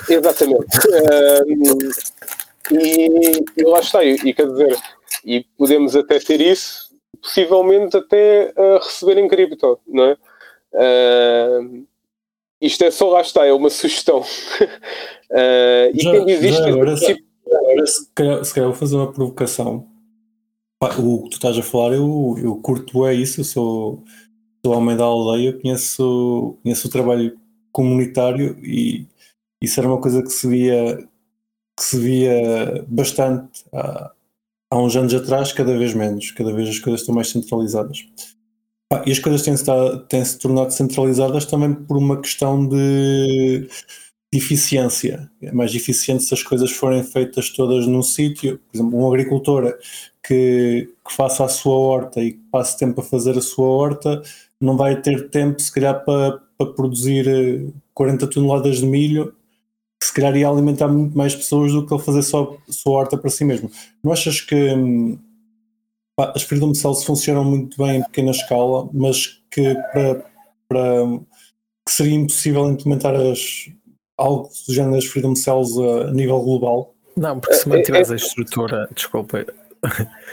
Exatamente. 0.10 0.78
uh, 0.78 1.44
e, 2.72 3.44
e, 3.58 3.64
lá 3.64 3.80
está, 3.80 4.04
e, 4.04 4.16
e, 4.16 4.34
quer 4.34 4.48
dizer, 4.48 4.78
e 5.26 5.46
podemos 5.58 5.96
até 5.96 6.20
ter 6.20 6.42
isso, 6.42 6.94
possivelmente 7.22 7.98
até 7.98 8.54
uh, 8.58 8.78
receber 8.80 9.18
em 9.18 9.28
cripto, 9.28 9.80
não 9.88 10.06
é? 10.06 10.18
Uh, 10.74 11.86
isto 12.64 12.84
é 12.84 12.92
só 12.92 13.10
lá 13.10 13.22
está, 13.22 13.46
é 13.46 13.52
uma 13.52 13.70
sugestão. 13.70 14.20
uh, 14.22 14.24
e 15.94 16.02
já, 16.02 16.12
quem 16.12 16.26
diz 16.26 16.44
isto. 16.44 16.64
Agora, 16.64 16.96
tipo... 16.96 17.24
agora 17.46 17.86
se, 17.86 18.08
calhar, 18.16 18.46
se 18.46 18.54
calhar 18.54 18.70
vou 18.70 18.80
fazer 18.80 18.96
uma 18.96 19.12
provocação. 19.12 19.88
O 20.98 21.24
que 21.24 21.30
tu 21.30 21.34
estás 21.36 21.58
a 21.58 21.64
falar, 21.64 21.94
eu, 21.94 22.36
eu 22.38 22.56
curto 22.58 23.06
é 23.06 23.14
isso, 23.14 23.40
eu 23.40 23.46
sou, 23.46 24.04
sou 24.66 24.76
homem 24.76 24.98
da 24.98 25.06
aldeia, 25.06 25.54
conheço, 25.54 26.58
conheço 26.62 26.88
o 26.88 26.92
trabalho 26.92 27.38
comunitário 27.72 28.58
e 28.62 29.06
isso 29.62 29.80
era 29.80 29.88
uma 29.88 30.02
coisa 30.02 30.22
que 30.22 30.30
se 30.30 30.46
via, 30.46 30.98
que 31.78 31.84
se 31.84 31.98
via 31.98 32.84
bastante 32.86 33.64
há, 33.72 34.12
há 34.70 34.78
uns 34.78 34.96
anos 34.98 35.14
atrás, 35.14 35.54
cada 35.54 35.78
vez 35.78 35.94
menos, 35.94 36.32
cada 36.32 36.52
vez 36.52 36.68
as 36.68 36.80
coisas 36.80 37.00
estão 37.00 37.16
mais 37.16 37.30
centralizadas. 37.30 38.06
E 39.06 39.12
as 39.12 39.20
coisas 39.20 39.42
têm-se 39.42 39.66
têm 40.08 40.24
-se 40.24 40.38
tornado 40.38 40.72
centralizadas 40.72 41.46
também 41.46 41.74
por 41.74 41.98
uma 41.98 42.22
questão 42.22 42.68
de, 42.68 43.68
de 44.32 44.38
eficiência. 44.38 45.30
É 45.42 45.52
mais 45.52 45.74
eficiente 45.74 46.24
se 46.24 46.34
as 46.34 46.44
coisas 46.44 46.72
forem 46.72 47.04
feitas 47.04 47.50
todas 47.50 47.88
num 47.88 48.04
sítio. 48.04 48.60
Por 48.60 48.78
exemplo, 48.78 49.00
um 49.00 49.08
agricultor 49.08 49.76
que, 50.24 50.90
que, 51.06 51.14
faça 51.14 51.44
a 51.44 51.50
sua 51.50 51.76
horta 51.76 52.22
e 52.22 52.34
que 52.34 52.42
passe 52.52 52.78
tempo 52.78 53.02
a 53.02 53.04
fazer 53.04 53.38
a 53.38 53.42
sua 53.42 53.68
horta 53.68 54.22
não 54.62 54.78
vai 54.78 55.02
ter 55.02 55.30
tempo, 55.30 55.62
se 55.62 55.72
calhar, 55.72 56.06
para, 56.06 56.40
para 56.58 56.74
produzir 56.74 57.74
40 57.94 58.28
toneladas 58.28 58.78
de 58.78 58.86
milho 58.86 59.34
que 60.04 60.08
se 60.08 60.14
calhar 60.14 60.36
ia 60.36 60.50
alimentar 60.50 60.90
muito 60.90 61.18
mais 61.18 61.34
pessoas 61.34 61.72
do 61.72 61.86
que 61.86 61.94
ele 61.94 62.04
fazer 62.04 62.24
só 62.24 62.58
a 62.68 62.72
sua 62.72 62.94
horta 62.94 63.18
para 63.18 63.30
si 63.30 63.46
mesmo. 63.46 63.72
Não 64.04 64.12
achas 64.12 64.42
que 64.42 64.56
hum, 64.56 65.18
as 66.18 66.44
freedom 66.44 66.74
cells 66.74 67.04
funcionam 67.04 67.44
muito 67.44 67.78
bem 67.78 67.98
em 67.98 68.04
pequena 68.04 68.32
escala, 68.32 68.88
mas 68.94 69.42
que 69.50 69.74
para, 69.92 70.26
para 70.68 71.20
que 71.86 71.92
seria 71.92 72.16
impossível 72.16 72.70
implementar 72.70 73.16
as, 73.16 73.70
algo 74.18 74.50
do 74.68 74.74
género 74.74 74.96
das 74.96 75.06
freedom 75.06 75.36
cells 75.36 75.78
a, 75.80 76.10
a 76.10 76.12
nível 76.12 76.40
global? 76.42 76.94
Não, 77.16 77.40
porque 77.40 77.56
se 77.56 77.70
mantiveres 77.70 78.12
a 78.12 78.16
estrutura, 78.16 78.90
desculpa. 78.94 79.46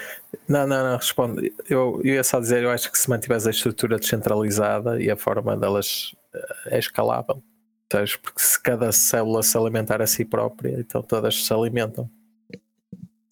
Não, 0.46 0.64
não, 0.64 0.84
não, 0.84 0.96
responde. 0.96 1.52
Eu, 1.68 2.00
eu 2.04 2.14
ia 2.14 2.22
só 2.22 2.38
dizer, 2.38 2.62
eu 2.62 2.70
acho 2.70 2.90
que 2.90 2.96
se 2.96 3.10
mantiveres 3.10 3.48
a 3.48 3.50
estrutura 3.50 3.98
descentralizada 3.98 5.02
e 5.02 5.10
a 5.10 5.16
forma 5.16 5.56
delas 5.56 6.14
eh, 6.32 6.76
é 6.76 6.78
escalável. 6.78 7.42
Porque 7.88 8.40
se 8.40 8.60
cada 8.62 8.92
célula 8.92 9.42
se 9.42 9.58
alimentar 9.58 10.00
a 10.00 10.06
si 10.06 10.24
própria, 10.24 10.78
então 10.78 11.02
todas 11.02 11.44
se 11.44 11.52
alimentam. 11.52 12.08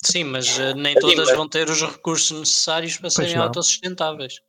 Sim, 0.04 0.24
mas 0.24 0.58
uh, 0.58 0.74
nem 0.76 0.94
todas 0.94 1.30
vão 1.34 1.48
ter 1.48 1.68
os 1.68 1.82
recursos 1.82 2.38
necessários 2.38 2.96
para 2.96 3.10
serem 3.10 3.36
autossustentáveis. 3.36 4.40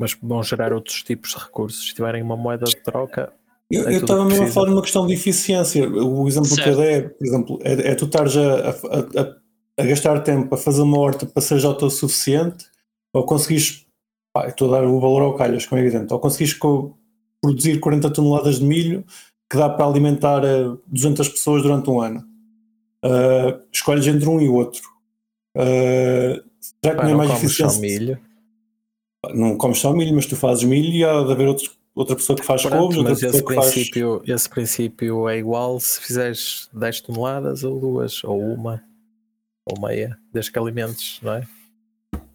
Mas 0.00 0.16
vão 0.22 0.42
gerar 0.42 0.72
outros 0.72 1.02
tipos 1.02 1.30
de 1.30 1.38
recursos. 1.38 1.88
Se 1.88 1.94
tiverem 1.94 2.22
uma 2.22 2.36
moeda 2.36 2.64
de 2.64 2.76
troca. 2.76 3.32
Eu 3.70 3.88
é 3.88 3.94
estava 3.94 4.24
mesmo 4.24 4.44
a 4.44 4.50
falar 4.50 4.68
de 4.68 4.72
uma 4.74 4.82
questão 4.82 5.06
de 5.06 5.14
eficiência. 5.14 5.88
O 5.88 6.26
exemplo 6.28 6.48
certo. 6.48 6.62
que 6.62 6.68
eu 6.70 6.76
dei, 6.76 6.94
é, 6.94 7.00
por 7.02 7.26
exemplo, 7.26 7.58
é, 7.62 7.72
é 7.90 7.94
tu 7.94 8.04
estares 8.04 8.36
a, 8.36 8.70
a, 8.70 8.70
a, 8.70 9.82
a, 9.82 9.86
gastar 9.86 10.20
tempo 10.20 10.54
a 10.54 10.58
fazer 10.58 10.82
uma 10.82 10.98
horta 10.98 11.26
para 11.26 11.42
seres 11.42 11.64
autossuficiente, 11.64 12.66
ou 13.12 13.24
conseguires. 13.26 13.84
Pá, 14.32 14.48
estou 14.48 14.68
a 14.68 14.80
dar 14.80 14.86
o 14.86 15.00
valor 15.00 15.22
ao 15.22 15.36
calhas, 15.36 15.66
como 15.66 15.80
é 15.80 15.84
evidente, 15.84 16.12
ou 16.12 16.18
conseguires 16.18 16.58
produzir 17.40 17.78
40 17.78 18.10
toneladas 18.10 18.58
de 18.58 18.64
milho 18.64 19.04
que 19.50 19.56
dá 19.56 19.68
para 19.68 19.86
alimentar 19.86 20.42
200 20.86 21.26
eh, 21.26 21.30
pessoas 21.30 21.62
durante 21.62 21.88
um 21.88 22.00
ano. 22.00 22.24
Uh, 23.04 23.60
escolhes 23.70 24.06
entre 24.06 24.26
um 24.26 24.40
e 24.40 24.48
o 24.48 24.54
outro. 24.54 24.82
Uh, 25.54 26.42
será 26.82 26.96
que 26.96 27.02
não 27.02 27.10
é 27.10 27.14
mais 27.14 27.34
difícil? 27.34 27.68
Só 27.68 27.78
milho. 27.78 28.18
Não 29.34 29.56
comes 29.58 29.78
só 29.78 29.92
milho, 29.92 30.14
mas 30.14 30.24
tu 30.24 30.36
fazes 30.36 30.64
milho 30.64 30.90
e 30.90 31.04
há 31.04 31.22
de 31.22 31.32
haver 31.32 31.46
outro, 31.46 31.70
outra 31.94 32.16
pessoa 32.16 32.38
que 32.38 32.44
faz 32.44 32.64
couves. 32.64 32.96
Mas 32.98 33.22
esse 33.22 33.42
princípio, 33.42 34.18
faz... 34.18 34.28
esse 34.28 34.48
princípio 34.48 35.28
é 35.28 35.38
igual 35.38 35.78
se 35.80 36.00
fizeres 36.00 36.68
10 36.72 37.02
toneladas 37.02 37.62
ou 37.62 37.78
duas, 37.78 38.24
ou 38.24 38.40
uma, 38.40 38.82
ou 39.66 39.78
meia, 39.86 40.16
desde 40.32 40.50
que 40.50 40.58
alimentes, 40.58 41.20
não 41.22 41.34
é? 41.34 41.46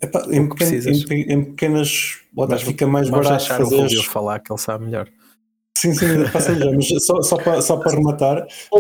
Epá, 0.02 0.26
em, 0.32 0.48
pequeno, 0.48 0.90
em, 1.12 1.34
em, 1.34 1.44
pequenas. 1.46 2.20
Mas, 2.34 2.62
fica 2.62 2.88
mais 2.88 3.10
barato 3.10 3.46
fazer. 3.46 3.98
O 3.98 4.04
falar 4.04 4.40
que 4.40 4.52
ele 4.52 4.60
sabe 4.60 4.86
melhor. 4.86 5.10
Sim, 5.80 5.94
sim, 5.94 6.08
passa 6.34 6.54
já, 6.56 6.72
mas 6.74 6.88
só, 7.06 7.22
só, 7.22 7.38
para, 7.38 7.62
só 7.62 7.78
para 7.78 7.94
rematar, 7.94 8.46
uh, 8.74 8.80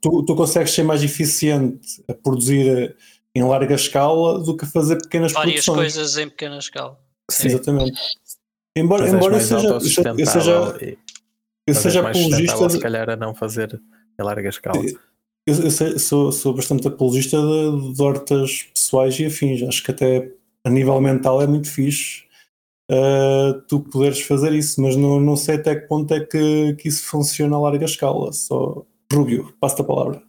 tu, 0.00 0.22
tu 0.22 0.36
consegues 0.36 0.70
ser 0.70 0.84
mais 0.84 1.02
eficiente 1.02 2.04
a 2.06 2.14
produzir 2.14 2.94
em 3.34 3.42
larga 3.42 3.74
escala 3.74 4.38
do 4.38 4.56
que 4.56 4.64
a 4.64 4.68
fazer 4.68 5.02
pequenas 5.02 5.32
Várias 5.32 5.64
produções. 5.64 5.94
coisas 5.94 6.16
em 6.18 6.28
pequena 6.28 6.58
escala. 6.58 6.96
Sim. 7.28 7.48
Exatamente. 7.48 8.00
Embora, 8.76 9.08
embora 9.08 9.36
eu 9.36 9.40
seja, 9.40 9.68
eu 9.68 9.80
seja, 10.26 10.78
eu 11.66 11.74
seja 11.74 12.08
apologista. 12.08 12.70
Se 12.70 12.78
calhar 12.78 13.10
a 13.10 13.16
não 13.16 13.34
fazer 13.34 13.82
em 14.20 14.22
larga 14.22 14.48
escala. 14.48 14.84
Eu, 15.44 15.54
eu 15.64 15.98
sou, 15.98 16.30
sou 16.30 16.54
bastante 16.54 16.86
apologista 16.86 17.36
de, 17.38 17.92
de 17.94 18.00
hortas 18.00 18.68
pessoais 18.72 19.18
e 19.18 19.26
afins. 19.26 19.64
Acho 19.64 19.82
que 19.82 19.90
até 19.90 20.30
a 20.64 20.70
nível 20.70 21.00
mental 21.00 21.42
é 21.42 21.46
muito 21.48 21.68
fixe 21.68 22.22
uh, 22.90 23.60
tu 23.68 23.80
poderes 23.80 24.20
fazer 24.22 24.52
isso, 24.52 24.80
mas 24.80 24.96
não, 24.96 25.20
não 25.20 25.36
sei 25.36 25.56
até 25.56 25.74
que 25.74 25.86
ponto 25.86 26.12
é 26.12 26.20
que, 26.20 26.74
que 26.74 26.88
isso 26.88 27.04
funciona 27.04 27.56
a 27.56 27.60
larga 27.60 27.84
escala. 27.84 28.32
Só 28.32 28.84
Rubio, 29.12 29.54
passo-te 29.60 29.82
a 29.82 29.84
palavra. 29.84 30.22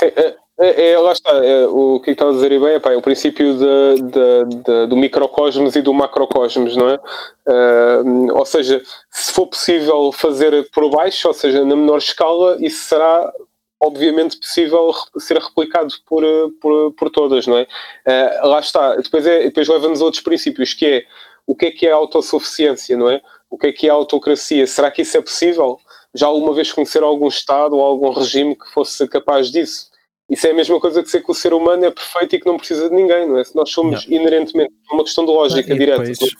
É, 0.00 0.36
é, 0.60 0.90
é, 0.90 0.98
lá 0.98 1.12
está, 1.12 1.32
é, 1.44 1.66
o 1.66 2.00
que 2.00 2.10
estava 2.10 2.30
a 2.30 2.34
dizer 2.34 2.48
bem 2.50 2.74
é, 2.74 2.80
pá, 2.80 2.92
o 2.94 3.02
princípio 3.02 3.54
de, 3.56 4.02
de, 4.02 4.62
de, 4.64 4.86
do 4.88 4.96
microcosmos 4.96 5.76
e 5.76 5.82
do 5.82 5.94
macrocosmos, 5.94 6.76
não 6.76 6.88
é? 6.90 7.00
Uh, 7.46 8.36
ou 8.36 8.44
seja, 8.44 8.82
se 9.08 9.32
for 9.32 9.46
possível 9.46 10.10
fazer 10.10 10.68
por 10.72 10.90
baixo, 10.90 11.28
ou 11.28 11.34
seja, 11.34 11.64
na 11.64 11.76
menor 11.76 11.98
escala, 11.98 12.56
isso 12.60 12.88
será 12.88 13.32
obviamente 13.80 14.36
possível 14.36 14.92
ser 15.18 15.38
replicado 15.38 15.94
por, 16.04 16.24
por, 16.60 16.92
por 16.94 17.10
todas, 17.10 17.46
não 17.46 17.58
é? 17.58 17.62
Uh, 17.62 18.48
lá 18.48 18.58
está, 18.58 18.96
depois, 18.96 19.24
é, 19.26 19.44
depois 19.44 19.68
leva-nos 19.68 20.02
a 20.02 20.04
outros 20.04 20.22
princípios, 20.22 20.74
que 20.74 20.86
é 20.86 21.04
o 21.48 21.54
que 21.56 21.66
é 21.66 21.70
que 21.70 21.86
é 21.86 21.92
a 21.92 21.96
autossuficiência, 21.96 22.94
não 22.94 23.10
é? 23.10 23.22
O 23.48 23.56
que 23.56 23.68
é 23.68 23.72
que 23.72 23.88
é 23.88 23.90
a 23.90 23.94
autocracia? 23.94 24.66
Será 24.66 24.90
que 24.90 25.00
isso 25.00 25.16
é 25.16 25.22
possível? 25.22 25.78
Já 26.14 26.26
alguma 26.26 26.52
vez 26.52 26.70
conhecer 26.70 27.02
algum 27.02 27.26
Estado 27.26 27.74
ou 27.74 27.82
algum 27.82 28.10
regime 28.10 28.54
que 28.54 28.70
fosse 28.70 29.08
capaz 29.08 29.50
disso? 29.50 29.88
Isso 30.28 30.46
é 30.46 30.50
a 30.50 30.54
mesma 30.54 30.78
coisa 30.78 31.00
que 31.00 31.06
dizer 31.06 31.24
que 31.24 31.30
o 31.30 31.34
ser 31.34 31.54
humano 31.54 31.86
é 31.86 31.90
perfeito 31.90 32.36
e 32.36 32.38
que 32.38 32.46
não 32.46 32.58
precisa 32.58 32.90
de 32.90 32.94
ninguém, 32.94 33.26
não 33.26 33.38
é? 33.38 33.42
Nós 33.54 33.70
somos 33.70 34.06
não. 34.06 34.14
inerentemente 34.14 34.70
é 34.90 34.94
uma 34.94 35.02
questão 35.02 35.24
de 35.24 35.32
lógica 35.32 35.72
e 35.72 35.78
direta. 35.78 36.02
Depois, 36.02 36.32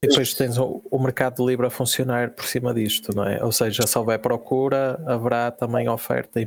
e 0.00 0.06
depois 0.06 0.34
tens 0.34 0.56
o, 0.58 0.80
o, 0.88 0.98
mercado 1.00 1.44
livre 1.44 1.66
a 1.66 1.70
funcionar 1.70 2.30
por 2.30 2.44
cima 2.44 2.72
disto, 2.72 3.16
não 3.16 3.24
é? 3.24 3.42
Ou 3.44 3.50
seja, 3.50 3.84
se 3.84 3.98
houver 3.98 4.20
procura, 4.20 5.02
haverá 5.06 5.50
também 5.50 5.88
oferta 5.88 6.40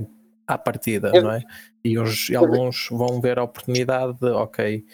à 0.48 0.58
partida, 0.58 1.12
é. 1.14 1.22
não 1.22 1.32
é? 1.32 1.42
E, 1.84 2.00
os, 2.00 2.30
e 2.30 2.36
alguns 2.38 2.88
vão 2.90 3.20
ver 3.20 3.40
a 3.40 3.44
oportunidade 3.44 4.18
de, 4.18 4.28
ok, 4.28 4.86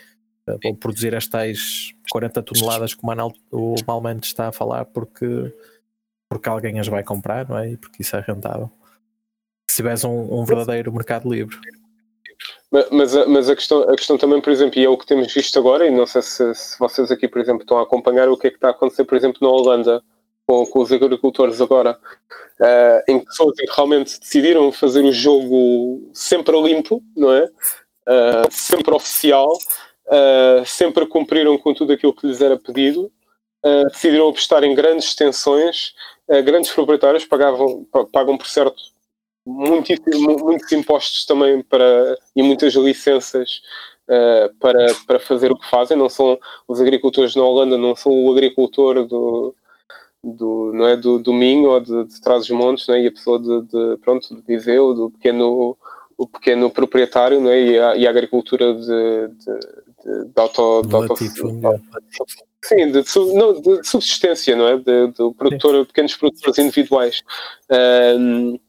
vou 0.63 0.75
produzir 0.75 1.15
as 1.15 1.27
tais 1.27 1.93
40 2.11 2.41
toneladas 2.43 2.93
que 2.93 3.01
o 3.51 3.75
Malmente 3.87 4.27
está 4.27 4.47
a 4.49 4.51
falar 4.51 4.85
porque, 4.85 5.53
porque 6.29 6.49
alguém 6.49 6.79
as 6.79 6.87
vai 6.87 7.03
comprar, 7.03 7.47
não 7.47 7.57
é? 7.57 7.71
E 7.71 7.77
porque 7.77 8.01
isso 8.01 8.15
é 8.15 8.19
rentável. 8.19 8.71
Se 9.69 9.77
tivesse 9.77 10.05
um, 10.05 10.39
um 10.39 10.45
verdadeiro 10.45 10.93
mercado 10.93 11.31
livre. 11.31 11.57
Mas, 12.71 12.89
mas, 12.91 13.15
a, 13.15 13.25
mas 13.25 13.49
a, 13.49 13.55
questão, 13.55 13.83
a 13.83 13.95
questão 13.95 14.17
também, 14.17 14.41
por 14.41 14.51
exemplo, 14.51 14.79
e 14.79 14.85
é 14.85 14.89
o 14.89 14.97
que 14.97 15.05
temos 15.05 15.33
visto 15.33 15.57
agora, 15.57 15.87
e 15.87 15.91
não 15.91 16.05
sei 16.05 16.21
se, 16.21 16.53
se 16.53 16.77
vocês 16.77 17.11
aqui, 17.11 17.27
por 17.27 17.41
exemplo, 17.41 17.61
estão 17.61 17.77
a 17.77 17.83
acompanhar 17.83 18.29
o 18.29 18.37
que 18.37 18.47
é 18.47 18.49
que 18.49 18.57
está 18.57 18.67
a 18.67 18.71
acontecer, 18.71 19.05
por 19.05 19.15
exemplo, 19.15 19.39
na 19.41 19.49
Holanda, 19.49 20.03
com, 20.45 20.65
com 20.65 20.79
os 20.79 20.91
agricultores 20.91 21.61
agora, 21.61 21.97
uh, 22.59 23.11
em 23.11 23.19
que 23.19 23.25
pessoas 23.25 23.55
que 23.55 23.71
realmente 23.73 24.19
decidiram 24.19 24.71
fazer 24.71 25.03
o 25.03 25.11
jogo 25.11 26.09
sempre 26.13 26.59
limpo, 26.61 27.01
não 27.15 27.31
é? 27.31 27.45
Uh, 28.07 28.51
sempre 28.51 28.93
oficial, 28.93 29.51
uh, 30.07 30.65
sempre 30.65 31.05
cumpriram 31.05 31.57
com 31.57 31.73
tudo 31.73 31.93
aquilo 31.93 32.13
que 32.13 32.27
lhes 32.27 32.41
era 32.41 32.57
pedido, 32.57 33.11
uh, 33.65 33.85
decidiram 33.89 34.29
apostar 34.29 34.63
em 34.63 34.75
grandes 34.75 35.05
extensões, 35.05 35.93
uh, 36.27 36.41
grandes 36.43 36.71
proprietários 36.71 37.25
pagavam, 37.25 37.85
pagam 38.11 38.37
por 38.37 38.47
certo 38.47 38.81
muitos, 39.45 39.97
muitos 40.17 40.71
impostos 40.71 41.25
também 41.25 41.61
para, 41.61 42.17
e 42.35 42.41
muitas 42.41 42.73
licenças 42.73 43.61
para, 44.59 44.87
para 45.07 45.19
fazer 45.19 45.51
o 45.51 45.57
que 45.57 45.69
fazem. 45.69 45.97
Não 45.97 46.09
são 46.09 46.39
os 46.67 46.81
agricultores 46.81 47.35
na 47.35 47.43
Holanda, 47.43 47.77
não 47.77 47.95
são 47.95 48.11
o 48.11 48.31
agricultor 48.31 49.05
do, 49.05 49.55
do, 50.25 50.71
não 50.73 50.87
é, 50.87 50.97
do, 50.97 51.19
do 51.19 51.31
Minho 51.31 51.69
ou 51.69 51.79
de, 51.79 52.05
de 52.05 52.21
Trás-os-Montes, 52.21 52.89
é? 52.89 53.01
e 53.01 53.07
a 53.07 53.11
pessoa 53.11 53.39
de, 53.39 53.61
de, 53.61 53.97
pronto, 53.97 54.35
de 54.35 54.41
Viseu, 54.41 54.93
do 54.93 55.11
pequeno, 55.11 55.77
o 56.17 56.27
pequeno 56.27 56.69
proprietário 56.71 57.39
não 57.39 57.51
é? 57.51 57.61
e, 57.61 57.79
a, 57.79 57.95
e 57.95 58.07
a 58.07 58.09
agricultura 58.09 58.73
de, 58.73 59.27
de, 59.27 59.84
de, 60.05 60.41
auto, 60.41 60.83
de 60.83 60.95
auto, 60.95 61.15
sim, 62.63 62.91
de, 62.91 63.03
não, 63.33 63.59
de 63.59 63.87
subsistência, 63.87 64.55
não 64.55 64.67
é? 64.67 64.77
De, 64.77 65.07
de 65.07 65.33
produtor, 65.35 65.85
pequenos 65.87 66.15
produtores 66.15 66.59
individuais. 66.59 67.23
Um, 68.19 68.59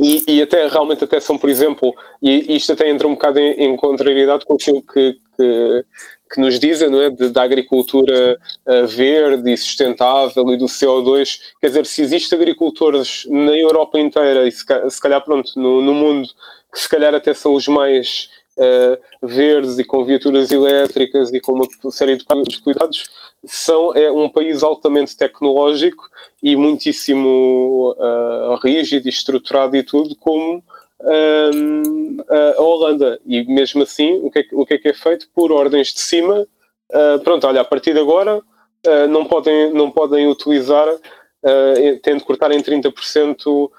e, 0.00 0.24
e, 0.28 0.42
até 0.42 0.66
realmente 0.68 1.02
até 1.02 1.18
são, 1.18 1.36
por 1.36 1.50
exemplo, 1.50 1.92
e 2.22 2.56
isto 2.56 2.72
até 2.72 2.88
entra 2.88 3.08
um 3.08 3.14
bocado 3.14 3.40
em, 3.40 3.64
em 3.64 3.76
contrariedade 3.76 4.46
com 4.46 4.54
aquilo 4.54 4.80
que, 4.80 5.18
que, 5.36 5.84
que 6.32 6.40
nos 6.40 6.58
dizem, 6.58 6.88
não 6.88 7.02
é? 7.02 7.10
De, 7.10 7.30
da 7.30 7.42
agricultura 7.42 8.38
uh, 8.66 8.86
verde 8.86 9.52
e 9.52 9.56
sustentável 9.56 10.48
e 10.52 10.56
do 10.56 10.66
CO2. 10.66 11.40
Quer 11.60 11.66
dizer, 11.66 11.86
se 11.86 12.00
existe 12.00 12.34
agricultores 12.34 13.26
na 13.28 13.52
Europa 13.58 13.98
inteira 13.98 14.46
e 14.46 14.52
se, 14.52 14.64
se 14.88 15.00
calhar, 15.00 15.22
pronto, 15.24 15.50
no, 15.56 15.82
no 15.82 15.92
mundo, 15.92 16.28
que 16.72 16.80
se 16.80 16.88
calhar 16.88 17.14
até 17.14 17.34
são 17.34 17.54
os 17.54 17.66
mais 17.66 18.30
uh, 18.58 19.26
verdes 19.26 19.78
e 19.78 19.84
com 19.84 20.04
viaturas 20.04 20.50
elétricas 20.50 21.32
e 21.32 21.40
com 21.40 21.52
uma 21.52 21.90
série 21.90 22.16
de 22.16 22.24
cuidados, 22.62 23.08
são, 23.44 23.94
é 23.94 24.10
um 24.10 24.28
país 24.28 24.62
altamente 24.62 25.16
tecnológico 25.16 26.08
e 26.42 26.56
muitíssimo 26.56 27.94
uh, 27.96 28.56
rígido 28.62 29.06
e 29.06 29.10
estruturado 29.10 29.76
e 29.76 29.82
tudo, 29.82 30.14
como 30.16 30.62
um, 31.00 32.16
a 32.28 32.60
Holanda. 32.60 33.20
E 33.24 33.44
mesmo 33.44 33.82
assim, 33.82 34.20
o 34.22 34.30
que, 34.30 34.40
é, 34.40 34.44
o 34.52 34.66
que 34.66 34.74
é 34.74 34.78
que 34.78 34.88
é 34.88 34.94
feito? 34.94 35.28
Por 35.34 35.52
ordens 35.52 35.92
de 35.92 36.00
cima, 36.00 36.46
uh, 36.90 37.18
pronto, 37.22 37.46
olha, 37.46 37.60
a 37.60 37.64
partir 37.64 37.92
de 37.92 38.00
agora 38.00 38.38
uh, 38.38 39.08
não, 39.08 39.24
podem, 39.24 39.72
não 39.72 39.90
podem 39.90 40.26
utilizar, 40.26 40.88
uh, 40.88 41.98
tendo 42.02 42.18
de 42.18 42.24
cortar 42.24 42.50
em 42.52 42.60
30% 42.60 43.70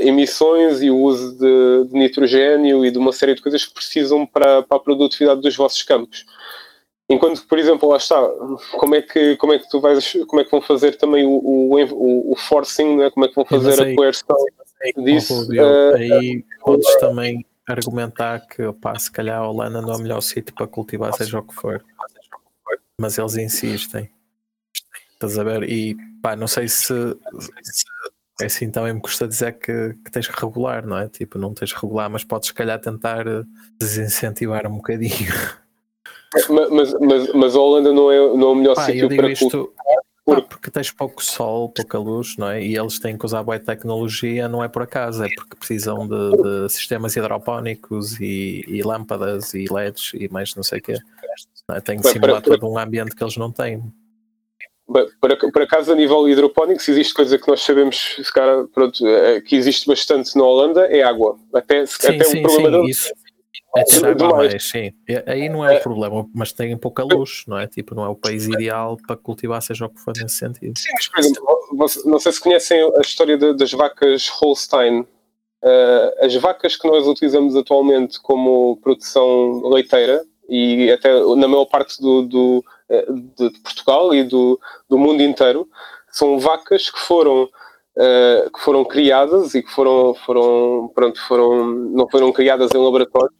emissões 0.00 0.82
e 0.82 0.90
o 0.90 0.96
uso 0.96 1.36
de, 1.38 1.88
de, 1.90 1.98
nitrogênio 1.98 2.84
e 2.84 2.90
de 2.90 2.98
uma 2.98 3.12
série 3.12 3.34
de 3.34 3.42
coisas 3.42 3.64
que 3.64 3.74
precisam 3.74 4.26
para, 4.26 4.62
para 4.62 4.76
a 4.76 4.80
produtividade 4.80 5.40
dos 5.40 5.56
vossos 5.56 5.82
campos. 5.82 6.24
Enquanto, 7.08 7.46
por 7.46 7.58
exemplo, 7.58 7.88
lá 7.88 7.98
está, 7.98 8.20
como 8.78 8.94
é 8.94 9.02
que, 9.02 9.36
como 9.36 9.52
é 9.52 9.58
que 9.58 9.68
tu 9.68 9.80
vais, 9.80 10.16
como 10.26 10.40
é 10.40 10.44
que 10.44 10.50
vão 10.50 10.60
fazer 10.60 10.96
também 10.96 11.24
o, 11.24 11.30
o, 11.30 12.32
o 12.32 12.36
forcing, 12.36 12.96
né? 12.96 13.10
como 13.10 13.26
é 13.26 13.28
que 13.28 13.34
vão 13.34 13.44
fazer 13.44 13.80
a 13.80 13.94
coerção 13.94 14.36
disso? 14.96 15.48
Uh, 15.52 15.94
aí 15.94 16.44
podes 16.60 16.96
também 16.98 17.46
argumentar 17.68 18.40
que, 18.46 18.62
opá, 18.62 18.98
se 18.98 19.10
calhar 19.10 19.38
a 19.40 19.48
Holanda 19.48 19.80
não 19.82 19.92
é 19.92 19.96
o 19.96 20.00
melhor 20.00 20.20
sítio 20.20 20.54
para 20.54 20.66
cultivar, 20.66 21.12
seja 21.12 21.38
o 21.38 21.42
que 21.42 21.54
for. 21.54 21.84
Mas 23.00 23.18
eles 23.18 23.36
insistem. 23.36 24.10
Estás 25.12 25.38
a 25.38 25.44
ver? 25.44 25.62
E 25.70 25.96
pá, 26.22 26.34
não 26.34 26.48
sei 26.48 26.66
se, 26.66 26.92
é 28.40 28.46
assim 28.46 28.70
também 28.70 28.92
me 28.92 29.00
custa 29.00 29.26
dizer 29.26 29.52
que, 29.52 29.94
que, 30.04 30.10
tens 30.10 30.28
que 30.28 30.40
regular, 30.40 30.86
não 30.86 30.98
é? 30.98 31.08
Tipo, 31.08 31.38
não 31.38 31.54
tens 31.54 31.72
que 31.72 31.80
regular, 31.80 32.10
mas 32.10 32.22
podes 32.22 32.48
se 32.48 32.54
calhar 32.54 32.78
tentar 32.78 33.24
desincentivar 33.78 34.66
um 34.66 34.76
bocadinho. 34.76 35.32
Mas, 36.50 36.92
mas, 37.00 37.32
mas 37.32 37.54
a 37.54 37.58
Holanda 37.58 37.92
não 37.92 38.10
é, 38.10 38.18
não 38.18 38.48
é 38.48 38.52
o 38.52 38.54
melhor 38.54 38.74
Pá, 38.74 38.84
sítio 38.84 39.08
para 39.08 39.30
isto, 39.30 39.48
cultivar. 39.48 39.96
Por... 40.24 40.42
porque 40.42 40.70
tens 40.70 40.90
pouco 40.90 41.24
sol, 41.24 41.70
pouca 41.70 41.98
luz, 41.98 42.36
não 42.36 42.50
é? 42.50 42.62
E 42.62 42.76
eles 42.76 42.98
têm 42.98 43.16
que 43.16 43.24
usar 43.24 43.42
boa 43.42 43.58
tecnologia, 43.58 44.48
não 44.48 44.62
é 44.62 44.68
por 44.68 44.82
acaso, 44.82 45.24
é 45.24 45.28
porque 45.34 45.56
precisam 45.56 46.06
de, 46.06 46.42
de 46.42 46.68
sistemas 46.68 47.14
hidropónicos 47.16 48.20
e, 48.20 48.64
e, 48.66 48.82
lâmpadas 48.82 49.54
e 49.54 49.66
LEDs 49.70 50.12
e 50.14 50.28
mais 50.28 50.54
não 50.56 50.64
sei 50.64 50.80
o 50.80 50.82
quê. 50.82 50.98
Não 51.68 51.76
é? 51.76 51.80
Tem 51.80 51.98
que 52.00 52.08
simular 52.08 52.42
todo 52.42 52.68
um 52.68 52.76
ambiente 52.76 53.14
que 53.14 53.22
eles 53.22 53.36
não 53.36 53.52
têm. 53.52 53.82
Para, 55.20 55.36
por 55.36 55.62
acaso, 55.62 55.92
a 55.92 55.96
nível 55.96 56.28
hidropónico, 56.28 56.80
se 56.80 56.92
existe 56.92 57.12
coisa 57.12 57.36
que 57.36 57.48
nós 57.48 57.60
sabemos 57.60 58.16
cara, 58.32 58.66
pronto, 58.72 59.04
é, 59.06 59.40
que 59.40 59.56
existe 59.56 59.86
bastante 59.86 60.36
na 60.36 60.44
Holanda, 60.44 60.86
é 60.86 61.02
água. 61.02 61.36
Até, 61.52 61.84
sim, 61.86 62.06
até 62.06 62.24
sim, 62.24 62.38
um 62.38 62.42
problema 62.42 62.84
sim, 62.84 62.90
isso, 62.90 63.12
é 64.06 64.14
mais, 64.14 64.64
sim. 64.64 64.92
Aí 65.26 65.48
não 65.48 65.68
é, 65.68 65.74
é 65.74 65.78
o 65.78 65.82
problema, 65.82 66.26
mas 66.32 66.52
tem 66.52 66.76
pouca 66.76 67.02
luz, 67.02 67.42
não 67.46 67.58
é? 67.58 67.66
Tipo, 67.66 67.94
não 67.94 68.04
é 68.04 68.08
o 68.08 68.14
país 68.14 68.46
ideal 68.46 68.96
para 69.06 69.16
cultivar, 69.16 69.60
seja 69.60 69.86
o 69.86 69.90
que 69.90 70.00
for 70.00 70.14
nesse 70.16 70.36
sentido. 70.36 70.78
Sim, 70.78 70.90
mas 70.94 71.08
por 71.08 71.20
exemplo, 71.20 72.10
não 72.10 72.18
sei 72.18 72.32
se 72.32 72.40
conhecem 72.40 72.80
a 72.96 73.00
história 73.00 73.36
das 73.36 73.72
vacas 73.72 74.28
Holstein. 74.28 75.00
Uh, 75.62 76.24
as 76.24 76.34
vacas 76.36 76.76
que 76.76 76.86
nós 76.86 77.06
utilizamos 77.06 77.56
atualmente 77.56 78.20
como 78.20 78.76
produção 78.76 79.68
leiteira, 79.68 80.24
e 80.48 80.90
até 80.90 81.12
na 81.34 81.48
maior 81.48 81.66
parte 81.66 82.00
do, 82.00 82.22
do 82.22 82.64
eh, 82.64 82.75
de, 82.88 83.50
de, 83.50 83.60
Portugal 83.60 84.14
e 84.14 84.22
do, 84.24 84.60
do 84.88 84.98
mundo 84.98 85.22
inteiro, 85.22 85.68
são 86.10 86.38
vacas 86.38 86.90
que 86.90 86.98
foram 86.98 87.48
Uh, 87.98 88.50
que 88.50 88.60
foram 88.60 88.84
criadas 88.84 89.54
e 89.54 89.62
que 89.62 89.70
foram, 89.70 90.12
foram, 90.26 90.92
pronto, 90.94 91.18
foram, 91.26 91.64
não 91.66 92.06
foram 92.06 92.30
criadas 92.30 92.70
em 92.74 92.76
laboratórios, 92.76 93.32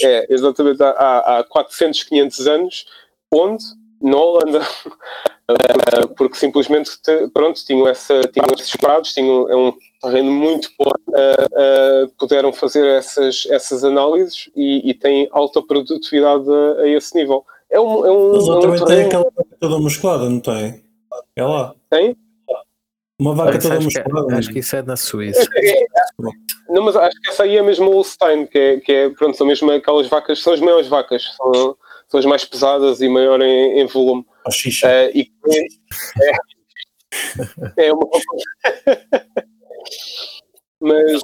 é, 0.00 0.26
exatamente 0.32 0.82
há, 0.82 1.38
há 1.38 1.44
400, 1.44 2.02
500 2.04 2.46
anos, 2.46 2.86
onde? 3.30 3.64
Na 4.00 4.16
Holanda. 4.16 4.60
Porque 6.16 6.36
simplesmente, 6.36 6.90
pronto, 7.32 7.64
tinham, 7.64 7.86
essa, 7.86 8.20
tinham 8.32 8.46
esses 8.58 8.74
prados, 8.76 9.12
tinham 9.12 9.48
é 9.48 9.56
um 9.56 9.72
terreno 10.00 10.32
muito 10.32 10.70
bom, 10.78 10.90
uh, 10.90 12.08
puderam 12.18 12.52
fazer 12.52 12.86
essas, 12.86 13.46
essas 13.50 13.84
análises 13.84 14.50
e, 14.56 14.90
e 14.90 14.94
têm 14.94 15.28
alta 15.30 15.62
produtividade 15.62 16.48
a, 16.50 16.82
a, 16.82 16.88
esse 16.88 17.14
nível. 17.14 17.44
É 17.72 17.80
um, 17.80 18.06
é 18.06 18.12
um, 18.12 18.32
Mas 18.32 18.48
é 18.48 18.52
um 18.52 18.60
também 18.60 18.84
terreno... 18.84 18.86
tem 18.86 19.06
aquela 19.06 19.32
toda 19.58 19.78
musculada, 19.78 20.28
não 20.28 20.40
tem? 20.40 20.84
É 21.34 21.42
lá. 21.42 21.74
Tem? 21.88 22.14
Uma 23.18 23.34
vaca 23.34 23.58
toda 23.58 23.78
acho 23.78 23.84
musculada. 23.84 24.26
Que, 24.26 24.34
acho 24.34 24.52
que 24.52 24.58
isso 24.58 24.76
é 24.76 24.82
na 24.82 24.94
Suíça. 24.94 25.48
É, 25.54 25.80
é, 25.80 25.86
não, 26.68 26.82
mas 26.82 26.96
acho 26.96 27.18
que 27.22 27.30
essa 27.30 27.44
aí 27.44 27.56
é 27.56 27.62
mesmo 27.62 27.90
o 27.90 27.94
Holstein, 27.94 28.46
que 28.46 28.58
é, 28.58 28.80
que 28.80 28.92
é 28.92 29.08
pronto, 29.08 29.38
são 29.38 29.46
mesmo 29.46 29.70
aquelas 29.70 30.06
vacas, 30.06 30.42
são 30.42 30.52
as 30.52 30.60
maiores 30.60 30.86
vacas, 30.86 31.24
são, 31.36 31.76
são 32.08 32.20
as 32.20 32.26
mais 32.26 32.44
pesadas 32.44 33.00
e 33.00 33.08
maior 33.08 33.40
em, 33.40 33.80
em 33.80 33.86
volume. 33.86 34.26
A 34.46 34.50
xixa. 34.50 34.86
Uh, 34.88 35.10
e, 35.16 35.32
é, 37.78 37.86
é 37.88 37.92
uma 37.92 38.06
mas, 40.78 41.22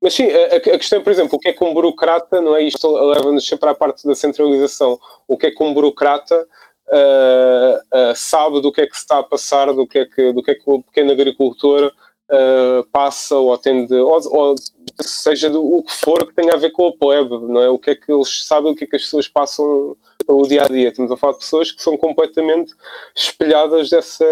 mas 0.00 0.14
sim, 0.14 0.28
a, 0.30 0.56
a, 0.56 0.60
questão, 0.60 1.02
por 1.02 1.10
exemplo, 1.10 1.36
o 1.36 1.38
que 1.38 1.48
é 1.48 1.52
que 1.52 1.64
um 1.64 1.72
burocrata, 1.72 2.40
não 2.40 2.54
é? 2.54 2.62
Isto 2.62 2.90
leva-nos 2.92 3.46
sempre 3.46 3.68
à 3.68 3.74
parte 3.74 4.06
da 4.06 4.14
centralização. 4.14 4.98
O 5.26 5.36
que 5.36 5.46
é 5.46 5.50
que 5.50 5.62
um 5.62 5.72
burocrata 5.72 6.46
uh, 6.88 8.10
uh, 8.10 8.14
sabe 8.14 8.60
do 8.60 8.70
que 8.70 8.82
é 8.82 8.86
que 8.86 8.94
se 8.94 9.02
está 9.02 9.18
a 9.18 9.22
passar, 9.22 9.72
do 9.72 9.86
que 9.86 9.98
é 9.98 10.06
que, 10.06 10.32
do 10.32 10.42
que, 10.42 10.50
é 10.50 10.54
que 10.54 10.62
o 10.66 10.82
pequeno 10.82 11.12
agricultor 11.12 11.92
uh, 12.30 12.84
passa 12.90 13.36
ou 13.36 13.52
atende, 13.52 13.94
ou, 13.94 14.20
ou, 14.32 14.54
seja 15.00 15.50
do, 15.50 15.62
o 15.62 15.82
que 15.82 15.92
for 15.92 16.26
que 16.26 16.34
tenha 16.34 16.54
a 16.54 16.58
ver 16.58 16.70
com 16.70 16.88
a 16.88 16.92
plebe, 16.92 17.30
não 17.30 17.60
é? 17.60 17.68
O 17.68 17.78
que 17.78 17.90
é 17.90 17.94
que 17.94 18.10
eles 18.10 18.44
sabem, 18.44 18.72
o 18.72 18.76
que 18.76 18.84
é 18.84 18.86
que 18.86 18.96
as 18.96 19.02
pessoas 19.02 19.28
passam 19.28 19.96
o 20.26 20.46
dia 20.46 20.64
a 20.64 20.68
dia. 20.68 20.88
Estamos 20.88 21.12
a 21.12 21.16
falar 21.16 21.34
de 21.34 21.40
pessoas 21.40 21.70
que 21.70 21.82
são 21.82 21.96
completamente 21.96 22.74
espelhadas 23.14 23.88
dessa 23.90 24.24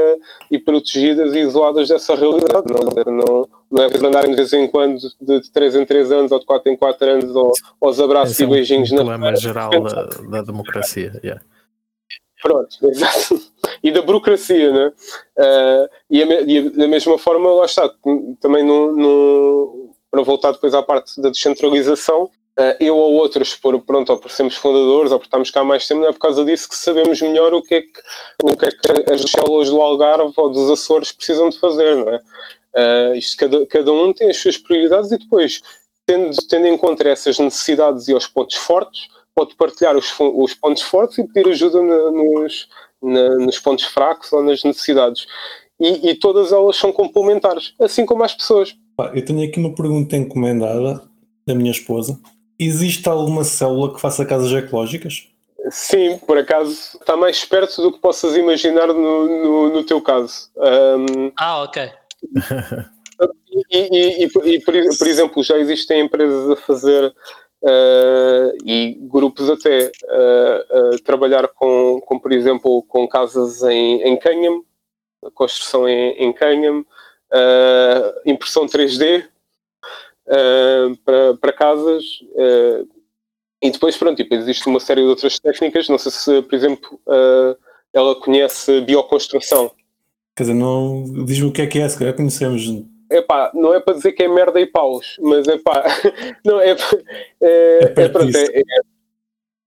e 0.50 0.58
protegidas 0.58 1.34
e 1.34 1.40
isoladas 1.40 1.88
dessa 1.88 2.14
realidade. 2.14 2.66
Não, 2.66 3.12
não, 3.12 3.48
não 3.70 3.82
é 3.82 3.88
para 3.88 4.08
andarem 4.08 4.30
de 4.30 4.36
vez 4.36 4.52
em 4.52 4.66
quando 4.66 4.98
de, 5.20 5.40
de 5.40 5.50
3 5.50 5.76
em 5.76 5.86
3 5.86 6.12
anos 6.12 6.32
ou 6.32 6.38
de 6.38 6.46
4 6.46 6.72
em 6.72 6.76
4 6.76 7.10
anos 7.10 7.36
ou, 7.36 7.52
aos 7.80 8.00
abraços 8.00 8.40
é 8.40 8.44
e 8.44 8.46
beijinhos 8.46 8.90
um 8.92 8.96
na 8.96 9.04
problema 9.04 9.36
geral 9.36 9.70
da, 9.70 10.04
da 10.04 10.42
democracia. 10.42 11.20
Yeah. 11.22 11.42
Pronto, 12.42 12.76
exato. 12.88 13.40
E 13.84 13.92
da 13.92 14.00
burocracia, 14.00 14.72
né? 14.72 14.92
Uh, 15.36 15.88
e, 16.08 16.22
a, 16.22 16.40
e 16.40 16.70
da 16.70 16.88
mesma 16.88 17.18
forma, 17.18 17.52
lá 17.52 17.66
está, 17.66 17.90
também 18.40 18.64
no, 18.64 18.96
no, 18.96 19.94
para 20.10 20.22
voltar 20.22 20.52
depois 20.52 20.72
à 20.72 20.82
parte 20.82 21.20
da 21.20 21.28
descentralização, 21.28 22.22
uh, 22.22 22.76
eu 22.80 22.96
ou 22.96 23.12
outros, 23.12 23.54
por, 23.54 23.78
pronto, 23.82 24.10
ou 24.10 24.18
por 24.18 24.30
sermos 24.30 24.56
fundadores, 24.56 25.12
ou 25.12 25.18
por 25.18 25.26
estarmos 25.26 25.50
cá 25.50 25.62
mais 25.62 25.86
tempo, 25.86 26.00
não 26.00 26.08
é 26.08 26.12
por 26.12 26.18
causa 26.18 26.42
disso 26.46 26.66
que 26.66 26.76
sabemos 26.76 27.20
melhor 27.20 27.52
o 27.52 27.60
que 27.60 27.74
é 27.74 27.80
que, 27.82 28.00
o 28.42 28.56
que, 28.56 28.64
é 28.64 28.70
que 28.70 29.12
as 29.12 29.20
células 29.30 29.68
do 29.68 29.78
Algarve 29.78 30.32
ou 30.34 30.48
dos 30.48 30.70
Açores 30.70 31.12
precisam 31.12 31.50
de 31.50 31.60
fazer, 31.60 31.94
não 31.96 32.08
é? 32.08 32.20
Uh, 32.74 33.14
isto, 33.16 33.36
cada, 33.36 33.66
cada 33.66 33.92
um 33.92 34.14
tem 34.14 34.30
as 34.30 34.38
suas 34.38 34.56
prioridades 34.56 35.12
e 35.12 35.18
depois, 35.18 35.60
tendo, 36.06 36.34
tendo 36.48 36.66
em 36.68 36.78
conta 36.78 37.06
essas 37.06 37.38
necessidades 37.38 38.08
e 38.08 38.14
os 38.14 38.26
pontos 38.26 38.56
fortes, 38.56 39.08
pode 39.34 39.54
partilhar 39.56 39.96
os, 39.96 40.12
os 40.18 40.54
pontos 40.54 40.82
fortes 40.82 41.18
e 41.18 41.24
pedir 41.24 41.50
ajuda 41.50 41.82
na, 41.82 42.10
nos, 42.10 42.68
na, 43.04 43.36
nos 43.36 43.58
pontos 43.58 43.84
fracos 43.84 44.32
ou 44.32 44.42
nas 44.42 44.62
necessidades. 44.64 45.26
E, 45.78 46.10
e, 46.10 46.14
todas 46.14 46.52
elas 46.52 46.76
são 46.76 46.92
complementares, 46.92 47.74
assim 47.80 48.06
como 48.06 48.22
as 48.22 48.32
pessoas. 48.32 48.76
Eu 49.12 49.24
tenho 49.24 49.46
aqui 49.46 49.58
uma 49.58 49.74
pergunta 49.74 50.16
encomendada 50.16 51.02
da 51.46 51.54
minha 51.54 51.72
esposa. 51.72 52.18
Existe 52.58 53.08
alguma 53.08 53.42
célula 53.42 53.92
que 53.92 54.00
faça 54.00 54.24
casas 54.24 54.52
ecológicas? 54.52 55.28
Sim, 55.70 56.18
por 56.18 56.38
acaso 56.38 56.98
está 57.00 57.16
mais 57.16 57.44
perto 57.44 57.82
do 57.82 57.92
que 57.92 57.98
possas 57.98 58.36
imaginar 58.36 58.86
no, 58.88 58.94
no, 59.26 59.72
no 59.72 59.84
teu 59.84 60.00
caso. 60.00 60.50
Um, 60.56 61.32
ah, 61.36 61.62
ok. 61.62 61.90
e, 63.70 63.78
e, 63.78 64.24
e, 64.24 64.28
por, 64.60 64.74
por, 64.98 65.06
exemplo, 65.06 65.42
já 65.42 65.58
existem 65.58 66.02
empresas 66.02 66.50
a 66.50 66.56
fazer 66.56 67.14
Uh, 67.64 68.52
e 68.62 68.98
grupos 69.10 69.48
até 69.48 69.90
uh, 70.04 71.02
trabalhar 71.02 71.48
com, 71.48 71.98
com, 72.04 72.18
por 72.18 72.30
exemplo, 72.30 72.82
com 72.82 73.08
casas 73.08 73.62
em, 73.62 74.02
em 74.02 74.18
construção 75.32 75.88
em, 75.88 76.10
em 76.10 76.30
uh, 76.30 76.84
impressão 78.26 78.66
3D 78.66 79.24
uh, 80.26 80.96
para, 81.06 81.34
para 81.38 81.52
casas. 81.54 82.04
E 83.62 83.70
depois, 83.70 83.96
pronto, 83.96 84.18
depois 84.18 84.42
existe 84.42 84.66
uma 84.66 84.78
série 84.78 85.00
de 85.00 85.08
outras 85.08 85.38
técnicas. 85.38 85.88
Não 85.88 85.96
sei 85.96 86.12
se, 86.12 86.42
por 86.42 86.54
exemplo, 86.54 87.00
ela 87.94 88.14
conhece 88.20 88.82
bioconstrução. 88.82 89.70
Quer 90.36 90.42
dizer, 90.42 90.54
não 90.54 91.02
diz-me 91.24 91.48
o 91.48 91.52
que 91.52 91.62
é 91.62 91.66
que 91.66 91.78
é, 91.78 91.88
se 91.88 91.98
calhar 91.98 92.14
conhecemos. 92.14 92.62
Epá, 93.14 93.50
não 93.54 93.72
é 93.72 93.80
para 93.80 93.94
dizer 93.94 94.12
que 94.12 94.22
é 94.22 94.28
merda 94.28 94.60
e 94.60 94.66
paus, 94.66 95.16
mas 95.20 95.46
epá, 95.46 95.84
não 96.44 96.60
é, 96.60 96.70
é, 96.70 96.76
é, 97.40 97.94
é, 97.96 98.02
é, 98.02 98.60
é 98.60 98.94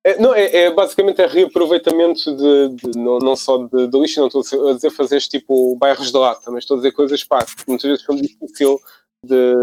é, 0.08 0.18
não, 0.22 0.34
é, 0.34 0.46
é, 0.56 0.72
basicamente 0.72 1.22
é 1.22 1.28
reaproveitamento 1.28 2.34
de, 2.34 2.70
de 2.70 2.98
não, 2.98 3.20
não, 3.20 3.36
só 3.36 3.58
de, 3.58 3.88
de, 3.88 4.00
lixo, 4.00 4.22
não 4.22 4.28
estou 4.28 4.70
a 4.70 4.74
dizer 4.74 4.90
fazer 4.90 5.20
tipo 5.20 5.76
bairros 5.76 6.14
de 6.14 6.18
lata, 6.18 6.50
mas 6.50 6.64
estou 6.64 6.76
a 6.76 6.80
dizer 6.80 6.94
coisas 6.94 7.26
pá, 7.26 7.44
que 7.44 7.52
muitas 7.68 7.90
vezes 7.90 8.06
são 8.06 8.16
difícil 8.16 8.80
de, 9.22 9.54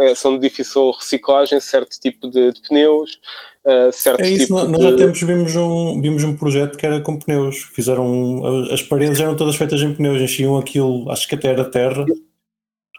é, 0.00 0.14
são 0.16 0.34
de 0.36 0.48
difícil 0.48 0.90
reciclagem, 0.90 1.60
certo 1.60 1.96
tipo 2.00 2.28
de, 2.28 2.50
de 2.50 2.60
pneus, 2.62 3.20
uh, 3.64 3.92
certo 3.92 4.20
é 4.20 4.30
isso, 4.30 4.46
tipo 4.46 4.64
nós, 4.64 4.82
já 4.82 4.96
temos, 4.96 5.22
vimos 5.22 5.54
um, 5.54 6.00
vimos 6.00 6.24
um 6.24 6.36
projeto 6.36 6.76
que 6.76 6.84
era 6.84 7.00
com 7.00 7.16
pneus, 7.16 7.58
fizeram, 7.58 8.66
as 8.72 8.82
paredes 8.82 9.20
eram 9.20 9.36
todas 9.36 9.54
feitas 9.54 9.80
em 9.80 9.94
pneus, 9.94 10.20
enchiam 10.20 10.58
aquilo, 10.58 11.08
acho 11.08 11.28
que 11.28 11.36
até 11.36 11.50
era 11.50 11.64
terra. 11.64 12.04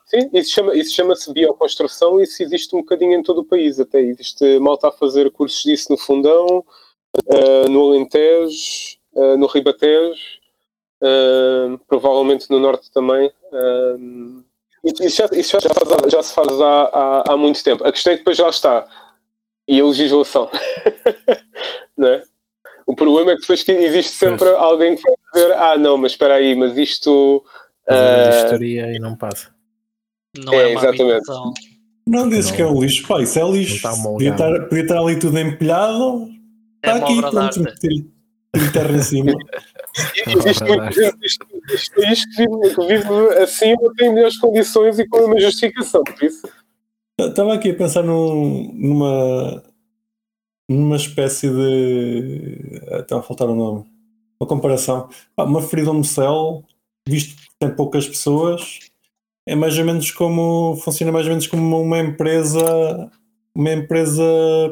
Sim, 0.06 0.30
isso 0.34 0.52
chama-se 0.52 0.92
chama 0.92 1.16
bioconstrução 1.34 2.20
e 2.20 2.24
isso 2.24 2.44
existe 2.44 2.76
um 2.76 2.80
bocadinho 2.80 3.14
em 3.14 3.24
todo 3.24 3.42
o 3.42 3.46
país, 3.46 3.80
até 3.80 4.00
existe 4.00 4.60
malta 4.60 4.90
a 4.90 4.92
fazer 4.92 5.32
cursos 5.32 5.64
disso 5.64 5.92
no 5.92 5.98
fundão, 5.98 6.64
uh, 7.26 7.70
no 7.70 7.88
Alentejo, 7.88 8.98
uh, 9.14 9.36
no 9.36 9.48
Ribatejo, 9.48 10.22
uh, 11.02 11.78
provavelmente 11.88 12.50
no 12.52 12.60
Norte 12.60 12.92
também. 12.92 13.32
isso, 14.84 15.18
já, 15.18 15.30
isso 15.34 15.60
já, 15.60 15.70
faz, 15.74 16.12
já, 16.12 16.22
se 16.22 16.36
faz 16.36 16.62
há, 16.62 16.84
há, 16.84 17.34
há, 17.34 17.38
muito 17.38 17.64
tempo. 17.64 17.84
A 17.84 17.92
questão 17.92 18.14
é 18.14 18.16
que 18.16 18.22
depois 18.22 18.38
já 18.38 18.48
está. 18.48 18.88
E 19.68 19.82
a 19.82 19.86
legislação. 19.86 20.52
não 21.98 22.10
é? 22.10 22.24
O 22.86 22.96
problema 22.96 23.32
é 23.32 23.36
que 23.36 23.42
depois 23.42 23.64
que 23.64 23.72
existe 23.72 24.12
sempre 24.12 24.48
alguém 24.50 24.96
que 24.96 25.02
vai 25.02 25.16
dizer 25.34 25.54
ah 25.54 25.76
não, 25.76 25.98
mas 25.98 26.12
espera 26.12 26.36
aí, 26.36 26.54
mas 26.54 26.78
isto... 26.78 27.44
Uh... 27.90 28.64
e 28.64 29.00
não 29.00 29.16
passa. 29.16 29.55
Não 30.44 30.54
é, 30.54 30.72
é 30.72 30.74
exatamente. 30.74 31.26
Não 32.08 32.30
dizes 32.30 32.52
que 32.52 32.62
é 32.62 32.68
um 32.68 32.82
lixo, 32.82 33.08
pá, 33.08 33.22
isso 33.22 33.40
é 33.40 33.52
lixo. 33.52 33.82
Podia 34.04 34.32
estar, 34.32 34.68
podia 34.68 34.84
estar 34.84 35.00
ali 35.00 35.18
tudo 35.18 35.40
empilhado, 35.40 36.30
é 36.84 36.90
Está 36.92 37.06
aqui, 37.06 37.20
pronto, 37.20 37.64
tem 37.80 38.72
terra 38.72 38.96
em 38.96 39.02
cima. 39.02 39.32
Este 41.74 41.96
país 41.96 42.26
que 42.26 42.46
vive, 42.46 42.88
vive 42.88 43.38
assim 43.42 43.74
não 43.82 43.94
tem 43.94 44.14
melhores 44.14 44.38
condições 44.38 45.00
e 45.00 45.08
com 45.08 45.20
uma 45.20 45.40
justificação, 45.40 46.04
por 46.04 46.22
isso. 46.22 46.48
Estava 47.18 47.54
aqui 47.54 47.72
a 47.72 47.76
pensar 47.76 48.04
num, 48.04 48.72
numa, 48.74 49.64
numa 50.70 50.96
espécie 50.98 51.50
de. 51.50 52.82
Está 53.00 53.20
a 53.20 53.22
faltar 53.22 53.48
o 53.48 53.54
um 53.54 53.56
nome. 53.56 53.86
Uma 54.40 54.48
comparação. 54.48 55.10
uma 55.38 55.62
Freedom 55.62 56.04
Cell, 56.04 56.64
visto 57.08 57.36
que 57.38 57.48
tem 57.58 57.74
poucas 57.74 58.06
pessoas, 58.06 58.80
é 59.46 59.56
mais 59.56 59.78
ou 59.78 59.86
menos 59.86 60.12
como. 60.12 60.76
funciona 60.84 61.12
mais 61.12 61.26
ou 61.26 61.32
menos 61.32 61.48
como 61.48 61.82
uma 61.82 62.00
empresa 62.00 63.10
uma 63.56 63.72
empresa 63.72 64.22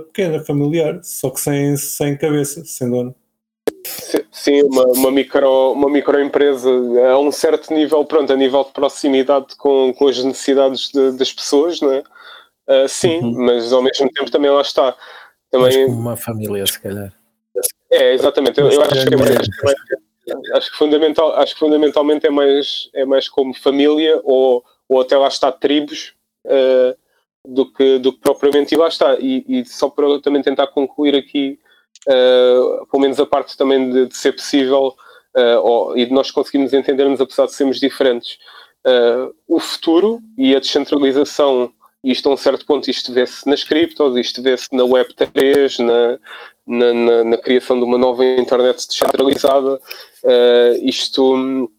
pequena, 0.07 0.43
familiar, 0.43 0.99
só 1.03 1.29
que 1.29 1.39
sem, 1.39 1.77
sem 1.77 2.17
cabeça, 2.17 2.65
sem 2.65 2.89
dono. 2.89 3.15
Sim, 4.29 4.63
uma, 4.63 4.83
uma, 4.87 5.11
micro, 5.11 5.71
uma 5.71 5.89
microempresa 5.89 6.69
a 7.09 7.17
um 7.17 7.31
certo 7.31 7.73
nível, 7.73 8.03
pronto, 8.03 8.33
a 8.33 8.35
nível 8.35 8.63
de 8.65 8.71
proximidade 8.71 9.55
com, 9.55 9.93
com 9.93 10.07
as 10.09 10.21
necessidades 10.21 10.89
de, 10.93 11.13
das 11.13 11.31
pessoas, 11.31 11.79
não 11.79 11.93
é? 11.93 12.03
Uh, 12.67 12.87
sim, 12.89 13.19
uhum. 13.19 13.45
mas 13.45 13.71
ao 13.71 13.81
mesmo 13.81 14.09
tempo 14.11 14.29
também 14.29 14.51
lá 14.51 14.61
está. 14.61 14.95
Também... 15.49 15.85
uma 15.85 16.17
família, 16.17 16.65
se 16.67 16.79
calhar. 16.79 17.13
É, 17.89 18.13
exatamente. 18.13 18.59
Eu, 18.59 18.69
eu 18.69 18.81
acho 18.81 19.07
que 19.07 19.13
é 19.13 19.17
mais, 19.17 19.37
acho 20.53 20.71
que, 20.71 20.77
fundamental, 20.77 21.33
acho 21.35 21.53
que 21.53 21.59
fundamentalmente 21.59 22.25
é 22.25 22.29
mais, 22.29 22.89
é 22.93 23.05
mais 23.05 23.27
como 23.27 23.53
família 23.53 24.19
ou, 24.23 24.63
ou 24.87 25.01
até 25.01 25.17
lá 25.17 25.27
está 25.27 25.51
tribos. 25.51 26.13
Uh, 26.45 26.95
do 27.47 27.65
que, 27.71 27.99
do 27.99 28.13
que 28.13 28.19
propriamente, 28.19 28.73
e 28.73 28.77
lá 28.77 28.87
está. 28.87 29.17
E, 29.19 29.43
e 29.47 29.65
só 29.65 29.89
para 29.89 30.19
também 30.21 30.41
tentar 30.41 30.67
concluir 30.67 31.15
aqui, 31.15 31.59
uh, 32.07 32.85
pelo 32.87 33.01
menos 33.01 33.19
a 33.19 33.25
parte 33.25 33.57
também 33.57 33.89
de, 33.89 34.07
de 34.07 34.17
ser 34.17 34.33
possível 34.33 34.95
uh, 35.35 35.59
ou, 35.61 35.97
e 35.97 36.05
de 36.05 36.13
nós 36.13 36.31
conseguirmos 36.31 36.73
entendermos, 36.73 37.19
apesar 37.19 37.45
de 37.45 37.53
sermos 37.53 37.79
diferentes, 37.79 38.37
o 39.47 39.61
futuro 39.61 40.19
e 40.37 40.53
a 40.53 40.59
descentralização. 40.59 41.71
Isto 42.03 42.29
a 42.29 42.33
um 42.33 42.37
certo 42.37 42.65
ponto, 42.65 42.89
isto 42.89 43.13
vê-se 43.13 43.47
nas 43.47 43.63
criptos, 43.63 44.17
isto 44.17 44.41
vê-se 44.41 44.67
na 44.73 44.83
Web3, 44.83 45.79
na, 45.79 46.19
na, 46.67 46.93
na, 46.93 47.23
na, 47.23 47.37
criação 47.37 47.77
de 47.77 47.85
uma 47.85 47.97
nova 47.97 48.25
internet 48.25 48.85
descentralizada. 48.87 49.79
isto, 50.81 51.69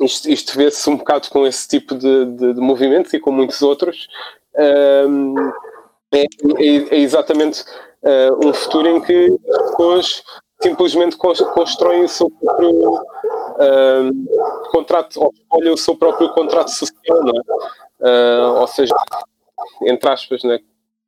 isto, 0.00 0.28
isto 0.28 0.56
vê-se 0.56 0.90
um 0.90 0.96
bocado 0.96 1.28
com 1.30 1.46
esse 1.46 1.68
tipo 1.68 1.94
de, 1.94 2.24
de, 2.26 2.54
de 2.54 2.60
movimentos 2.60 3.12
e 3.12 3.20
com 3.20 3.30
muitos 3.30 3.62
outros 3.62 4.08
é, 4.56 5.04
é, 6.12 6.24
é, 6.90 6.98
exatamente 6.98 7.62
uh, 8.02 8.48
um 8.48 8.52
futuro 8.52 8.88
em 8.88 9.00
que 9.00 9.38
pessoas 9.48 10.22
simplesmente 10.60 11.16
constroem 11.16 12.04
o 12.04 12.08
seu 12.08 12.28
próprio 12.30 12.94
uh, 12.94 14.70
contrato, 14.70 15.20
ou 15.20 15.32
escolhem 15.32 15.72
o 15.72 15.76
seu 15.76 15.96
próprio 15.96 16.28
contrato 16.30 16.68
social, 16.70 17.24
não 17.24 17.32
é? 17.32 17.40
Uh, 18.00 18.60
ou 18.60 18.66
seja, 18.66 18.94
entre 19.82 20.08
aspas, 20.08 20.42
né? 20.42 20.58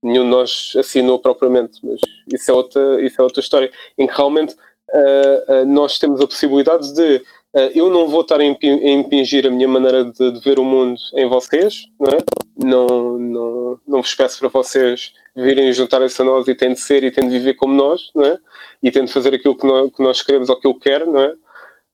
nenhum 0.03 0.25
de 0.25 0.31
nós 0.31 0.73
assinou 0.77 1.19
propriamente, 1.19 1.79
mas 1.83 2.01
isso 2.33 2.51
é 2.51 2.55
outra, 2.55 3.03
isso 3.03 3.21
é 3.21 3.25
outra 3.25 3.41
história, 3.41 3.71
em 3.97 4.07
que 4.07 4.17
realmente 4.17 4.55
uh, 4.55 5.65
nós 5.67 5.99
temos 5.99 6.21
a 6.21 6.27
possibilidade 6.27 6.93
de 6.93 7.23
Uh, 7.55 7.69
eu 7.75 7.91
não 7.91 8.09
vou 8.09 8.23
estar 8.23 8.41
a 8.41 8.45
impingir 8.45 9.47
a 9.47 9.51
minha 9.51 9.69
maneira 9.69 10.07
de, 10.07 10.33
de, 10.33 10.41
ver 10.41 10.59
o 10.59 10.65
mundo 10.65 10.99
em 11.15 11.29
vocês, 11.29 11.85
não 12.01 12.11
é? 12.11 12.19
Não, 12.57 13.19
não, 13.19 13.81
não 13.87 14.01
vos 14.01 14.15
peço 14.15 14.39
para 14.39 14.49
vocês 14.49 15.13
virem 15.37 15.71
juntar-se 15.71 16.23
a 16.23 16.25
nós 16.25 16.49
e 16.49 16.55
têm 16.55 16.73
de 16.73 16.81
ser 16.81 17.05
e 17.05 17.11
têm 17.11 17.29
de 17.29 17.39
viver 17.39 17.53
como 17.53 17.75
nós, 17.75 18.11
não 18.15 18.25
é? 18.25 18.39
E 18.83 18.91
têm 18.91 19.05
de 19.05 19.13
fazer 19.13 19.35
aquilo 19.35 19.55
que 19.55 19.67
nós, 19.67 19.93
que 19.95 20.03
nós 20.03 20.23
queremos 20.23 20.49
ou 20.49 20.59
que 20.59 20.67
eu 20.67 20.75
quero, 20.75 21.13
não 21.13 21.21
é? 21.21 21.29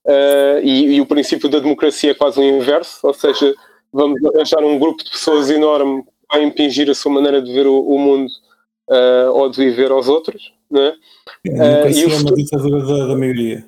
Uh, 0.07 0.61
e, 0.63 0.95
e, 0.95 1.01
o 1.01 1.07
princípio 1.07 1.49
da 1.49 1.59
democracia 1.59 2.13
é 2.13 2.15
quase 2.15 2.39
o 2.39 2.45
inverso, 2.45 3.05
ou 3.05 3.13
seja, 3.13 3.53
vamos 3.93 4.25
arranjar 4.27 4.63
um 4.63 4.79
grupo 4.79 5.03
de 5.03 5.11
pessoas 5.11 5.51
enorme 5.51 6.05
a 6.31 6.39
impingir 6.41 6.91
a 6.91 6.95
sua 6.95 7.13
maneira 7.13 7.41
de 7.41 7.53
ver 7.53 7.67
o, 7.67 7.81
o 7.81 7.99
mundo 7.99 8.31
uh, 8.89 9.33
ou 9.33 9.49
de 9.49 9.57
viver 9.65 9.91
aos 9.91 10.09
outros, 10.09 10.53
não 10.71 10.83
é? 10.83 10.89
A 10.89 11.51
democracia 11.51 12.09
uh, 12.09 12.11
é 12.11 12.17
uma 12.17 12.35
ditadura 12.35 12.87
da, 12.87 13.07
da 13.07 13.17
maioria. 13.17 13.67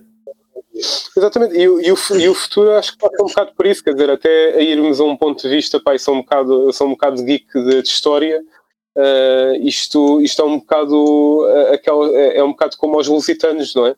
Exatamente, 1.16 1.56
e, 1.56 1.62
e, 1.62 1.92
o, 1.92 1.96
e 2.18 2.28
o 2.28 2.34
futuro 2.34 2.72
acho 2.72 2.92
que 2.92 2.98
passa 2.98 3.22
um 3.22 3.26
bocado 3.26 3.52
por 3.54 3.66
isso, 3.66 3.84
quer 3.84 3.92
dizer, 3.92 4.10
até 4.10 4.54
a 4.54 4.62
irmos 4.62 5.00
a 5.00 5.04
um 5.04 5.16
ponto 5.16 5.42
de 5.42 5.48
vista, 5.48 5.82
eu 5.84 5.98
sou 5.98 6.14
um 6.14 6.18
bocado, 6.18 6.72
sou 6.72 6.86
um 6.86 6.90
bocado 6.90 7.22
geek 7.22 7.46
de, 7.52 7.82
de 7.82 7.88
história, 7.88 8.42
uh, 8.96 9.54
isto, 9.60 10.20
isto 10.20 10.40
é 10.40 10.44
um 10.44 10.58
bocado 10.58 11.42
uh, 11.42 11.74
aquela, 11.74 12.08
é, 12.16 12.38
é, 12.38 12.44
um 12.44 12.50
bocado 12.50 12.76
como 12.76 12.98
os 12.98 13.08
lusitanos, 13.08 13.74
não 13.74 13.86
é? 13.86 13.96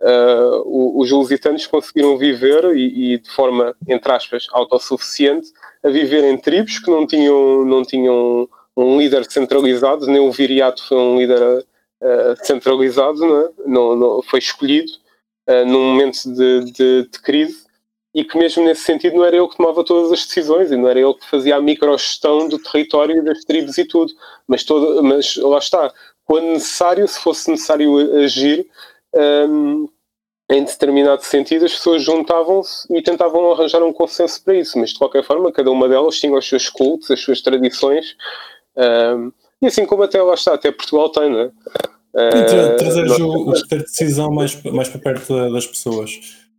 Uh, 0.00 1.00
os 1.00 1.10
lusitanos 1.10 1.66
conseguiram 1.66 2.16
viver 2.16 2.64
e, 2.76 3.14
e, 3.14 3.18
de 3.18 3.30
forma, 3.30 3.74
entre 3.88 4.12
aspas, 4.12 4.46
autossuficiente, 4.52 5.52
a 5.82 5.88
viver 5.88 6.22
em 6.22 6.38
tribos 6.38 6.78
que 6.78 6.90
não 6.90 7.04
tinham, 7.04 7.64
não 7.64 7.82
tinham 7.82 8.48
um 8.76 8.98
líder 8.98 9.28
centralizado, 9.28 10.06
nem 10.06 10.20
o 10.20 10.30
viriato 10.30 10.86
foi 10.86 10.96
um 10.96 11.18
líder 11.18 11.66
centralizado, 12.42 13.18
não, 13.18 13.40
é? 13.40 13.50
não, 13.66 13.96
não 13.96 14.22
foi 14.22 14.38
escolhido 14.38 14.90
uh, 15.48 15.64
num 15.66 15.90
momento 15.90 16.32
de, 16.32 16.72
de, 16.72 17.02
de, 17.10 17.18
crise 17.22 17.66
e 18.14 18.24
que 18.24 18.38
mesmo 18.38 18.64
nesse 18.64 18.82
sentido 18.82 19.16
não 19.16 19.24
era 19.24 19.36
ele 19.36 19.48
que 19.48 19.56
tomava 19.56 19.84
todas 19.84 20.12
as 20.12 20.24
decisões 20.26 20.70
e 20.70 20.76
não 20.76 20.88
era 20.88 21.00
ele 21.00 21.14
que 21.14 21.28
fazia 21.28 21.56
a 21.56 21.60
microgestão 21.60 22.48
do 22.48 22.58
território 22.58 23.18
e 23.18 23.22
das 23.22 23.44
tribos 23.44 23.76
e 23.78 23.84
tudo, 23.84 24.12
mas, 24.46 24.64
todo, 24.64 25.02
mas 25.02 25.36
lá 25.36 25.58
está, 25.58 25.92
quando 26.24 26.46
necessário, 26.46 27.06
se 27.06 27.18
fosse 27.20 27.50
necessário 27.50 27.96
agir 28.22 28.66
um, 29.14 29.88
em 30.50 30.64
determinado 30.64 31.22
sentido, 31.22 31.66
as 31.66 31.74
pessoas 31.74 32.02
juntavam-se 32.02 32.86
e 32.94 33.02
tentavam 33.02 33.52
arranjar 33.52 33.82
um 33.82 33.92
consenso 33.92 34.42
para 34.42 34.54
isso, 34.54 34.78
mas 34.78 34.90
de 34.90 34.98
qualquer 34.98 35.22
forma, 35.22 35.52
cada 35.52 35.70
uma 35.70 35.88
delas 35.88 36.18
tinha 36.18 36.36
os 36.36 36.48
seus 36.48 36.68
cultos, 36.68 37.10
as 37.10 37.20
suas 37.20 37.42
tradições, 37.42 38.16
um, 38.76 39.32
e 39.60 39.66
assim 39.66 39.84
como 39.84 40.04
até 40.04 40.22
lá 40.22 40.34
está, 40.34 40.54
até 40.54 40.70
Portugal 40.70 41.10
tem, 41.10 41.30
não 41.30 41.40
é? 41.40 41.50
Uh, 42.14 42.76
trazeres 42.78 43.18
o, 43.18 43.28
o 43.28 43.44
poder 43.44 43.78
de 43.78 43.84
decisão 43.84 44.30
mais, 44.30 44.60
mais 44.62 44.88
para 44.88 45.00
perto 45.00 45.52
das 45.52 45.66
pessoas. 45.66 46.10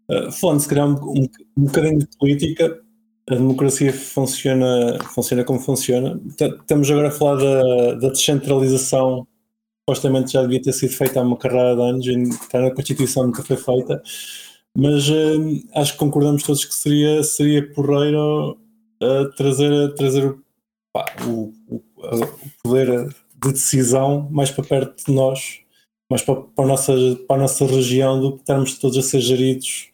Uh, 0.10 0.32
falando, 0.32 0.60
se 0.60 0.70
calhar, 0.70 0.88
um, 0.88 0.94
um, 0.94 1.30
um 1.58 1.64
bocadinho 1.64 2.00
de 2.00 2.08
política, 2.18 2.80
a 3.30 3.36
democracia 3.36 3.94
funciona, 3.94 4.98
funciona 5.14 5.44
como 5.44 5.60
funciona. 5.60 6.20
Estamos 6.30 6.90
agora 6.90 7.08
a 7.08 7.12
falar 7.12 7.36
da, 7.38 7.94
da 7.96 8.10
descentralização, 8.10 9.28
supostamente 9.90 10.34
já 10.34 10.42
devia 10.44 10.62
ter 10.62 10.74
sido 10.74 10.94
feita 10.94 11.20
há 11.20 11.24
uma 11.24 11.38
carreira 11.38 11.76
de 11.76 11.82
anos, 11.82 12.06
e 12.06 12.22
está 12.22 12.62
na 12.62 12.72
Constituição, 12.72 13.26
nunca 13.26 13.44
foi 13.44 13.58
feita. 13.58 14.02
Mas 14.78 15.10
uh, 15.10 15.64
acho 15.76 15.94
que 15.94 16.00
concordamos 16.00 16.44
todos 16.44 16.64
que 16.64 16.74
seria, 16.76 17.24
seria 17.24 17.74
porreiro 17.74 18.52
uh, 19.02 19.32
trazer, 19.36 19.94
trazer 19.96 20.36
pá, 20.94 21.06
o, 21.26 21.52
o, 21.68 21.82
o, 21.98 22.28
poder 22.62 23.08
de 23.08 23.52
decisão 23.52 24.28
mais 24.30 24.52
para 24.52 24.64
perto 24.64 25.06
de 25.06 25.12
nós, 25.12 25.62
mais 26.10 26.22
para, 26.22 26.36
para, 26.36 26.66
a, 26.66 26.68
nossa, 26.68 26.94
para 27.28 27.36
a 27.38 27.40
nossa 27.40 27.66
região, 27.66 28.20
do 28.22 28.34
que 28.34 28.42
estarmos 28.42 28.78
todos 28.78 28.98
a 28.98 29.02
ser 29.02 29.22
geridos 29.22 29.90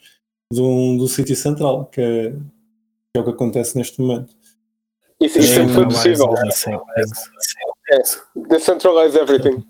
do, 0.52 0.98
do 0.98 1.08
sítio 1.08 1.36
central, 1.36 1.86
que 1.86 2.02
é, 2.02 2.32
que 2.32 3.18
é 3.18 3.20
o 3.20 3.24
que 3.24 3.30
acontece 3.30 3.78
neste 3.78 4.02
momento. 4.02 4.36
Isso, 5.22 5.39
isso 5.39 5.54
sempre 5.54 5.74
foi 5.74 5.86
possível. 5.86 6.34
É, 7.88 8.02
decentralize 8.50 9.18
everything. 9.18 9.64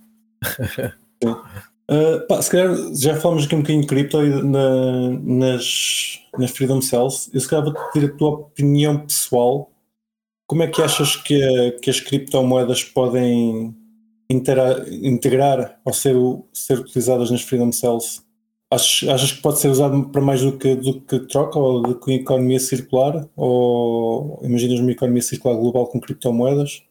Uh, 1.89 2.25
pá, 2.27 2.41
se 2.41 2.49
calhar 2.49 2.75
já 2.95 3.15
falamos 3.15 3.45
aqui 3.45 3.53
um 3.53 3.59
bocadinho 3.59 3.81
de 3.81 3.87
cripto 3.87 4.19
na, 4.43 5.09
nas, 5.21 6.19
nas 6.37 6.51
Freedom 6.51 6.81
Cells. 6.81 7.29
Eu 7.33 7.39
se 7.39 7.47
calhar 7.47 7.63
vou 7.63 7.73
pedir 7.91 8.07
a 8.07 8.17
tua 8.17 8.29
opinião 8.29 8.99
pessoal. 9.05 9.71
Como 10.47 10.63
é 10.63 10.67
que 10.67 10.81
achas 10.81 11.15
que, 11.15 11.71
que 11.81 11.89
as 11.89 11.99
criptomoedas 11.99 12.83
podem 12.83 13.75
intera, 14.29 14.85
integrar 14.89 15.79
ou 15.85 15.93
ser, 15.93 16.15
ser 16.53 16.79
utilizadas 16.79 17.29
nas 17.29 17.41
Freedom 17.41 17.71
Cells? 17.71 18.21
Achas, 18.71 19.09
achas 19.09 19.31
que 19.31 19.41
pode 19.41 19.59
ser 19.59 19.69
usado 19.69 20.09
para 20.09 20.21
mais 20.21 20.41
do 20.41 20.57
que, 20.57 20.75
do 20.75 21.01
que 21.01 21.19
troca 21.19 21.59
ou 21.59 21.81
do 21.81 21.99
que 21.99 22.13
economia 22.13 22.59
circular? 22.59 23.27
Ou 23.35 24.39
imaginas 24.43 24.79
uma 24.79 24.91
economia 24.91 25.21
circular 25.21 25.55
global 25.55 25.87
com 25.87 25.99
criptomoedas? 25.99 26.83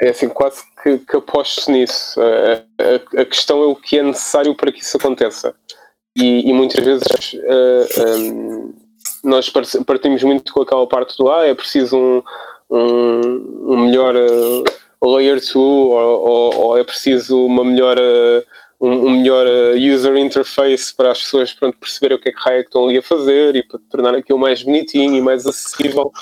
É 0.00 0.10
assim, 0.10 0.28
quase 0.28 0.62
que, 0.82 0.98
que 0.98 1.16
aposto 1.16 1.70
nisso. 1.70 2.20
A, 2.20 3.18
a, 3.18 3.22
a, 3.22 3.24
questão 3.24 3.62
é 3.62 3.66
o 3.66 3.76
que 3.76 3.98
é 3.98 4.02
necessário 4.02 4.54
para 4.54 4.72
que 4.72 4.80
isso 4.80 4.96
aconteça. 4.96 5.54
E, 6.16 6.48
e 6.48 6.52
muitas 6.52 6.84
vezes 6.84 7.32
uh, 7.34 7.38
eh, 7.42 7.86
um, 7.98 8.64
ehm, 8.64 8.74
nós 9.24 9.48
partimos 9.86 10.22
muito 10.22 10.52
com 10.52 10.60
aquela 10.60 10.86
parte 10.86 11.16
do 11.16 11.30
ah, 11.30 11.46
é 11.46 11.54
preciso 11.54 11.96
um, 11.96 12.22
um, 12.70 13.72
um 13.72 13.76
melhor 13.86 14.14
uh, 14.14 14.64
layer 15.16 15.36
2 15.36 15.56
ou, 15.56 15.92
ou, 15.92 16.54
ou, 16.54 16.78
é 16.78 16.84
preciso 16.84 17.46
uma 17.46 17.64
melhor, 17.64 17.96
uh, 17.98 18.44
um, 18.78 19.10
melhor 19.10 19.46
user 19.74 20.16
interface 20.16 20.94
para 20.94 21.12
as 21.12 21.22
pessoas 21.22 21.52
pronto, 21.54 21.78
perceberem 21.78 22.18
o 22.18 22.20
que 22.20 22.28
é 22.28 22.32
que 22.32 22.48
é 22.50 22.62
que 22.62 22.68
estão 22.68 22.86
ali 22.86 22.98
a 22.98 23.02
fazer 23.02 23.56
e 23.56 23.62
para 23.62 23.80
tornar 23.90 24.14
aquilo 24.14 24.38
mais 24.38 24.62
bonitinho 24.62 25.14
e 25.14 25.20
mais 25.20 25.46
acessível. 25.46 26.12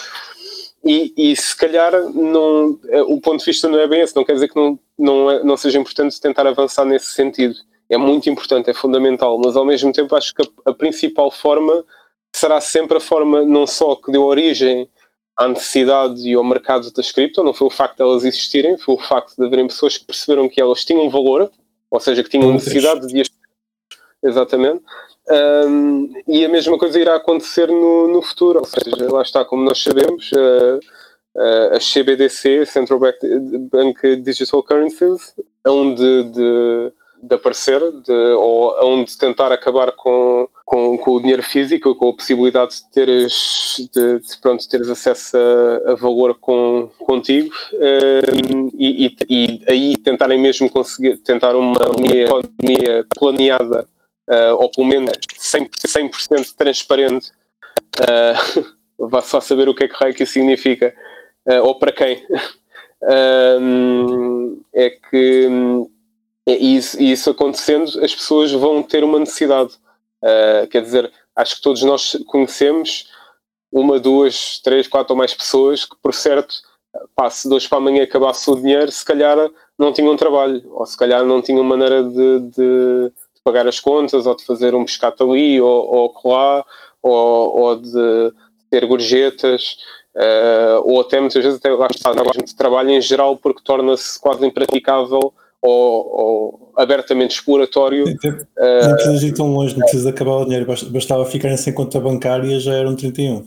E, 0.85 1.13
e, 1.17 1.37
se 1.37 1.55
calhar 1.55 1.93
não, 2.11 2.79
é, 2.89 3.03
o 3.03 3.21
ponto 3.21 3.41
de 3.41 3.45
vista 3.45 3.69
não 3.69 3.79
é 3.79 3.87
bem 3.87 4.01
esse, 4.01 4.17
não 4.17 4.25
quer 4.25 4.33
dizer 4.33 4.49
que 4.49 4.57
não, 4.57 4.79
não, 4.99 5.31
é, 5.31 5.45
não 5.45 5.57
seja 5.57 5.79
importante 5.79 6.19
tentar 6.21 6.47
avançar 6.47 6.85
nesse 6.85 7.13
sentido. 7.13 7.55
É 7.89 7.99
muito 7.99 8.31
importante, 8.31 8.71
é 8.71 8.75
fundamental, 8.75 9.39
mas 9.39 9.57
ao 9.57 9.65
mesmo 9.65 9.93
tempo 9.93 10.15
acho 10.17 10.35
que 10.35 10.43
a, 10.43 10.71
a 10.71 10.75
principal 10.75 11.31
forma 11.31 11.85
será 12.33 12.61
sempre 12.61 12.97
a 12.97 13.01
forma 13.01 13.45
não 13.45 13.67
só 13.67 13.95
que 13.97 14.11
deu 14.11 14.23
origem 14.23 14.89
à 15.37 15.49
necessidade 15.49 16.29
e 16.29 16.35
ao 16.35 16.45
mercado 16.45 16.91
das 16.93 17.11
cripto, 17.11 17.43
não 17.43 17.53
foi 17.53 17.67
o 17.67 17.71
facto 17.71 17.97
de 17.97 18.03
elas 18.03 18.25
existirem, 18.25 18.79
foi 18.79 18.95
o 18.95 18.99
facto 18.99 19.37
de 19.37 19.45
haverem 19.45 19.67
pessoas 19.67 19.99
que 19.99 20.05
perceberam 20.05 20.49
que 20.49 20.61
elas 20.61 20.85
tinham 20.85 21.11
valor, 21.11 21.51
ou 21.91 22.01
seja, 22.01 22.23
que 22.23 22.31
tinham 22.31 22.53
necessidade 22.53 23.07
de 23.07 23.21
as 23.21 23.29
Exatamente. 24.23 24.83
Um, 25.31 26.13
e 26.27 26.45
a 26.45 26.49
mesma 26.49 26.77
coisa 26.77 26.99
irá 26.99 27.15
acontecer 27.15 27.69
no, 27.69 28.09
no 28.09 28.21
futuro, 28.21 28.59
ou 28.59 28.65
seja, 28.65 29.13
lá 29.13 29.23
está, 29.23 29.45
como 29.45 29.63
nós 29.63 29.81
sabemos, 29.81 30.31
a 31.73 31.79
CBDC, 31.79 32.67
Central 32.67 32.99
Bank 32.99 34.17
Digital 34.17 34.63
Currencies, 34.63 35.35
hão 35.65 35.95
de, 35.95 36.25
de, 37.23 37.35
aparecer, 37.35 37.81
de, 37.81 38.13
ou 38.13 38.77
hão 38.79 39.05
de 39.05 39.17
tentar 39.17 39.53
acabar 39.53 39.93
com, 39.93 40.49
com, 40.65 40.99
com, 40.99 41.11
o 41.13 41.21
dinheiro 41.21 41.43
físico, 41.43 41.95
com 41.95 42.09
a 42.09 42.15
possibilidade 42.15 42.77
de 42.77 42.91
teres, 42.91 43.89
de, 43.95 44.19
de 44.19 44.39
pronto, 44.41 44.69
teres 44.69 44.89
acesso 44.89 45.37
a, 45.37 45.93
a 45.93 45.95
valor 45.95 46.37
com, 46.41 46.91
contigo 46.99 47.55
um, 47.75 48.71
e, 48.75 49.07
e, 49.07 49.17
e, 49.29 49.65
aí 49.69 49.97
tentarem 49.97 50.41
mesmo 50.41 50.69
conseguir, 50.69 51.19
tentar 51.19 51.55
uma 51.55 51.77
economia 51.77 53.07
planeada 53.17 53.87
uh, 54.31 54.55
ou 54.55 54.71
pelo 54.71 54.87
menos 54.87 55.11
100%, 55.39 56.15
100 56.15 56.55
transparente, 56.57 57.31
uh, 58.01 58.77
vá 59.09 59.21
só 59.21 59.41
saber 59.41 59.69
o 59.69 59.75
que 59.75 59.85
é 59.85 60.13
que 60.13 60.23
isso 60.23 60.35
significa, 60.35 60.95
uh, 61.49 61.63
ou 61.65 61.79
para 61.79 61.93
quem. 61.93 62.25
é 64.73 64.91
que 64.91 65.49
é 66.47 66.55
isso, 66.55 67.03
isso 67.03 67.31
acontecendo, 67.31 67.85
as 68.05 68.15
pessoas 68.15 68.53
vão 68.53 68.83
ter 68.83 69.03
uma 69.03 69.19
necessidade. 69.19 69.73
Quer 70.71 70.83
dizer, 70.83 71.11
acho 71.35 71.57
que 71.57 71.63
todos 71.63 71.83
nós 71.83 72.15
conhecemos 72.27 73.11
uma, 73.73 73.99
duas, 73.99 74.61
três, 74.63 74.87
quatro 74.87 75.15
ou 75.15 75.19
mais 75.19 75.33
pessoas 75.33 75.87
que, 75.87 75.97
por 76.03 76.13
certo, 76.13 76.57
passe 77.15 77.49
de 77.49 77.55
hoje 77.55 77.69
para 77.69 77.79
amanhã 77.79 78.03
acabasse 78.03 78.51
o 78.51 78.57
dinheiro, 78.57 78.93
se 78.93 79.05
calhar 79.05 79.51
não 79.79 79.93
tinham 79.95 80.17
trabalho, 80.17 80.63
ou 80.73 80.85
se 80.85 80.97
calhar 80.97 81.25
não 81.25 81.41
tinham 81.41 81.65
maneira 81.65 82.03
de, 82.03 82.41
de, 82.41 83.13
de 83.41 83.45
pagar 83.45 83.67
as 83.67 83.81
contas, 83.81 84.27
ou 84.27 84.37
de 84.37 84.45
fazer 84.45 84.75
um 84.75 84.85
pescado 84.85 85.25
ali, 85.25 85.61
ou, 85.61 85.95
ou 85.95 86.11
colar, 86.11 86.65
ou, 87.03 87.59
ou 87.59 87.77
de 87.77 88.33
ter 88.71 88.87
gorjetas, 88.87 89.79
uh, 90.15 90.83
ou 90.85 91.01
até 91.01 91.19
muitas 91.19 91.43
vezes 91.43 91.59
até 91.59 91.71
lá 91.71 91.89
está, 91.91 92.13
de 92.13 92.55
trabalho 92.55 92.91
em 92.91 93.01
geral, 93.01 93.37
porque 93.37 93.63
torna-se 93.65 94.21
quase 94.21 94.47
impraticável 94.47 95.33
ou, 95.63 95.73
ou 95.73 96.73
abertamente 96.77 97.35
exploratório. 97.35 98.05
Não, 98.07 98.89
não 98.89 98.95
precisas 98.95 99.23
ir 99.23 99.33
tão 99.33 99.53
longe, 99.53 99.75
não 99.75 99.81
precisas 99.81 100.07
acabar 100.07 100.37
o 100.37 100.45
dinheiro, 100.45 100.67
bastava 100.91 101.25
ficarem 101.25 101.57
sem 101.57 101.73
conta 101.73 101.99
bancária 101.99 102.59
já 102.61 102.75
eram 102.75 102.95
31. 102.95 103.45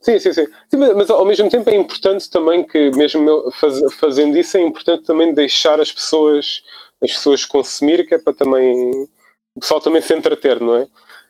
Sim, 0.00 0.20
sim, 0.20 0.32
sim, 0.32 0.46
sim. 0.70 0.76
mas 0.94 1.10
ao 1.10 1.24
mesmo 1.24 1.48
tempo 1.50 1.68
é 1.68 1.74
importante 1.74 2.30
também 2.30 2.64
que, 2.64 2.90
mesmo 2.92 3.50
faz, 3.52 3.80
fazendo 3.94 4.38
isso, 4.38 4.56
é 4.56 4.60
importante 4.60 5.04
também 5.04 5.34
deixar 5.34 5.80
as 5.80 5.90
pessoas 5.90 6.62
as 7.02 7.12
pessoas 7.12 7.44
consumir, 7.44 8.06
que 8.06 8.14
é 8.14 8.18
para 8.18 8.32
também 8.32 9.08
o 9.54 9.60
pessoal 9.60 9.80
também 9.80 10.02
se 10.02 10.14
entreter, 10.14 10.60
não 10.60 10.76
é? 10.76 10.82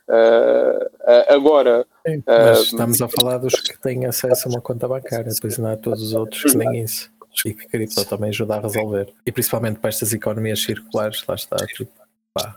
Uh, 0.09 1.33
agora. 1.33 1.85
Sim, 2.05 2.23
mas 2.25 2.59
uh, 2.59 2.63
estamos 2.63 3.01
a 3.01 3.07
falar 3.09 3.37
dos 3.37 3.55
que 3.55 3.77
têm 3.79 4.05
acesso 4.05 4.47
a 4.47 4.51
uma 4.51 4.61
conta 4.61 4.87
bancária, 4.87 5.31
depois 5.33 5.57
não 5.57 5.71
há 5.71 5.77
todos 5.77 6.01
os 6.01 6.13
outros 6.13 6.51
que 6.51 6.57
nem 6.57 6.83
isso. 6.83 7.09
E 7.45 7.53
que 7.53 7.67
cripto 7.67 8.03
também 8.05 8.29
ajuda 8.29 8.55
a 8.55 8.61
resolver. 8.61 9.13
E 9.25 9.31
principalmente 9.31 9.79
para 9.79 9.89
estas 9.89 10.11
economias 10.11 10.63
circulares, 10.63 11.23
lá 11.27 11.35
está. 11.35 11.55
Tipo, 11.67 11.91
pá, 12.33 12.55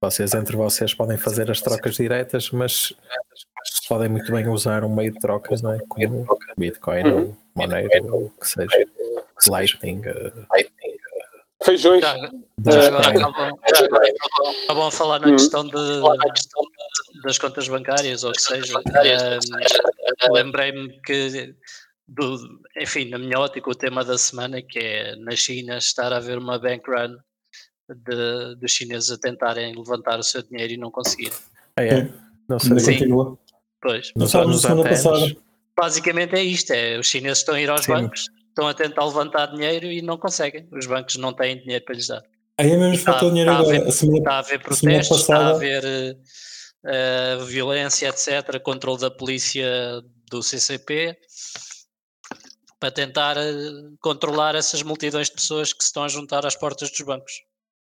vocês 0.00 0.34
entre 0.34 0.56
vocês 0.56 0.92
podem 0.94 1.16
fazer 1.16 1.50
as 1.50 1.60
trocas 1.60 1.94
diretas, 1.94 2.50
mas 2.50 2.92
podem 3.88 4.08
muito 4.08 4.30
bem 4.32 4.48
usar 4.48 4.84
um 4.84 4.94
meio 4.94 5.12
de 5.12 5.20
trocas, 5.20 5.62
não 5.62 5.72
é? 5.72 5.78
Como 5.88 6.26
Bitcoin 6.58 7.08
ou 7.08 7.18
uhum. 7.18 7.36
Monero 7.54 8.16
o 8.16 8.30
que 8.30 8.48
seja. 8.48 8.86
Lightning. 9.48 10.00
Uh, 10.00 10.46
Feijões. 11.66 12.00
Já, 12.00 12.16
já, 12.16 12.30
a 14.86 14.90
falar 14.92 15.18
na 15.18 15.32
questão, 15.32 15.66
de, 15.66 15.72
das 17.24 17.38
contas 17.38 17.68
bancárias 17.68 18.22
ou 18.22 18.30
o 18.30 18.32
que 18.32 18.40
seja. 18.40 18.78
Um, 18.78 20.32
Lembrei-me 20.32 21.00
que, 21.00 21.54
do, 22.06 22.38
enfim, 22.80 23.08
na 23.08 23.18
minha 23.18 23.40
ótica, 23.40 23.68
o 23.68 23.74
tema 23.74 24.04
da 24.04 24.16
semana 24.16 24.62
que 24.62 24.78
é 24.78 25.16
na 25.16 25.34
China 25.34 25.76
estar 25.76 26.12
a 26.12 26.18
haver 26.18 26.38
uma 26.38 26.56
bank 26.56 26.88
run 26.88 27.16
de, 27.88 28.54
dos 28.60 28.70
chineses 28.70 29.10
a 29.10 29.18
tentarem 29.18 29.74
levantar 29.74 30.20
o 30.20 30.22
seu 30.22 30.42
dinheiro 30.42 30.74
e 30.74 30.76
não 30.76 30.92
conseguir. 30.92 31.32
Ah, 31.76 31.84
é? 31.84 32.08
Não 32.48 32.60
sei. 32.60 32.78
Sim. 32.78 32.92
Continua. 32.92 33.36
Pois. 33.82 34.12
Não 34.14 34.28
só 34.28 34.50
semana 34.52 34.88
passada. 34.88 35.36
Basicamente 35.76 36.36
é 36.36 36.42
isto: 36.44 36.70
é, 36.70 36.96
os 36.96 37.08
chineses 37.08 37.38
estão 37.38 37.56
a 37.56 37.60
ir 37.60 37.68
aos 37.68 37.84
Sim. 37.84 37.92
bancos 37.92 38.30
estão 38.56 38.68
a 38.68 38.74
tentar 38.74 39.04
levantar 39.04 39.46
dinheiro 39.46 39.86
e 39.86 40.00
não 40.00 40.16
conseguem. 40.16 40.66
Os 40.72 40.86
bancos 40.86 41.16
não 41.16 41.34
têm 41.34 41.58
dinheiro 41.60 41.84
para 41.84 41.94
lhes 41.94 42.08
dar. 42.08 42.22
Aí 42.58 42.70
é 42.70 42.76
mesmo 42.76 43.04
faltou 43.04 43.28
dinheiro 43.28 43.50
está 43.50 43.60
agora. 43.60 43.76
A 43.76 43.80
haver, 43.82 43.92
semana, 43.92 44.18
está 44.18 44.32
a 44.32 44.38
haver 44.38 44.62
protestos, 44.62 45.20
está 45.20 45.36
a 45.36 45.50
haver 45.50 45.84
uh, 45.84 47.44
violência, 47.44 48.08
etc. 48.08 48.58
Controle 48.62 48.98
da 48.98 49.10
polícia 49.10 49.68
do 50.30 50.42
CCP 50.42 51.18
para 52.80 52.90
tentar 52.90 53.36
uh, 53.36 53.96
controlar 54.00 54.54
essas 54.54 54.82
multidões 54.82 55.28
de 55.28 55.34
pessoas 55.34 55.74
que 55.74 55.82
se 55.82 55.88
estão 55.88 56.04
a 56.04 56.08
juntar 56.08 56.46
às 56.46 56.56
portas 56.56 56.90
dos 56.90 57.00
bancos. 57.02 57.42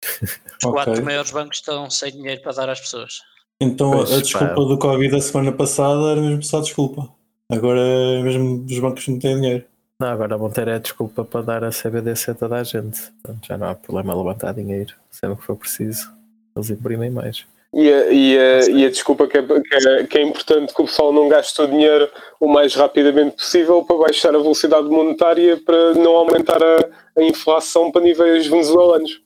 Os 0.23 0.65
okay. 0.65 0.71
quatro 0.71 1.05
maiores 1.05 1.29
bancos 1.29 1.59
estão 1.59 1.87
sem 1.91 2.11
dinheiro 2.11 2.41
para 2.41 2.53
dar 2.53 2.69
às 2.69 2.79
pessoas. 2.79 3.19
Então 3.61 3.91
pois, 3.91 4.11
a 4.11 4.17
desculpa 4.19 4.55
pá. 4.55 4.61
do 4.61 4.79
Covid 4.79 5.11
da 5.11 5.21
semana 5.21 5.51
passada 5.51 6.11
era 6.11 6.21
mesmo 6.21 6.41
só 6.41 6.59
desculpa. 6.59 7.07
Agora 7.51 7.79
é 7.79 8.23
mesmo 8.23 8.65
os 8.67 8.79
bancos 8.79 9.07
não 9.07 9.19
têm 9.19 9.35
dinheiro. 9.35 9.65
Não, 9.99 10.09
agora 10.09 10.37
vão 10.37 10.49
ter 10.49 10.67
a 10.67 10.77
desculpa 10.77 11.23
para 11.23 11.41
dar 11.41 11.63
a 11.63 11.69
CBDC 11.69 12.31
a 12.31 12.35
toda 12.35 12.55
a 12.57 12.63
gente. 12.63 13.11
Portanto, 13.23 13.47
já 13.47 13.57
não 13.57 13.69
há 13.69 13.75
problema 13.75 14.15
levantar 14.15 14.53
dinheiro, 14.53 14.93
sempre 15.09 15.37
que 15.37 15.43
for 15.43 15.55
preciso. 15.55 16.11
Eles 16.55 16.69
imprimem 16.69 17.09
mais. 17.09 17.45
E 17.73 17.91
a, 17.91 18.11
e 18.11 18.37
a, 18.37 18.69
e 18.69 18.85
a 18.85 18.89
desculpa 18.89 19.27
que 19.27 19.37
é, 19.37 19.41
que, 19.41 19.75
é, 19.75 20.07
que 20.07 20.17
é, 20.17 20.21
importante 20.21 20.73
que 20.73 20.81
o 20.81 20.85
pessoal 20.85 21.11
não 21.11 21.27
gaste 21.27 21.61
o 21.61 21.67
dinheiro 21.67 22.09
o 22.39 22.47
mais 22.47 22.73
rapidamente 22.73 23.35
possível 23.35 23.83
para 23.83 23.97
baixar 23.97 24.33
a 24.33 24.39
velocidade 24.39 24.87
monetária 24.87 25.57
para 25.57 25.93
não 25.95 26.15
aumentar 26.15 26.61
a, 26.63 27.19
a 27.19 27.23
inflação 27.23 27.91
para 27.91 28.01
níveis 28.01 28.47
venezuelanos. 28.47 29.21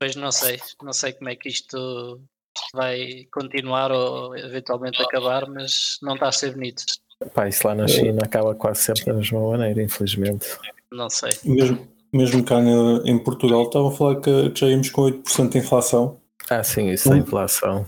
Pois 0.00 0.16
não 0.16 0.32
sei, 0.32 0.58
não 0.82 0.92
sei 0.92 1.12
como 1.12 1.28
é 1.28 1.36
que 1.36 1.50
isto 1.50 2.20
vai 2.72 3.26
continuar 3.30 3.92
ou 3.92 4.36
eventualmente 4.36 5.02
acabar, 5.02 5.46
mas 5.48 5.98
não 6.00 6.14
está 6.14 6.28
a 6.28 6.32
ser 6.32 6.52
bonito. 6.52 6.84
Pá, 7.34 7.48
isso 7.48 7.66
lá 7.66 7.74
na 7.74 7.88
China 7.88 8.20
acaba 8.24 8.54
quase 8.54 8.82
sempre 8.82 9.04
da 9.06 9.14
mesma 9.14 9.40
maneira, 9.40 9.82
infelizmente. 9.82 10.46
Não 10.92 11.10
sei. 11.10 11.36
Mesmo, 11.44 11.88
mesmo 12.12 12.44
cá 12.44 12.60
em 13.04 13.18
Portugal, 13.18 13.64
estava 13.64 13.88
a 13.88 13.90
falar 13.90 14.20
que 14.20 14.52
já 14.54 14.68
íamos 14.68 14.90
com 14.90 15.02
8% 15.02 15.48
de 15.50 15.58
inflação. 15.58 16.20
Ah, 16.48 16.62
sim, 16.62 16.88
isso 16.90 17.12
é 17.12 17.18
inflação. 17.18 17.86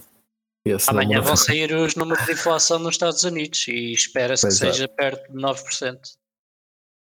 Esse 0.65 0.91
Amanhã 0.91 1.19
número... 1.19 1.25
vão 1.25 1.37
sair 1.37 1.73
os 1.73 1.95
números 1.95 2.25
de 2.27 2.33
inflação 2.33 2.79
nos 2.79 2.95
Estados 2.95 3.25
Unidos 3.25 3.67
e 3.69 3.93
espera-se 3.93 4.47
que 4.47 4.53
seja 4.53 4.89
perto 4.89 5.33
de 5.33 5.39
9%. 5.39 5.99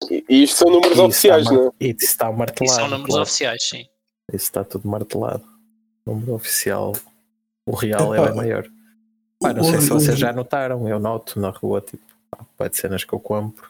E, 0.09 0.23
e 0.29 0.43
isto 0.43 0.57
são 0.57 0.69
números 0.69 0.93
isso 0.93 1.05
oficiais, 1.05 1.43
está, 1.43 1.53
não 1.53 1.67
é? 1.67 1.85
Isso 1.85 2.05
está 2.05 2.31
martelado. 2.31 2.65
Isso 2.65 2.75
são 2.75 2.89
números 2.89 3.07
claro. 3.07 3.23
oficiais, 3.23 3.63
sim. 3.67 3.85
Isso 4.31 4.45
está 4.45 4.63
tudo 4.63 4.87
martelado. 4.87 5.43
Número 6.05 6.33
oficial, 6.33 6.95
o 7.65 7.75
real 7.75 8.15
é 8.15 8.33
maior. 8.33 8.65
Pá, 9.39 9.53
não 9.53 9.63
sei 9.63 9.81
se 9.81 9.89
vocês 9.89 10.17
já 10.17 10.31
notaram, 10.31 10.87
eu 10.87 10.99
noto 10.99 11.39
na 11.39 11.49
rua, 11.49 11.81
tipo, 11.81 12.03
pode 12.57 12.77
cenas 12.77 13.03
que 13.03 13.13
eu 13.13 13.19
compro. 13.19 13.69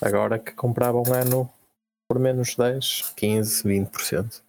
Agora 0.00 0.38
que 0.38 0.52
comprava 0.52 0.98
um 0.98 1.12
ano 1.12 1.50
por 2.08 2.18
menos 2.18 2.56
10, 2.56 3.12
15, 3.16 3.62
20%. 3.62 4.42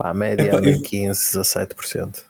A 0.00 0.14
média 0.14 0.50
é 0.50 0.60
de 0.60 0.80
15, 0.80 1.38
17%. 1.38 2.24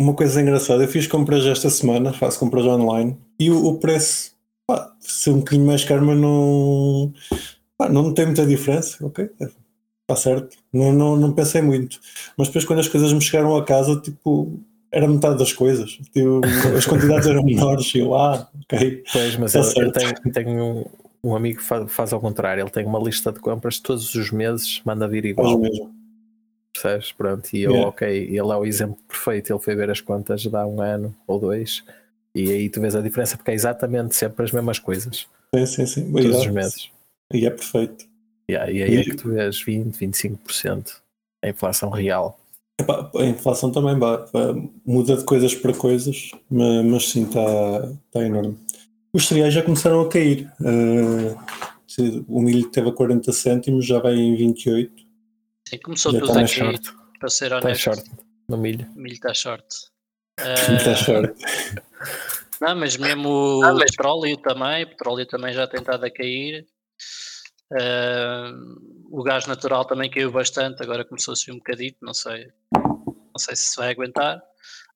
Uma 0.00 0.14
coisa 0.14 0.40
engraçada, 0.40 0.82
eu 0.82 0.88
fiz 0.88 1.06
compras 1.06 1.44
esta 1.44 1.70
semana, 1.70 2.12
faço 2.12 2.38
compras 2.38 2.64
online 2.64 3.16
e 3.38 3.50
o, 3.50 3.66
o 3.66 3.78
preço 3.78 4.34
pá, 4.66 4.92
ser 5.00 5.30
um 5.30 5.38
bocadinho 5.38 5.66
mais 5.66 5.84
caro, 5.84 6.04
mas 6.04 6.18
não, 6.18 7.12
pá, 7.76 7.88
não 7.88 8.12
tem 8.12 8.26
muita 8.26 8.46
diferença, 8.46 9.04
ok? 9.04 9.30
Está 9.38 10.16
certo, 10.16 10.56
não, 10.72 10.92
não, 10.92 11.16
não 11.16 11.32
pensei 11.32 11.62
muito. 11.62 12.00
Mas 12.36 12.48
depois 12.48 12.64
quando 12.64 12.80
as 12.80 12.88
coisas 12.88 13.12
me 13.12 13.20
chegaram 13.20 13.56
a 13.56 13.64
casa, 13.64 14.00
tipo, 14.00 14.60
era 14.92 15.08
metade 15.08 15.38
das 15.38 15.52
coisas. 15.52 15.92
Tipo, 16.12 16.40
as 16.76 16.86
quantidades 16.86 17.26
eram 17.26 17.42
menores 17.44 17.92
e 17.94 17.98
eu, 17.98 18.14
ah, 18.14 18.48
ok. 18.62 19.02
Pois, 19.10 19.36
mas 19.36 19.54
eu, 19.54 19.62
eu, 19.62 19.92
tenho, 19.92 20.12
tenho 20.32 20.62
um, 20.62 20.84
um, 21.24 21.34
amigo 21.34 21.58
que 21.58 21.64
faz, 21.64 21.90
faz, 21.90 22.12
ao 22.12 22.20
contrário, 22.20 22.62
ele 22.62 22.70
tem 22.70 22.84
uma 22.84 22.98
lista 22.98 23.32
de 23.32 23.40
compras 23.40 23.80
todos 23.80 24.14
os 24.14 24.30
meses, 24.30 24.82
manda 24.84 25.08
vir 25.08 25.24
igual. 25.24 25.60
Percebes? 26.74 27.12
Pronto, 27.12 27.48
e 27.54 27.62
eu, 27.62 27.72
yeah. 27.72 27.88
ok, 27.88 28.08
ele 28.08 28.38
é 28.38 28.42
o 28.56 28.64
exemplo 28.64 28.98
perfeito. 29.08 29.52
Ele 29.52 29.60
foi 29.60 29.74
ver 29.74 29.90
as 29.90 30.00
contas 30.00 30.42
de 30.42 30.56
há 30.56 30.66
um 30.66 30.80
ano 30.80 31.14
ou 31.26 31.38
dois, 31.38 31.82
e 32.34 32.50
aí 32.50 32.68
tu 32.68 32.80
vês 32.80 32.94
a 32.94 33.00
diferença, 33.00 33.36
porque 33.36 33.50
é 33.50 33.54
exatamente 33.54 34.14
sempre 34.14 34.44
as 34.44 34.52
mesmas 34.52 34.78
coisas. 34.78 35.26
Sim, 35.54 35.66
sim, 35.66 35.86
sim. 35.86 36.12
Todos 36.12 36.36
os 36.36 36.46
meses. 36.46 36.90
E 37.32 37.46
é 37.46 37.50
perfeito. 37.50 38.06
Yeah, 38.50 38.70
e 38.70 38.82
aí 38.82 38.94
e... 38.94 39.00
é 39.00 39.04
que 39.04 39.16
tu 39.16 39.30
vês 39.30 39.62
20, 39.62 39.96
25% 39.96 41.02
a 41.42 41.48
inflação 41.48 41.90
real. 41.90 42.38
Epá, 42.80 43.10
a 43.16 43.24
inflação 43.24 43.70
também 43.70 43.94
muda 44.84 45.16
de 45.16 45.24
coisas 45.24 45.54
para 45.54 45.74
coisas, 45.74 46.30
mas, 46.50 46.84
mas 46.84 47.08
sim, 47.08 47.24
está 47.24 47.88
tá 48.10 48.24
enorme. 48.24 48.58
Os 49.12 49.28
cereais 49.28 49.52
já 49.52 49.62
começaram 49.62 50.00
a 50.00 50.08
cair. 50.08 50.50
Uh, 50.60 51.36
o 52.26 52.40
milho 52.40 52.70
teve 52.70 52.88
a 52.88 52.92
40 52.92 53.30
cêntimos, 53.32 53.84
já 53.84 53.98
vai 53.98 54.14
em 54.14 54.34
28. 54.34 54.90
Sim, 55.68 55.78
começou 55.78 56.12
Já 56.12 56.20
tudo 56.20 56.38
aqui, 56.38 56.48
short. 56.48 56.94
para 57.20 57.28
ser 57.28 57.50
tá 57.50 57.58
honesto. 57.58 57.90
Está 57.90 57.94
short 57.94 58.10
no 58.48 58.56
milho. 58.56 58.88
O 58.96 59.00
milho 59.00 59.14
está 59.14 59.34
short. 59.34 59.66
Está 60.38 60.92
uh, 60.92 60.96
short. 60.96 61.34
Não, 62.60 62.76
mas 62.76 62.96
mesmo 62.96 63.28
o 63.28 63.64
ah, 63.64 63.74
mas... 63.74 63.90
petróleo 63.90 64.36
também, 64.38 64.84
o 64.84 64.88
petróleo 64.88 65.26
também 65.26 65.52
já 65.52 65.66
tem 65.66 65.80
estado 65.80 66.04
a 66.04 66.10
cair. 66.10 66.66
Uh, 67.72 69.01
o 69.12 69.22
gás 69.22 69.46
natural 69.46 69.84
também 69.84 70.10
caiu 70.10 70.32
bastante, 70.32 70.82
agora 70.82 71.04
começou 71.04 71.32
a 71.32 71.36
subir 71.36 71.52
um 71.52 71.58
bocadito, 71.58 71.98
não 72.00 72.14
sei, 72.14 72.50
não 72.74 73.38
sei 73.38 73.54
se 73.54 73.68
se 73.70 73.76
vai 73.76 73.90
aguentar. 73.90 74.42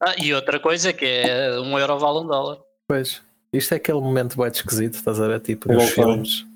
Ah, 0.01 0.15
e 0.19 0.33
outra 0.33 0.59
coisa 0.59 0.91
que 0.93 1.05
é 1.05 1.61
um 1.61 1.79
euro 1.79 1.99
vale 1.99 2.21
um 2.21 2.27
dólar. 2.27 2.59
Pois, 2.89 3.23
isto 3.53 3.75
é 3.75 3.77
aquele 3.77 4.01
momento 4.01 4.39
bem 4.39 4.49
esquisito, 4.49 4.95
estás 4.95 5.21
a 5.21 5.29
ver? 5.29 5.41
Tipo 5.41 5.71
nos 5.71 5.91
filmes, 5.91 6.47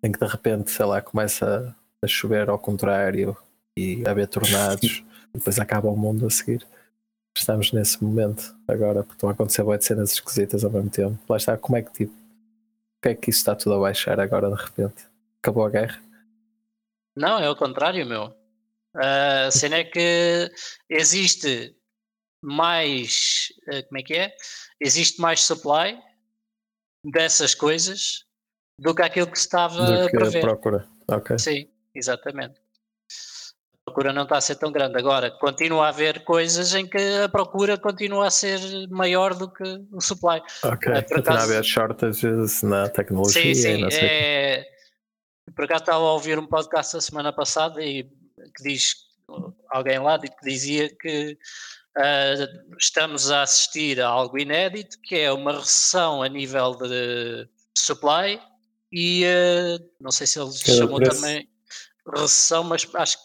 em 0.00 0.12
que 0.12 0.18
de 0.18 0.26
repente, 0.26 0.70
sei 0.70 0.86
lá, 0.86 1.02
começa 1.02 1.74
a 2.00 2.06
chover 2.06 2.48
ao 2.48 2.58
contrário, 2.58 3.36
e 3.76 4.06
haver 4.06 4.28
tornados, 4.28 5.04
depois 5.34 5.58
acaba 5.58 5.88
o 5.88 5.96
mundo 5.96 6.26
a 6.26 6.30
seguir. 6.30 6.66
Estamos 7.36 7.72
nesse 7.72 8.02
momento 8.02 8.54
agora, 8.66 9.02
porque 9.02 9.14
estão 9.14 9.28
a 9.28 9.32
acontecer 9.32 9.62
boas 9.62 9.84
cenas 9.84 10.12
esquisitas 10.12 10.64
ao 10.64 10.70
mesmo 10.70 10.90
tempo. 10.90 11.18
Lá 11.28 11.36
está, 11.36 11.56
como 11.56 11.76
é 11.76 11.82
que 11.82 11.92
tipo, 11.92 12.12
o 12.12 13.02
que 13.02 13.08
é 13.08 13.14
que 13.14 13.30
isso 13.30 13.38
está 13.38 13.54
tudo 13.54 13.74
a 13.74 13.78
baixar 13.78 14.18
agora 14.18 14.50
de 14.50 14.60
repente? 14.60 15.04
Acabou 15.40 15.64
a 15.64 15.70
guerra? 15.70 16.07
Não, 17.18 17.38
é 17.38 17.50
o 17.50 17.56
contrário, 17.56 18.06
meu. 18.06 18.34
A 18.94 19.50
cena 19.50 19.76
é 19.76 19.84
que 19.84 20.50
existe 20.88 21.74
mais. 22.42 23.48
Eh, 23.70 23.82
como 23.82 23.98
é 23.98 24.02
que 24.02 24.14
é? 24.14 24.34
Existe 24.80 25.20
mais 25.20 25.42
supply 25.42 25.98
dessas 27.04 27.54
coisas 27.54 28.24
do 28.78 28.94
que 28.94 29.02
aquilo 29.02 29.30
que 29.30 29.38
se 29.38 29.46
estava 29.46 29.84
do 29.84 30.08
que 30.08 30.16
a. 30.16 30.28
A 30.28 30.40
procura. 30.40 30.88
Okay. 31.08 31.38
Sim, 31.38 31.70
exatamente 31.94 32.60
procura 33.88 34.12
não 34.12 34.24
está 34.24 34.36
a 34.36 34.40
ser 34.40 34.56
tão 34.56 34.70
grande. 34.70 34.98
Agora, 34.98 35.30
continua 35.30 35.86
a 35.86 35.88
haver 35.88 36.24
coisas 36.24 36.74
em 36.74 36.86
que 36.86 36.98
a 37.24 37.28
procura 37.28 37.78
continua 37.78 38.26
a 38.26 38.30
ser 38.30 38.60
maior 38.90 39.34
do 39.34 39.50
que 39.50 39.64
o 39.92 40.00
supply. 40.00 40.40
Ok, 40.62 40.92
uh, 40.92 41.08
continua 41.08 41.38
a 41.38 41.42
haver 41.42 41.64
shortages 41.64 42.62
na 42.62 42.88
tecnologia. 42.88 43.54
Sim, 43.54 43.90
sim. 43.90 43.98
É, 44.00 44.64
por 45.58 45.64
acaso 45.64 45.82
estava 45.82 46.04
a 46.04 46.12
ouvir 46.12 46.38
um 46.38 46.46
podcast 46.46 46.96
a 46.96 47.00
semana 47.00 47.32
passada 47.32 47.82
e 47.82 48.04
que 48.04 48.62
diz 48.62 48.94
alguém 49.70 49.98
lá 49.98 50.16
que 50.16 50.30
dizia 50.40 50.88
que 50.88 51.36
uh, 51.96 52.76
estamos 52.78 53.28
a 53.28 53.42
assistir 53.42 54.00
a 54.00 54.06
algo 54.06 54.38
inédito, 54.38 54.96
que 55.02 55.16
é 55.16 55.32
uma 55.32 55.58
recessão 55.58 56.22
a 56.22 56.28
nível 56.28 56.76
de 56.76 57.48
supply 57.76 58.40
e 58.92 59.24
uh, 59.24 59.84
não 60.00 60.12
sei 60.12 60.28
se 60.28 60.38
ele 60.38 60.52
chamou 60.52 61.00
também 61.00 61.50
recessão, 62.14 62.62
mas 62.62 62.88
acho 62.94 63.18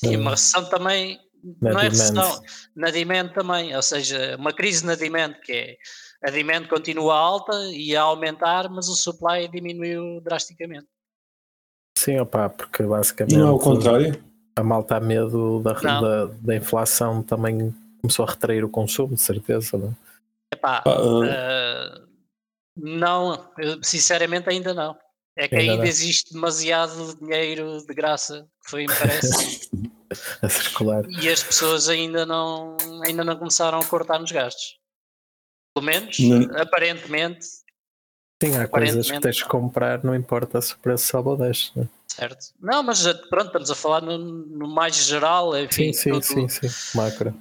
que 0.00 0.12
e 0.12 0.16
uma 0.16 0.30
recessão 0.30 0.64
também 0.70 1.18
na 1.60 1.72
não 1.72 1.80
é 1.80 1.88
recessão, 1.88 2.40
na 2.76 2.90
demand 2.90 3.30
também, 3.30 3.74
ou 3.74 3.82
seja, 3.82 4.36
uma 4.36 4.52
crise 4.52 4.86
na 4.86 4.94
demand, 4.94 5.34
que 5.42 5.52
é 5.52 5.76
a 6.24 6.30
demand 6.30 6.68
continua 6.68 7.16
alta 7.16 7.52
e 7.72 7.96
a 7.96 8.02
aumentar, 8.02 8.70
mas 8.70 8.88
o 8.88 8.94
supply 8.94 9.48
diminuiu 9.48 10.20
drasticamente. 10.20 10.86
Sim, 11.98 12.20
opa, 12.20 12.48
porque 12.48 12.84
basicamente 12.84 13.36
não 13.36 13.48
é 13.48 13.50
o 13.50 13.58
contrário. 13.58 14.22
A 14.54 14.62
malta 14.62 14.96
a 14.96 15.00
medo 15.00 15.60
da, 15.60 15.72
da, 15.72 16.26
da, 16.26 16.56
inflação 16.56 17.24
também 17.24 17.74
começou 18.00 18.24
a 18.24 18.30
retrair 18.30 18.64
o 18.64 18.68
consumo, 18.68 19.16
de 19.16 19.20
certeza, 19.20 19.76
não 19.76 19.88
é? 19.88 20.54
Epá, 20.54 20.84
uh, 20.86 21.24
uh, 21.24 22.08
não, 22.76 23.50
sinceramente 23.82 24.48
ainda 24.48 24.72
não. 24.72 24.96
É 25.36 25.48
que 25.48 25.56
ainda, 25.56 25.72
ainda 25.72 25.88
existe 25.88 26.32
demasiado 26.32 27.16
dinheiro 27.16 27.84
de 27.84 27.94
graça 27.94 28.48
que 28.64 28.70
foi 28.70 28.84
impresso 28.84 29.68
a 30.40 30.48
circular. 30.48 31.04
E 31.08 31.28
as 31.28 31.42
pessoas 31.42 31.88
ainda 31.88 32.24
não, 32.24 32.76
ainda 33.04 33.24
não 33.24 33.36
começaram 33.36 33.80
a 33.80 33.84
cortar 33.84 34.20
nos 34.20 34.30
gastos. 34.30 34.78
Pelo 35.74 35.86
menos, 35.86 36.16
não. 36.20 36.60
aparentemente. 36.60 37.46
Sim, 38.42 38.56
há 38.56 38.68
coisas 38.68 39.10
que 39.10 39.20
tens 39.20 39.36
de 39.36 39.44
comprar, 39.44 40.04
não 40.04 40.14
importa 40.14 40.60
se 40.60 40.72
o 40.74 40.78
preço 40.78 41.06
sobe 41.06 41.28
ou 41.30 41.36
desce. 41.36 41.72
Né? 41.74 41.88
Certo. 42.06 42.46
Não, 42.60 42.82
mas 42.82 43.02
pronto, 43.28 43.46
estamos 43.46 43.70
a 43.70 43.74
falar 43.74 44.00
no, 44.00 44.16
no 44.16 44.68
mais 44.68 44.96
geral. 44.96 45.56
Enfim, 45.58 45.92
sim, 45.92 45.92
sim, 45.92 46.10
tudo... 46.10 46.24
sim, 46.24 46.48
sim, 46.48 46.96
macro. 46.96 47.34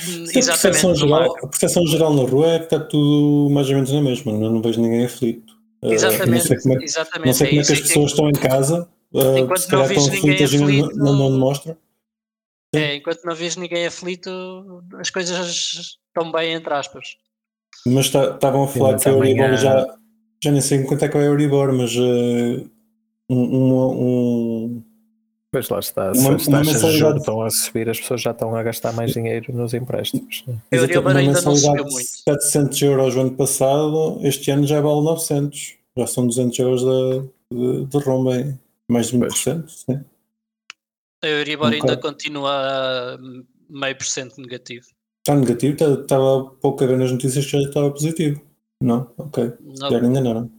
Sim, 0.00 0.24
a, 0.24 0.44
percepção 0.44 0.94
geral, 0.94 1.36
a 1.36 1.46
percepção 1.46 1.86
geral 1.86 2.12
na 2.14 2.22
rua 2.22 2.48
é 2.48 2.58
que 2.58 2.64
está 2.64 2.80
tudo 2.80 3.48
mais 3.50 3.68
ou 3.68 3.74
menos 3.74 3.92
na 3.92 4.02
mesma, 4.02 4.32
não, 4.32 4.50
não 4.50 4.62
vejo 4.62 4.80
ninguém 4.80 5.04
aflito. 5.04 5.54
Exatamente, 5.82 6.30
uh, 6.30 6.30
não 6.30 6.40
sei 6.40 6.56
como 6.58 6.74
é, 6.74 6.84
exatamente. 6.84 7.26
Não 7.26 7.32
sei 7.34 7.46
como 7.48 7.60
é, 7.60 7.62
é 7.62 7.66
que 7.66 7.72
as 7.72 7.80
pessoas 7.80 8.10
estão 8.10 8.28
em 8.28 8.32
casa, 8.32 8.88
uh, 9.12 9.38
enquanto 9.38 9.58
se 9.58 9.68
calhar 9.68 9.92
estão 9.92 10.06
aflitas 10.06 10.52
e 10.52 10.58
não, 10.58 10.88
não, 10.96 11.12
não 11.12 11.30
demonstram. 11.32 11.76
É, 12.74 12.96
enquanto 12.96 13.22
não 13.24 13.34
vês 13.36 13.54
ninguém 13.54 13.86
aflito, 13.86 14.30
as 14.98 15.10
coisas 15.10 15.98
estão 16.08 16.32
bem, 16.32 16.54
entre 16.54 16.74
aspas. 16.74 17.16
Mas 17.86 18.06
estavam 18.06 18.38
tá, 18.38 18.64
a 18.64 18.66
falar 18.66 18.98
que 18.98 19.08
a 19.08 19.12
Euribor 19.12 19.56
já, 19.56 19.96
já 20.44 20.52
nem 20.52 20.60
sei 20.60 20.82
quanto 20.84 21.04
é 21.04 21.08
que 21.08 21.16
é 21.16 21.20
a 21.20 21.24
Euribor, 21.24 21.72
mas 21.72 21.96
uh, 21.96 22.70
um, 23.30 23.36
um, 23.36 24.82
Pois 25.50 25.68
lá 25.68 25.78
está, 25.78 26.12
se 26.12 26.20
uma, 26.20 26.34
as 26.34 26.46
taxas 26.46 26.82
de 26.82 26.98
juros 26.98 27.20
estão 27.20 27.40
a 27.40 27.48
subir, 27.48 27.88
as 27.88 28.00
pessoas 28.00 28.20
já 28.20 28.32
estão 28.32 28.54
a 28.56 28.62
gastar 28.62 28.92
mais 28.92 29.12
dinheiro 29.12 29.54
nos 29.54 29.72
empréstimos. 29.72 30.44
Né? 30.46 30.56
A 30.72 30.76
Euribor 30.76 31.16
ainda 31.16 31.40
não 31.40 31.56
subiu 31.56 31.84
muito. 31.84 32.08
700 32.28 32.82
euros 32.82 33.16
o 33.16 33.20
ano 33.20 33.36
passado, 33.36 34.18
este 34.22 34.50
ano 34.50 34.66
já 34.66 34.80
vale 34.80 35.02
900. 35.02 35.76
Já 35.96 36.06
são 36.08 36.26
200 36.26 36.58
euros 36.58 36.82
de, 36.82 37.28
de, 37.52 37.86
de 37.86 37.98
rombo, 37.98 38.30
mais 38.88 39.06
de 39.06 39.16
20%. 39.16 39.68
Sim. 39.68 40.04
A 41.22 41.28
Euribor 41.28 41.68
um 41.68 41.72
ainda 41.72 41.96
continua 41.96 43.16
meio 43.70 43.96
por 43.96 44.06
cento 44.06 44.40
negativo. 44.40 44.86
Está 45.20 45.36
negativo? 45.36 45.76
Tá, 45.76 45.86
estava 45.86 46.44
pouco 46.60 46.82
a 46.82 46.86
ver 46.88 46.98
nas 46.98 47.12
notícias 47.12 47.44
que 47.44 47.52
já 47.52 47.60
estava 47.60 47.90
positivo. 47.92 48.42
Não? 48.84 49.10
Ok. 49.16 49.52
Não. 49.60 49.90
Já 49.90 49.98
enganaram. 49.98 50.50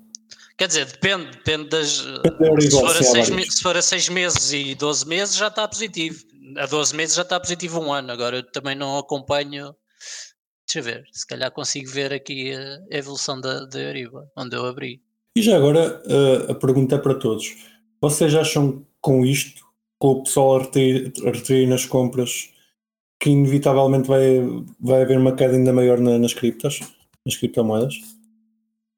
Quer 0.57 0.67
dizer, 0.67 0.85
depende, 0.85 1.31
depende 1.31 1.69
das. 1.69 2.01
Depende 2.23 2.49
Euribor, 2.49 2.61
se, 2.61 2.79
for 2.79 2.97
a 2.97 3.03
seis, 3.03 3.53
se 3.53 3.61
for 3.61 3.77
a 3.77 3.81
6 3.81 4.09
meses 4.09 4.53
e 4.53 4.73
12 4.73 5.07
meses 5.07 5.35
já 5.35 5.47
está 5.47 5.67
positivo. 5.67 6.23
a 6.57 6.65
12 6.65 6.95
meses 6.95 7.15
já 7.15 7.21
está 7.21 7.39
positivo 7.39 7.79
um 7.79 7.93
ano. 7.93 8.11
Agora 8.11 8.37
eu 8.37 8.51
também 8.51 8.75
não 8.75 8.97
acompanho. 8.97 9.75
Deixa 10.65 10.79
eu 10.79 10.83
ver, 10.83 11.03
se 11.11 11.27
calhar 11.27 11.51
consigo 11.51 11.89
ver 11.91 12.11
aqui 12.11 12.51
a 12.51 12.97
evolução 12.97 13.39
da, 13.39 13.65
da 13.65 13.79
Euriba, 13.79 14.27
onde 14.35 14.55
eu 14.55 14.65
abri. 14.65 14.99
E 15.37 15.41
já 15.41 15.55
agora 15.57 16.01
a, 16.47 16.51
a 16.51 16.55
pergunta 16.55 16.95
é 16.95 16.97
para 16.97 17.13
todos: 17.13 17.55
vocês 18.01 18.33
acham 18.33 18.83
com 18.99 19.23
isto, 19.23 19.61
com 19.99 20.13
o 20.13 20.23
pessoal 20.23 20.57
a 20.57 20.63
retrair 20.63 21.67
nas 21.67 21.85
compras, 21.85 22.49
que 23.19 23.29
inevitavelmente 23.29 24.07
vai, 24.07 24.41
vai 24.79 25.03
haver 25.03 25.19
uma 25.19 25.35
queda 25.35 25.53
ainda 25.55 25.73
maior 25.73 25.99
na, 25.99 26.17
nas 26.17 26.33
criptas, 26.33 26.79
nas 27.25 27.35
criptomoedas? 27.35 28.14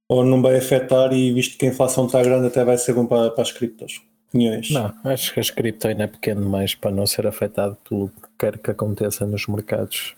Ou 0.09 0.23
não 0.23 0.41
vai 0.41 0.57
afetar 0.57 1.11
e 1.13 1.33
visto 1.33 1.57
que 1.57 1.65
a 1.65 1.69
inflação 1.69 2.05
está 2.05 2.23
grande 2.23 2.47
até 2.47 2.63
vai 2.63 2.77
ser 2.77 2.93
bom 2.93 3.05
para, 3.05 3.29
para 3.31 3.41
as 3.41 3.51
criptas? 3.51 4.01
Opiniões? 4.29 4.69
Não, 4.71 4.93
acho 5.05 5.33
que 5.33 5.39
as 5.39 5.49
cripto 5.49 5.87
ainda 5.87 6.03
é 6.03 6.07
pequeno 6.07 6.41
demais 6.41 6.75
para 6.75 6.91
não 6.91 7.05
ser 7.05 7.25
afetado 7.27 7.77
pelo 7.87 8.09
que 8.09 8.27
quer 8.37 8.57
que 8.57 8.71
aconteça 8.71 9.25
nos 9.25 9.47
mercados 9.47 10.15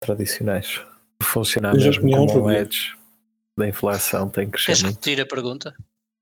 tradicionais. 0.00 0.80
Funcionar 1.22 1.74
mesmo 1.74 2.10
como 2.10 2.46
um 2.46 2.50
edge 2.50 2.96
da 3.56 3.68
inflação 3.68 4.28
tem 4.28 4.46
que 4.46 4.52
crescer 4.52 4.72
Queres 4.72 4.82
repetir 4.82 5.20
a 5.20 5.26
pergunta? 5.26 5.74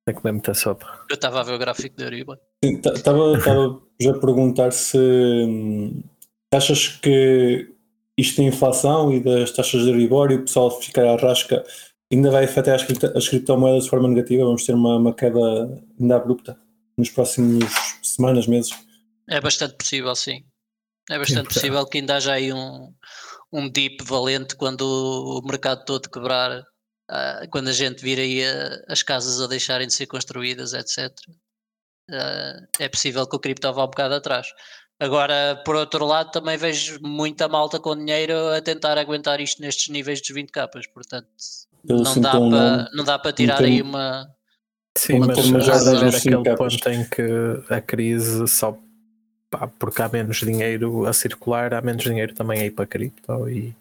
Tem 0.05 0.15
que 0.15 0.21
comer 0.21 0.33
muita 0.33 0.55
sopa. 0.55 0.87
Eu 1.09 1.15
estava 1.15 1.41
a 1.41 1.43
ver 1.43 1.55
o 1.55 1.59
gráfico 1.59 1.97
da 1.97 2.05
Euriba. 2.05 2.39
Estava 2.63 3.81
já 4.01 4.11
a 4.11 4.19
perguntar 4.19 4.73
se 4.73 4.99
hum, 4.99 6.03
achas 6.53 6.89
que 6.89 7.73
isto 8.19 8.43
da 8.43 8.49
inflação 8.49 9.13
e 9.13 9.21
das 9.21 9.53
taxas 9.53 9.83
de 9.83 9.91
Euribor 9.91 10.31
e 10.31 10.37
o 10.37 10.45
pessoal 10.45 10.71
ficar 10.71 11.07
à 11.07 11.17
rasca 11.17 11.65
ainda 12.11 12.31
vai 12.31 12.45
afetar 12.45 12.75
as, 12.75 12.85
cripto, 12.85 13.07
as 13.17 13.29
criptomoedas 13.29 13.85
de 13.85 13.91
forma 13.91 14.09
negativa? 14.09 14.45
Vamos 14.45 14.65
ter 14.65 14.75
uma, 14.75 14.97
uma 14.97 15.15
queda 15.15 15.39
ainda 15.99 16.17
abrupta 16.17 16.59
nos 16.97 17.11
próximos 17.11 17.65
semanas, 18.03 18.47
meses? 18.47 18.73
É 19.29 19.41
bastante 19.41 19.77
possível, 19.77 20.15
sim. 20.15 20.45
É 21.09 21.19
bastante 21.19 21.49
sim, 21.49 21.55
possível 21.55 21.87
que 21.87 21.99
ainda 21.99 22.17
haja 22.17 22.33
aí 22.33 22.53
um, 22.53 22.93
um 23.53 23.71
dip 23.71 24.03
valente 24.05 24.57
quando 24.57 24.83
o 24.83 25.47
mercado 25.47 25.85
todo 25.85 26.11
quebrar, 26.11 26.61
uh, 26.61 27.49
quando 27.51 27.69
a 27.69 27.73
gente 27.73 28.03
vir 28.03 28.19
aí 28.19 28.45
a, 28.45 28.93
as 28.93 29.03
casas 29.03 29.41
a 29.41 29.47
deixarem 29.47 29.87
de 29.87 29.95
ser 29.95 30.07
construídas, 30.07 30.73
etc. 30.73 31.11
Uh, 32.11 32.13
ah, 32.13 32.67
é 32.79 32.89
possível 32.89 33.27
que 33.27 33.37
o 33.37 33.41
cripto 33.41 33.73
vá 33.73 33.85
um 33.85 33.87
bocado 33.87 34.15
atrás. 34.15 34.49
Agora, 34.99 35.63
por 35.65 35.77
outro 35.77 36.05
lado, 36.05 36.31
também 36.31 36.59
vejo 36.59 36.99
muita 37.01 37.49
malta 37.49 37.81
com 37.81 37.97
dinheiro 37.97 38.49
a 38.49 38.61
tentar 38.61 38.99
aguentar 38.99 39.41
isto 39.41 39.63
nestes 39.63 39.89
níveis 39.89 40.21
dos 40.21 40.31
20 40.31 40.51
capas, 40.51 40.87
portanto 40.89 41.29
não 41.85 42.21
dá, 42.21 42.31
para, 42.33 42.91
não 42.93 43.05
dá 43.05 43.19
para 43.19 43.33
tirar 43.33 43.63
aí 43.63 43.83
uma. 43.83 44.29
Sim, 44.97 45.17
uma 45.17 45.27
mas 45.29 45.65
já 45.65 45.79
deve 45.79 45.97
haver 45.97 46.17
aquele 46.17 46.43
capas. 46.43 46.77
ponto 46.77 46.91
em 46.91 47.05
que 47.05 47.73
a 47.73 47.81
crise 47.81 48.47
só 48.49 48.77
pá, 49.51 49.69
porque 49.79 50.03
há 50.03 50.09
menos 50.09 50.39
dinheiro 50.39 51.07
a 51.07 51.13
circular, 51.13 51.75
há 51.75 51.81
menos 51.81 52.03
dinheiro 52.03 52.35
também 52.35 52.61
aí 52.61 52.71
para 52.71 52.87
cripto 52.87 53.49
e, 53.49 53.75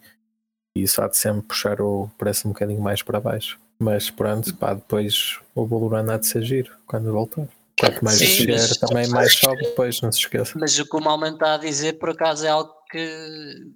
e 0.76 0.84
isso 0.84 1.02
há 1.02 1.08
de 1.08 1.18
sempre 1.18 1.44
puxar 1.44 1.82
o 1.82 2.10
preço 2.18 2.48
um 2.48 2.52
bocadinho 2.52 2.82
mais 2.82 3.02
para 3.02 3.20
baixo. 3.20 3.60
Mas 3.80 4.10
pronto, 4.10 4.54
pá, 4.56 4.74
depois 4.74 5.40
o 5.56 5.66
Bolurano 5.66 6.12
há 6.12 6.18
de 6.18 6.28
ser 6.28 6.44
giro 6.44 6.72
quando 6.86 7.12
voltar. 7.12 7.48
Quanto 7.80 8.04
mais 8.04 8.18
Sim, 8.18 8.26
chegar, 8.26 8.58
mas, 8.58 8.78
também 8.78 9.08
mais 9.08 9.34
sobe 9.36 9.64
depois, 9.64 10.02
não 10.02 10.12
se 10.12 10.20
esqueça. 10.20 10.60
Mas 10.60 10.78
o 10.78 10.86
que 10.86 10.98
o 10.98 11.00
Malman 11.00 11.34
está 11.34 11.54
a 11.54 11.58
dizer, 11.58 11.94
por 11.94 12.10
acaso, 12.10 12.46
é 12.46 12.50
algo 12.50 12.74
que, 12.92 13.72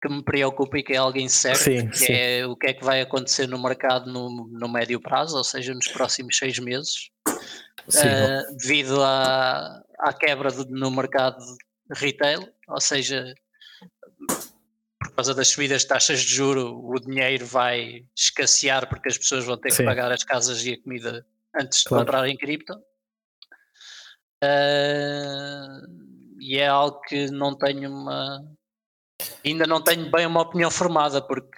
que 0.00 0.08
me 0.08 0.22
preocupa 0.22 0.78
e 0.78 0.82
que 0.82 0.92
é 0.92 0.96
algo 0.96 1.18
incerto, 1.18 1.64
sim, 1.64 1.88
que 1.88 1.96
sim. 1.96 2.12
é 2.12 2.46
o 2.46 2.54
que 2.54 2.68
é 2.68 2.72
que 2.74 2.84
vai 2.84 3.00
acontecer 3.00 3.46
no 3.46 3.62
mercado 3.62 4.12
no, 4.12 4.48
no 4.48 4.68
médio 4.68 5.00
prazo, 5.00 5.36
ou 5.36 5.44
seja, 5.44 5.74
nos 5.74 5.88
próximos 5.88 6.36
seis 6.36 6.58
meses, 6.58 7.10
uh, 7.28 8.56
devido 8.56 9.02
à, 9.02 9.82
à 9.98 10.12
quebra 10.12 10.50
de, 10.50 10.70
no 10.70 10.90
mercado 10.90 11.42
retail, 11.94 12.46
ou 12.68 12.80
seja, 12.80 13.34
por 15.00 15.12
causa 15.16 15.34
das 15.34 15.48
subidas 15.48 15.82
de 15.82 15.88
taxas 15.88 16.20
de 16.20 16.34
juro, 16.34 16.78
o 16.84 17.00
dinheiro 17.00 17.46
vai 17.46 18.04
escassear 18.14 18.88
porque 18.88 19.08
as 19.08 19.16
pessoas 19.16 19.44
vão 19.44 19.56
ter 19.56 19.74
que 19.74 19.82
pagar 19.82 20.12
as 20.12 20.24
casas 20.24 20.64
e 20.64 20.74
a 20.74 20.82
comida 20.82 21.26
antes 21.58 21.80
de 21.80 21.84
claro. 21.86 22.04
comprarem 22.04 22.36
cripto. 22.36 22.74
Uh, 24.44 26.06
e 26.38 26.58
é 26.58 26.66
algo 26.66 27.00
que 27.02 27.30
não 27.30 27.56
tenho 27.56 27.90
uma. 27.90 28.44
Ainda 29.46 29.64
não 29.66 29.82
tenho 29.82 30.10
bem 30.10 30.26
uma 30.26 30.42
opinião 30.42 30.70
formada, 30.70 31.22
porque 31.22 31.56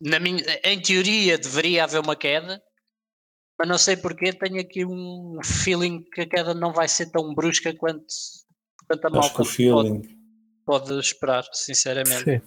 na 0.00 0.18
minha, 0.18 0.42
em 0.64 0.80
teoria 0.80 1.36
deveria 1.36 1.84
haver 1.84 2.00
uma 2.00 2.16
queda, 2.16 2.62
mas 3.58 3.68
não 3.68 3.76
sei 3.76 3.96
porque 3.96 4.32
tenho 4.32 4.60
aqui 4.60 4.84
um 4.84 5.38
feeling 5.44 6.02
que 6.02 6.22
a 6.22 6.28
queda 6.28 6.54
não 6.54 6.72
vai 6.72 6.88
ser 6.88 7.10
tão 7.10 7.34
brusca 7.34 7.74
quanto, 7.74 8.06
quanto 8.88 9.06
a 9.06 9.10
malta 9.10 9.42
pode, 9.70 10.16
pode, 10.64 10.98
esperar, 10.98 11.44
sinceramente. 11.52 12.24
Sim. 12.24 12.40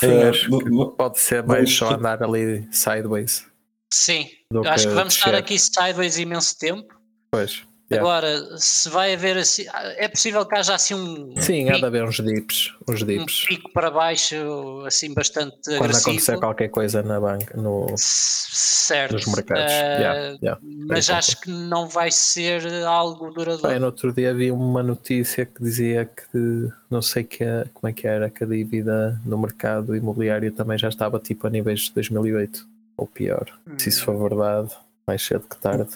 Sim, 0.00 0.18
uh, 0.18 0.28
acho 0.30 0.58
que 0.58 0.96
pode 0.96 1.18
ser 1.18 1.46
mais 1.46 1.72
só 1.72 1.94
andar 1.94 2.22
ali 2.22 2.66
sideways. 2.72 3.46
Sim, 3.92 4.28
acho 4.66 4.88
que 4.88 4.94
vamos 4.94 5.14
estar 5.14 5.34
aqui 5.34 5.58
sideways 5.58 6.18
imenso 6.18 6.58
tempo. 6.58 6.98
Pois. 7.30 7.62
Yeah. 7.92 8.00
Agora, 8.00 8.58
se 8.58 8.88
vai 8.88 9.14
haver 9.14 9.36
assim, 9.36 9.66
é 9.96 10.08
possível 10.08 10.46
que 10.46 10.56
haja 10.56 10.74
assim 10.74 10.94
um. 10.94 11.34
Sim, 11.40 11.64
pico, 11.64 11.76
há 11.76 11.78
de 11.78 11.84
haver 11.84 12.04
uns 12.04 12.16
dips, 12.16 12.72
uns 12.88 13.04
dips. 13.04 13.42
Um 13.44 13.46
pico 13.46 13.72
para 13.72 13.90
baixo, 13.90 14.82
assim, 14.86 15.12
bastante 15.12 15.56
Quando 15.64 15.84
agressivo. 15.84 16.10
Acontecer 16.10 16.38
qualquer 16.38 16.68
coisa 16.68 17.02
na 17.02 17.20
banca, 17.20 17.56
no, 17.60 17.94
certo. 17.96 19.12
nos 19.14 19.26
mercados. 19.26 19.72
Uh, 19.72 20.00
yeah, 20.00 20.38
yeah. 20.42 20.60
Mas 20.62 21.10
acho 21.10 21.40
que 21.40 21.50
não 21.50 21.86
vai 21.86 22.10
ser 22.10 22.64
algo 22.84 23.30
duradouro. 23.30 23.68
Bem, 23.68 23.78
no 23.78 23.86
outro 23.86 24.12
dia 24.12 24.32
vi 24.32 24.50
uma 24.50 24.82
notícia 24.82 25.44
que 25.44 25.62
dizia 25.62 26.06
que 26.06 26.70
não 26.90 27.02
sei 27.02 27.24
que, 27.24 27.44
como 27.74 27.90
é 27.90 27.92
que 27.92 28.06
era, 28.06 28.30
que 28.30 28.44
a 28.44 28.46
dívida 28.46 29.20
no 29.24 29.38
mercado 29.38 29.94
imobiliário 29.94 30.50
também 30.52 30.78
já 30.78 30.88
estava 30.88 31.18
tipo 31.18 31.46
a 31.46 31.50
níveis 31.50 31.80
de 31.80 31.94
2008, 31.94 32.66
ou 32.96 33.06
pior. 33.06 33.46
Hum. 33.66 33.78
Se 33.78 33.88
isso 33.88 34.04
for 34.04 34.18
verdade, 34.18 34.70
mais 35.06 35.22
cedo 35.22 35.44
que 35.48 35.56
tarde. 35.56 35.90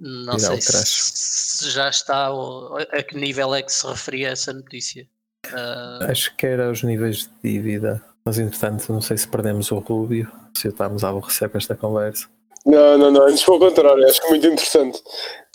Não 0.00 0.38
sei 0.38 0.58
se, 0.62 1.70
já 1.70 1.90
está 1.90 2.30
ou 2.30 2.78
a 2.78 3.02
que 3.02 3.16
nível 3.16 3.54
é 3.54 3.62
que 3.62 3.70
se 3.70 3.86
referia 3.86 4.30
essa 4.30 4.50
notícia. 4.52 5.06
Uh... 5.46 6.10
Acho 6.10 6.34
que 6.36 6.46
era 6.46 6.70
os 6.70 6.82
níveis 6.82 7.28
de 7.42 7.52
dívida, 7.52 8.02
mas 8.24 8.38
entretanto 8.38 8.90
não 8.90 9.02
sei 9.02 9.18
se 9.18 9.28
perdemos 9.28 9.70
o 9.70 9.78
Rubio, 9.78 10.30
se 10.56 10.68
estamos 10.68 11.04
a 11.04 11.10
aborrecer 11.10 11.50
com 11.50 11.58
esta 11.58 11.74
conversa. 11.74 12.28
Não, 12.64 12.98
não, 12.98 13.10
não, 13.10 13.26
antes 13.26 13.42
pelo 13.42 13.58
contrário, 13.58 14.06
acho 14.06 14.20
que 14.20 14.26
é 14.26 14.30
muito 14.30 14.46
interessante. 14.46 15.02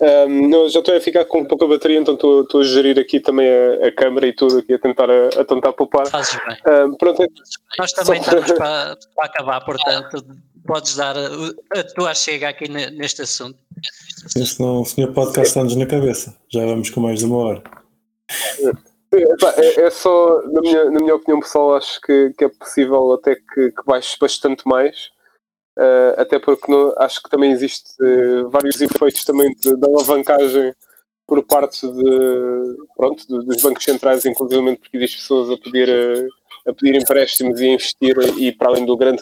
Um, 0.02 0.50
não, 0.50 0.68
já 0.68 0.80
estou 0.80 0.96
a 0.96 1.00
ficar 1.00 1.26
com 1.26 1.46
pouca 1.46 1.68
bateria, 1.68 2.00
então 2.00 2.16
estou, 2.16 2.42
estou 2.42 2.62
a 2.62 2.64
gerir 2.64 3.00
aqui 3.00 3.20
também 3.20 3.48
a, 3.48 3.88
a 3.88 3.92
câmera 3.92 4.28
e 4.28 4.34
tudo 4.34 4.60
aqui 4.60 4.74
a 4.74 4.80
tentar, 4.80 5.10
a, 5.10 5.28
a 5.42 5.46
tentar 5.46 5.74
poupar. 5.74 6.08
Fazes 6.08 6.40
bem. 6.46 6.86
Um, 6.86 6.96
pronto, 6.96 7.22
é 7.22 7.28
Nós 7.78 7.92
também 7.92 8.20
estamos 8.20 8.52
para, 8.58 8.98
para 9.16 9.26
acabar, 9.26 9.62
portanto, 9.64 10.26
podes 10.66 10.96
dar 10.96 11.16
a, 11.18 11.80
a 11.80 11.84
tua 11.96 12.14
chega 12.14 12.50
aqui 12.50 12.70
neste 12.70 13.22
assunto. 13.22 13.58
Sim, 14.28 14.46
senão 14.46 14.82
o 14.82 14.86
senhor 14.86 15.14
podcast 15.14 15.50
está-nos 15.50 15.76
na 15.76 15.86
cabeça. 15.86 16.36
Já 16.50 16.66
vamos 16.66 16.90
com 16.90 17.02
mais 17.02 17.20
de 17.20 17.26
uma 17.26 17.38
hora. 17.38 17.64
É, 19.14 19.82
é, 19.82 19.90
só, 19.90 20.42
na 20.48 20.62
minha, 20.62 20.86
na 20.86 21.00
minha 21.00 21.16
opinião 21.16 21.40
pessoal, 21.40 21.76
acho 21.76 22.02
que, 22.02 22.34
que 22.38 22.46
é 22.46 22.50
possível 22.50 23.14
até 23.14 23.36
que, 23.36 23.72
que 23.72 23.86
baixe 23.86 24.18
bastante 24.20 24.68
mais. 24.68 25.14
Uh, 25.78 26.16
até 26.18 26.40
porque 26.40 26.72
acho 26.98 27.22
que 27.22 27.30
também 27.30 27.52
existe 27.52 27.92
uh, 28.02 28.50
vários 28.50 28.80
efeitos 28.80 29.26
também 29.26 29.54
de, 29.56 29.76
de 29.76 29.86
alavancagem 29.86 30.74
por 31.28 31.44
parte 31.44 31.86
de, 31.86 32.78
pronto, 32.96 33.28
de, 33.28 33.46
dos 33.46 33.62
bancos 33.62 33.84
centrais, 33.84 34.26
inclusive 34.26 34.78
porque 34.78 34.96
existe 34.98 35.18
pessoas 35.18 35.50
a 35.50 35.58
pedir, 35.58 35.90
a, 35.90 36.28
a 36.68 36.74
pedir 36.74 36.96
empréstimos 36.96 37.60
e 37.60 37.66
a 37.66 37.74
investir, 37.74 38.16
e 38.38 38.52
para 38.52 38.70
além 38.70 38.86
do 38.86 38.98
grande 38.98 39.22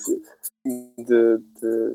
de, 0.66 1.38
de 1.62 1.94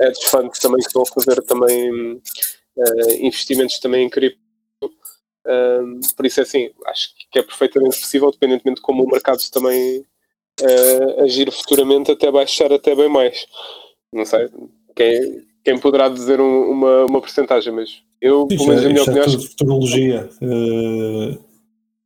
hedge 0.00 0.26
funds 0.26 0.58
também 0.58 0.80
que 0.80 0.88
estão 0.88 1.02
a 1.02 1.06
fazer 1.06 1.40
também 1.42 2.14
uh, 2.14 3.12
investimentos 3.20 3.78
também 3.78 4.06
em 4.06 4.10
cripto. 4.10 4.38
Uh, 4.82 6.00
por 6.16 6.26
isso 6.26 6.40
é 6.40 6.42
assim, 6.42 6.70
acho 6.86 7.10
que 7.30 7.38
é 7.38 7.42
perfeitamente 7.42 7.98
possível, 7.98 8.30
dependentemente 8.30 8.76
de 8.76 8.82
como 8.82 9.04
o 9.04 9.10
mercado 9.10 9.40
também 9.50 10.04
uh, 10.60 11.22
agir 11.22 11.50
futuramente, 11.50 12.10
até 12.10 12.30
baixar 12.30 12.72
até 12.72 12.94
bem 12.94 13.08
mais. 13.08 13.46
Não 14.12 14.24
sei 14.24 14.48
quem, 14.94 15.46
quem 15.64 15.78
poderá 15.78 16.08
dizer 16.08 16.40
um, 16.40 16.70
uma, 16.70 17.04
uma 17.04 17.20
porcentagem, 17.20 17.72
mas 17.72 18.02
eu, 18.20 18.46
pelo 18.46 18.66
menos, 18.66 18.84
a 18.84 18.88
minha 18.88 19.02
opinião. 19.02 19.24
É 19.24 19.30
futurologia. 19.30 20.28
Uh, 20.42 21.47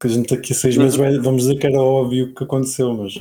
que 0.02 0.08
a 0.08 0.10
gente 0.10 0.34
daqui 0.34 0.52
a 0.52 0.56
seis 0.56 0.76
meses 0.76 0.96
vai, 0.96 1.16
vamos 1.18 1.42
dizer 1.42 1.56
que 1.58 1.66
era 1.66 1.80
óbvio 1.80 2.26
o 2.26 2.34
que 2.34 2.42
aconteceu, 2.42 2.92
mas 2.92 3.14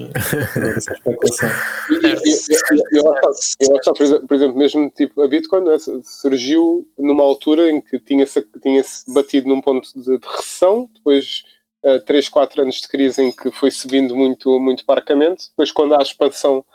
essa 0.75 0.93
especulação. 0.93 1.49
Eu 2.91 3.11
acho 3.13 3.93
que, 3.93 4.27
por 4.27 4.33
exemplo, 4.35 4.57
mesmo 4.57 4.89
tipo, 4.89 5.21
a 5.21 5.27
Bitcoin 5.27 5.63
né, 5.63 5.77
surgiu 6.03 6.87
numa 6.97 7.23
altura 7.23 7.69
em 7.69 7.79
que 7.79 7.99
tinha-se 7.99 8.41
tinha 8.63 8.83
-se 8.83 9.13
batido 9.13 9.47
num 9.47 9.61
ponto 9.61 9.87
de, 9.93 10.17
de 10.17 10.27
recessão, 10.27 10.89
depois 10.91 11.43
uh, 11.85 11.99
3, 11.99 12.27
4 12.29 12.63
anos 12.63 12.81
de 12.81 12.87
crise 12.87 13.21
em 13.21 13.31
que 13.31 13.51
foi 13.51 13.69
subindo 13.69 14.15
muito, 14.15 14.59
muito 14.59 14.83
parcamente, 14.83 15.49
depois 15.49 15.71
quando 15.71 15.93
há 15.93 15.99
a 15.99 16.03
expansão 16.03 16.65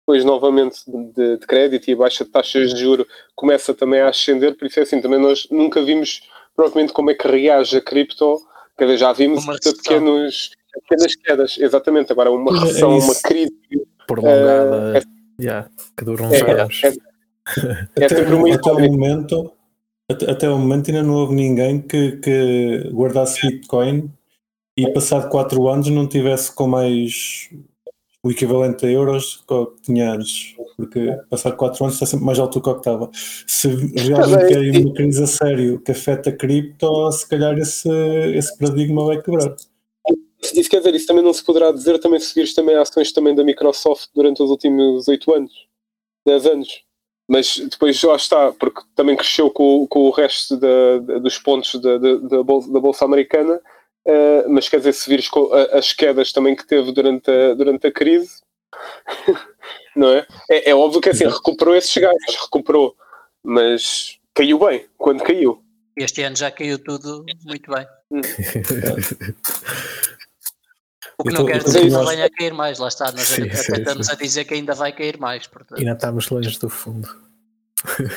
depois 0.00 0.24
novamente 0.24 0.78
de, 0.86 1.36
de 1.36 1.46
crédito 1.46 1.88
e 1.88 1.92
a 1.92 1.96
baixa 1.96 2.24
de 2.24 2.30
taxas 2.30 2.72
de 2.72 2.80
juro 2.80 3.06
começa 3.34 3.74
também 3.74 4.00
a 4.00 4.08
ascender, 4.08 4.56
por 4.56 4.66
isso 4.66 4.78
é 4.78 4.82
assim, 4.84 5.02
também 5.02 5.20
nós 5.20 5.48
nunca 5.50 5.82
vimos 5.82 6.22
propriamente 6.56 6.92
como 6.92 7.10
é 7.10 7.14
que 7.14 7.28
reage 7.28 7.76
a 7.76 7.80
cripto 7.80 8.38
Quer 8.78 8.84
dizer, 8.84 8.98
já 8.98 9.12
vimos 9.12 9.44
pequenos, 9.44 10.50
pequenas 10.88 11.16
quedas, 11.16 11.58
exatamente. 11.58 12.12
Agora, 12.12 12.30
uma 12.30 12.56
é 12.56 12.60
recessão, 12.60 12.92
é 12.92 12.94
uma 12.94 13.14
crise 13.16 13.52
prolongada, 14.06 14.92
uh, 14.92 14.96
é, 14.96 15.02
yeah, 15.40 15.68
que 15.96 16.04
dura 16.04 16.22
uns 16.22 16.32
é, 16.34 16.50
anos. 16.50 16.80
É, 16.84 16.88
é, 18.02 18.04
até, 18.04 18.22
até 18.54 18.72
o 18.72 18.92
momento, 18.92 19.52
até, 20.08 20.30
até 20.30 20.48
o 20.48 20.58
momento 20.58 20.90
ainda 20.90 21.02
não 21.02 21.14
houve 21.14 21.34
ninguém 21.34 21.80
que, 21.80 22.12
que 22.18 22.88
guardasse 22.92 23.46
Bitcoin 23.46 24.10
e 24.76 24.92
passado 24.92 25.28
4 25.28 25.68
anos 25.68 25.88
não 25.88 26.06
tivesse 26.06 26.54
com 26.54 26.68
mais 26.68 27.50
o 28.22 28.30
equivalente 28.30 28.86
a 28.86 28.90
euros 28.90 29.44
que 29.48 29.82
tinha 29.82 30.12
antes, 30.12 30.54
porque 30.78 31.18
passado 31.28 31.56
4 31.56 31.84
anos 31.84 31.96
está 31.96 32.06
sempre 32.06 32.24
mais 32.24 32.38
alto 32.38 32.58
do 32.58 32.62
que 32.62 32.70
o 32.70 32.74
que 32.74 32.80
estava. 32.80 33.10
Se 33.12 33.68
realmente 33.68 34.48
querem 34.48 34.86
uma 34.86 34.94
crise 34.94 35.22
a 35.22 35.26
sério 35.26 35.80
que 35.80 35.90
afeta 35.90 36.30
a 36.30 36.32
cripto, 36.32 37.12
se 37.12 37.28
calhar 37.28 37.58
esse, 37.58 37.90
esse 38.34 38.56
paradigma 38.56 39.04
vai 39.04 39.20
quebrar. 39.20 39.56
Isso 40.54 40.70
quer 40.70 40.78
dizer, 40.78 40.94
isso 40.94 41.06
também 41.06 41.24
não 41.24 41.32
se 41.32 41.44
poderá 41.44 41.72
dizer 41.72 41.98
também 41.98 42.20
se 42.20 42.26
seguires 42.26 42.54
também 42.54 42.76
ações 42.76 43.10
também 43.10 43.34
da 43.34 43.42
Microsoft 43.42 44.08
durante 44.14 44.40
os 44.40 44.50
últimos 44.50 45.08
8 45.08 45.34
anos, 45.34 45.52
10 46.24 46.46
anos. 46.46 46.82
Mas 47.28 47.58
depois 47.58 47.98
já 47.98 48.14
está, 48.14 48.52
porque 48.52 48.80
também 48.94 49.16
cresceu 49.16 49.50
com, 49.50 49.86
com 49.86 50.04
o 50.04 50.10
resto 50.10 50.56
da, 50.56 51.18
dos 51.18 51.38
pontos 51.38 51.74
da, 51.80 51.98
da, 51.98 52.14
da, 52.14 52.42
bolsa, 52.42 52.72
da 52.72 52.80
Bolsa 52.80 53.04
Americana 53.04 53.60
Uh, 54.08 54.48
mas 54.48 54.66
quer 54.70 54.78
dizer, 54.78 54.94
se 54.94 55.10
vires 55.10 55.28
as 55.70 55.92
quedas 55.92 56.32
também 56.32 56.56
que 56.56 56.66
teve 56.66 56.92
durante 56.92 57.30
a, 57.30 57.52
durante 57.52 57.88
a 57.88 57.92
crise, 57.92 58.40
não 59.96 60.08
é? 60.10 60.26
é? 60.50 60.70
é? 60.70 60.74
óbvio 60.74 61.00
que 61.00 61.10
assim, 61.10 61.26
recuperou 61.26 61.74
esses 61.74 61.94
gajos, 61.96 62.36
recuperou, 62.42 62.96
mas 63.42 64.18
caiu 64.34 64.58
bem 64.58 64.86
quando 64.96 65.22
caiu. 65.22 65.62
Este 65.96 66.22
ano 66.22 66.36
já 66.36 66.50
caiu 66.50 66.78
tudo 66.78 67.24
muito 67.44 67.70
bem. 67.70 67.86
O 71.18 71.24
que 71.24 71.34
não 71.34 71.44
quer 71.44 71.64
dizer 71.64 71.80
que 71.80 71.90
não 71.90 72.06
venha 72.06 72.26
a 72.26 72.30
cair 72.30 72.54
mais, 72.54 72.78
lá 72.78 72.86
está, 72.86 73.10
nós 73.10 73.22
sim, 73.22 73.50
sim, 73.50 73.72
estamos 73.72 74.06
sim. 74.06 74.12
a 74.12 74.14
dizer 74.14 74.44
que 74.44 74.54
ainda 74.54 74.72
vai 74.72 74.92
cair 74.92 75.18
mais. 75.18 75.48
Portanto. 75.48 75.76
Ainda 75.76 75.92
estamos 75.92 76.28
longe 76.28 76.56
do 76.60 76.70
fundo. 76.70 77.08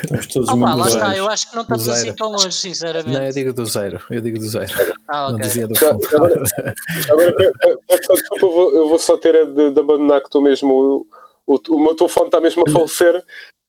Estamos 0.04 0.28
todos 0.28 0.50
oh, 0.50 0.60
pá, 0.60 0.74
lá 0.74 0.88
está, 0.88 1.16
eu 1.16 1.28
acho 1.28 1.50
que 1.50 1.56
não 1.56 1.64
estamos 1.64 1.88
assim 1.88 2.14
tão 2.14 2.32
longe, 2.32 2.52
sinceramente. 2.52 3.12
Não, 3.12 3.24
eu 3.24 3.32
digo 3.32 3.54
do 3.54 3.66
zero, 3.66 4.02
eu 4.10 4.22
digo 4.22 4.38
do 4.38 4.48
zero. 4.48 4.72
Ah, 5.08 5.26
okay. 5.26 5.34
Não 5.34 5.40
dizia 5.40 5.68
do 5.68 5.76
fundo. 5.76 6.08
Agora, 6.14 6.44
agora 7.10 7.36
eu, 7.40 8.40
vou, 8.40 8.76
eu 8.76 8.90
vou 8.90 9.00
só 9.00 9.18
ter 9.18 9.48
de, 9.48 9.72
de 9.72 9.80
abandonar 9.80 10.22
que 10.22 10.28
estou 10.28 10.42
mesmo. 10.42 11.08
O, 11.48 11.60
o, 11.70 11.80
meu 11.80 11.96
telefone 11.96 12.28
está 12.28 12.40
mesmo 12.40 12.64
a 12.68 12.72
falecer. 12.72 13.24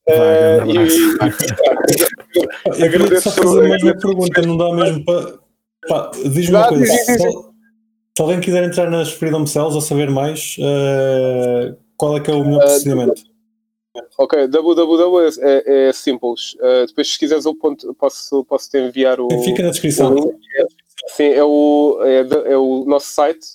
Vai, 0.07 0.59
uh, 0.59 0.71
e, 0.71 0.77
eu 2.85 2.91
queria 2.91 3.21
só 3.21 3.31
fazer 3.31 3.69
mais 3.69 3.83
uma 3.83 3.99
pergunta, 3.99 4.43
não 4.43 4.57
dá 4.57 4.73
mesmo 4.73 5.05
para. 5.05 5.39
Diz-me 6.29 6.57
uma 6.57 6.69
coisa. 6.69 6.87
Se, 6.87 7.19
se 7.19 7.27
alguém 8.21 8.41
quiser 8.41 8.65
entrar 8.65 8.91
nas 8.91 9.13
Freedom 9.13 9.47
Cells 9.47 9.75
ou 9.75 9.81
saber 9.81 10.11
mais, 10.11 10.57
uh, 10.59 11.77
qual 11.97 12.17
é 12.17 12.21
que 12.21 12.31
é 12.31 12.35
o 12.35 12.45
melhor 12.45 12.61
procedimento? 12.61 13.23
Ok, 14.19 14.49
www 14.49 15.29
é, 15.41 15.43
é, 15.67 15.89
é 15.89 15.93
simples. 15.93 16.55
Uh, 16.55 16.87
depois, 16.87 17.13
se 17.13 17.19
quiseres, 17.19 17.45
eu 17.45 17.55
posso, 17.99 18.45
posso 18.45 18.71
te 18.71 18.79
enviar 18.79 19.21
o. 19.21 19.29
Fica 19.43 19.63
na 19.63 19.71
descrição. 19.71 20.15
O, 20.15 20.39
sim, 21.09 21.25
é 21.25 21.45
o, 21.45 21.99
é, 22.03 22.53
é 22.53 22.57
o 22.57 22.85
nosso 22.87 23.07
site, 23.07 23.47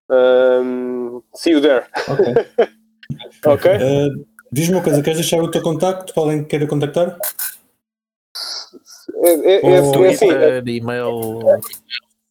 Um, 0.09 1.21
see 1.35 1.51
you 1.53 1.61
there. 1.61 1.89
Ok. 2.09 2.35
okay? 3.47 3.77
Uh, 3.77 4.25
Diz-me 4.53 4.77
uma 4.77 4.85
coisa, 4.85 5.03
queres 5.03 5.19
deixar 5.19 5.43
o 5.43 5.51
teu 5.51 5.63
contacto 5.63 6.13
para 6.13 6.25
alguém 6.25 6.43
que 6.43 6.51
queira 6.51 6.67
contactar? 6.67 7.17
É, 9.25 9.31
é, 9.31 9.55
é, 9.55 9.71
é 9.71 9.79
assim, 10.11 10.31
é, 10.31 10.63
e-mail. 10.67 11.41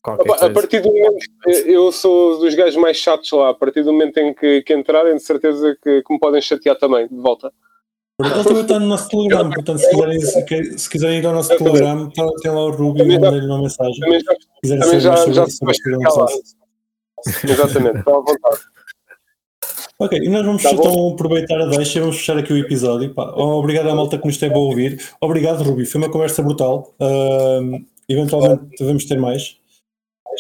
A, 0.05 0.45
a, 0.45 0.49
partir 0.51 0.81
do 0.81 0.93
momento 0.93 1.25
eu 1.65 1.91
sou 1.91 2.37
dos 2.39 2.53
gajos 2.53 2.75
mais 2.75 2.97
chatos 2.97 3.31
lá, 3.31 3.49
a 3.49 3.55
partir 3.55 3.81
do 3.83 3.91
momento 3.91 4.19
em 4.19 4.35
que, 4.35 4.61
que 4.61 4.73
entrarem, 4.73 5.15
de 5.15 5.23
certeza 5.23 5.75
que, 5.81 6.03
que 6.03 6.13
me 6.13 6.19
podem 6.19 6.41
chatear 6.41 6.77
também, 6.77 7.07
de 7.07 7.15
volta. 7.15 7.51
Ele 8.25 8.43
também 8.43 8.61
está 8.61 8.79
no 8.79 8.87
nosso 8.87 9.09
Telegram, 9.09 9.49
portanto, 9.49 9.79
se 9.79 9.89
quiserem, 9.89 10.19
se, 10.21 10.79
se 10.79 10.89
quiserem 10.89 11.19
ir 11.19 11.25
ao 11.25 11.33
nosso 11.33 11.57
Telegram, 11.57 12.09
tá, 12.09 12.25
tem 12.41 12.51
lá 12.51 12.65
o 12.65 12.71
Ruby 12.71 13.01
e 13.01 13.19
mandem-lhe 13.19 13.45
uma 13.45 13.61
mensagem. 13.61 13.99
Também 13.99 14.19
já, 14.21 14.35
também 14.79 14.99
já, 14.99 15.15
já, 15.31 15.45
Exatamente, 17.43 17.99
está 17.99 18.11
à 18.11 18.15
vontade. 18.15 18.61
Ok, 19.99 20.17
e 20.17 20.29
nós 20.29 20.43
vamos 20.43 20.63
tá 20.63 20.71
então 20.71 21.09
aproveitar 21.09 21.61
a 21.61 21.67
deixa 21.67 21.99
e 21.99 22.01
vamos 22.01 22.17
fechar 22.17 22.35
aqui 22.35 22.51
o 22.51 22.57
episódio. 22.57 23.13
Pá, 23.13 23.31
obrigado 23.35 23.87
à 23.87 23.93
malta 23.93 24.17
que 24.17 24.25
nos 24.25 24.33
esteve 24.33 24.55
a 24.55 24.57
ouvir. 24.57 24.99
Obrigado, 25.21 25.63
Rubi. 25.63 25.85
Foi 25.85 26.01
uma 26.01 26.09
conversa 26.09 26.41
brutal. 26.41 26.91
Uh, 26.99 27.85
eventualmente 28.09 28.63
devemos 28.79 29.05
ter 29.05 29.19
mais. 29.19 29.57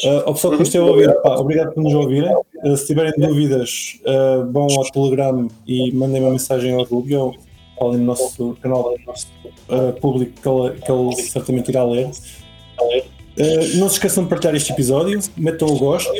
Uh, 0.03 0.23
ao 0.25 0.33
pessoal 0.33 0.53
que 0.53 0.59
nos 0.59 0.67
esteve 0.69 0.83
a 0.83 0.87
ouvir, 0.87 1.21
pá, 1.21 1.35
obrigado 1.35 1.73
por 1.73 1.83
nos 1.83 1.93
ouvirem. 1.93 2.35
Uh, 2.63 2.75
se 2.75 2.87
tiverem 2.87 3.13
dúvidas, 3.15 3.99
uh, 4.01 4.51
vão 4.51 4.63
ao 4.63 4.89
Telegram 4.89 5.47
e 5.67 5.91
mandem 5.91 6.23
uma 6.23 6.31
mensagem 6.31 6.73
ao 6.73 6.83
Rubi 6.83 7.15
ou 7.15 7.35
falem 7.81 7.97
no 7.97 8.05
nosso 8.05 8.55
canal 8.61 8.93
uh, 8.93 9.93
público 9.99 10.39
que 10.39 10.47
ele, 10.47 10.79
que 10.81 10.91
ele 10.91 11.15
certamente 11.15 11.69
irá 11.69 11.83
ler. 11.83 12.05
Uh, 12.07 13.77
não 13.77 13.89
se 13.89 13.95
esqueçam 13.95 14.23
de 14.23 14.29
partilhar 14.29 14.55
este 14.55 14.71
episódio, 14.71 15.19
metam 15.35 15.67
o 15.67 15.77
gosto 15.79 16.13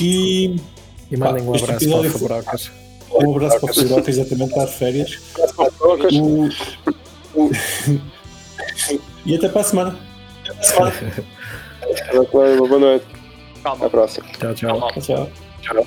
e 0.00 0.56
e 1.10 1.16
mandem 1.16 1.44
um 1.44 1.54
abraço 1.54 1.88
para 1.88 2.00
o 2.00 2.10
Fubrocas. 2.10 2.70
Um 3.10 3.36
abraço 3.36 3.60
para 3.60 3.70
o 3.70 3.74
Fubrocas, 3.74 4.08
exatamente, 4.08 4.54
para 4.54 4.62
as 4.62 4.74
férias. 4.74 5.18
O... 6.14 6.48
e 9.26 9.34
até 9.34 9.48
para 9.50 9.60
a 9.60 9.64
semana. 9.64 9.98
Boa 12.32 12.78
noite. 12.78 13.04
Até 13.62 13.84
a 13.84 13.90
próxima. 13.90 14.26
Tchau, 14.38 14.54
tchau. 14.54 14.90
tchau. 15.02 15.30
tchau. 15.60 15.86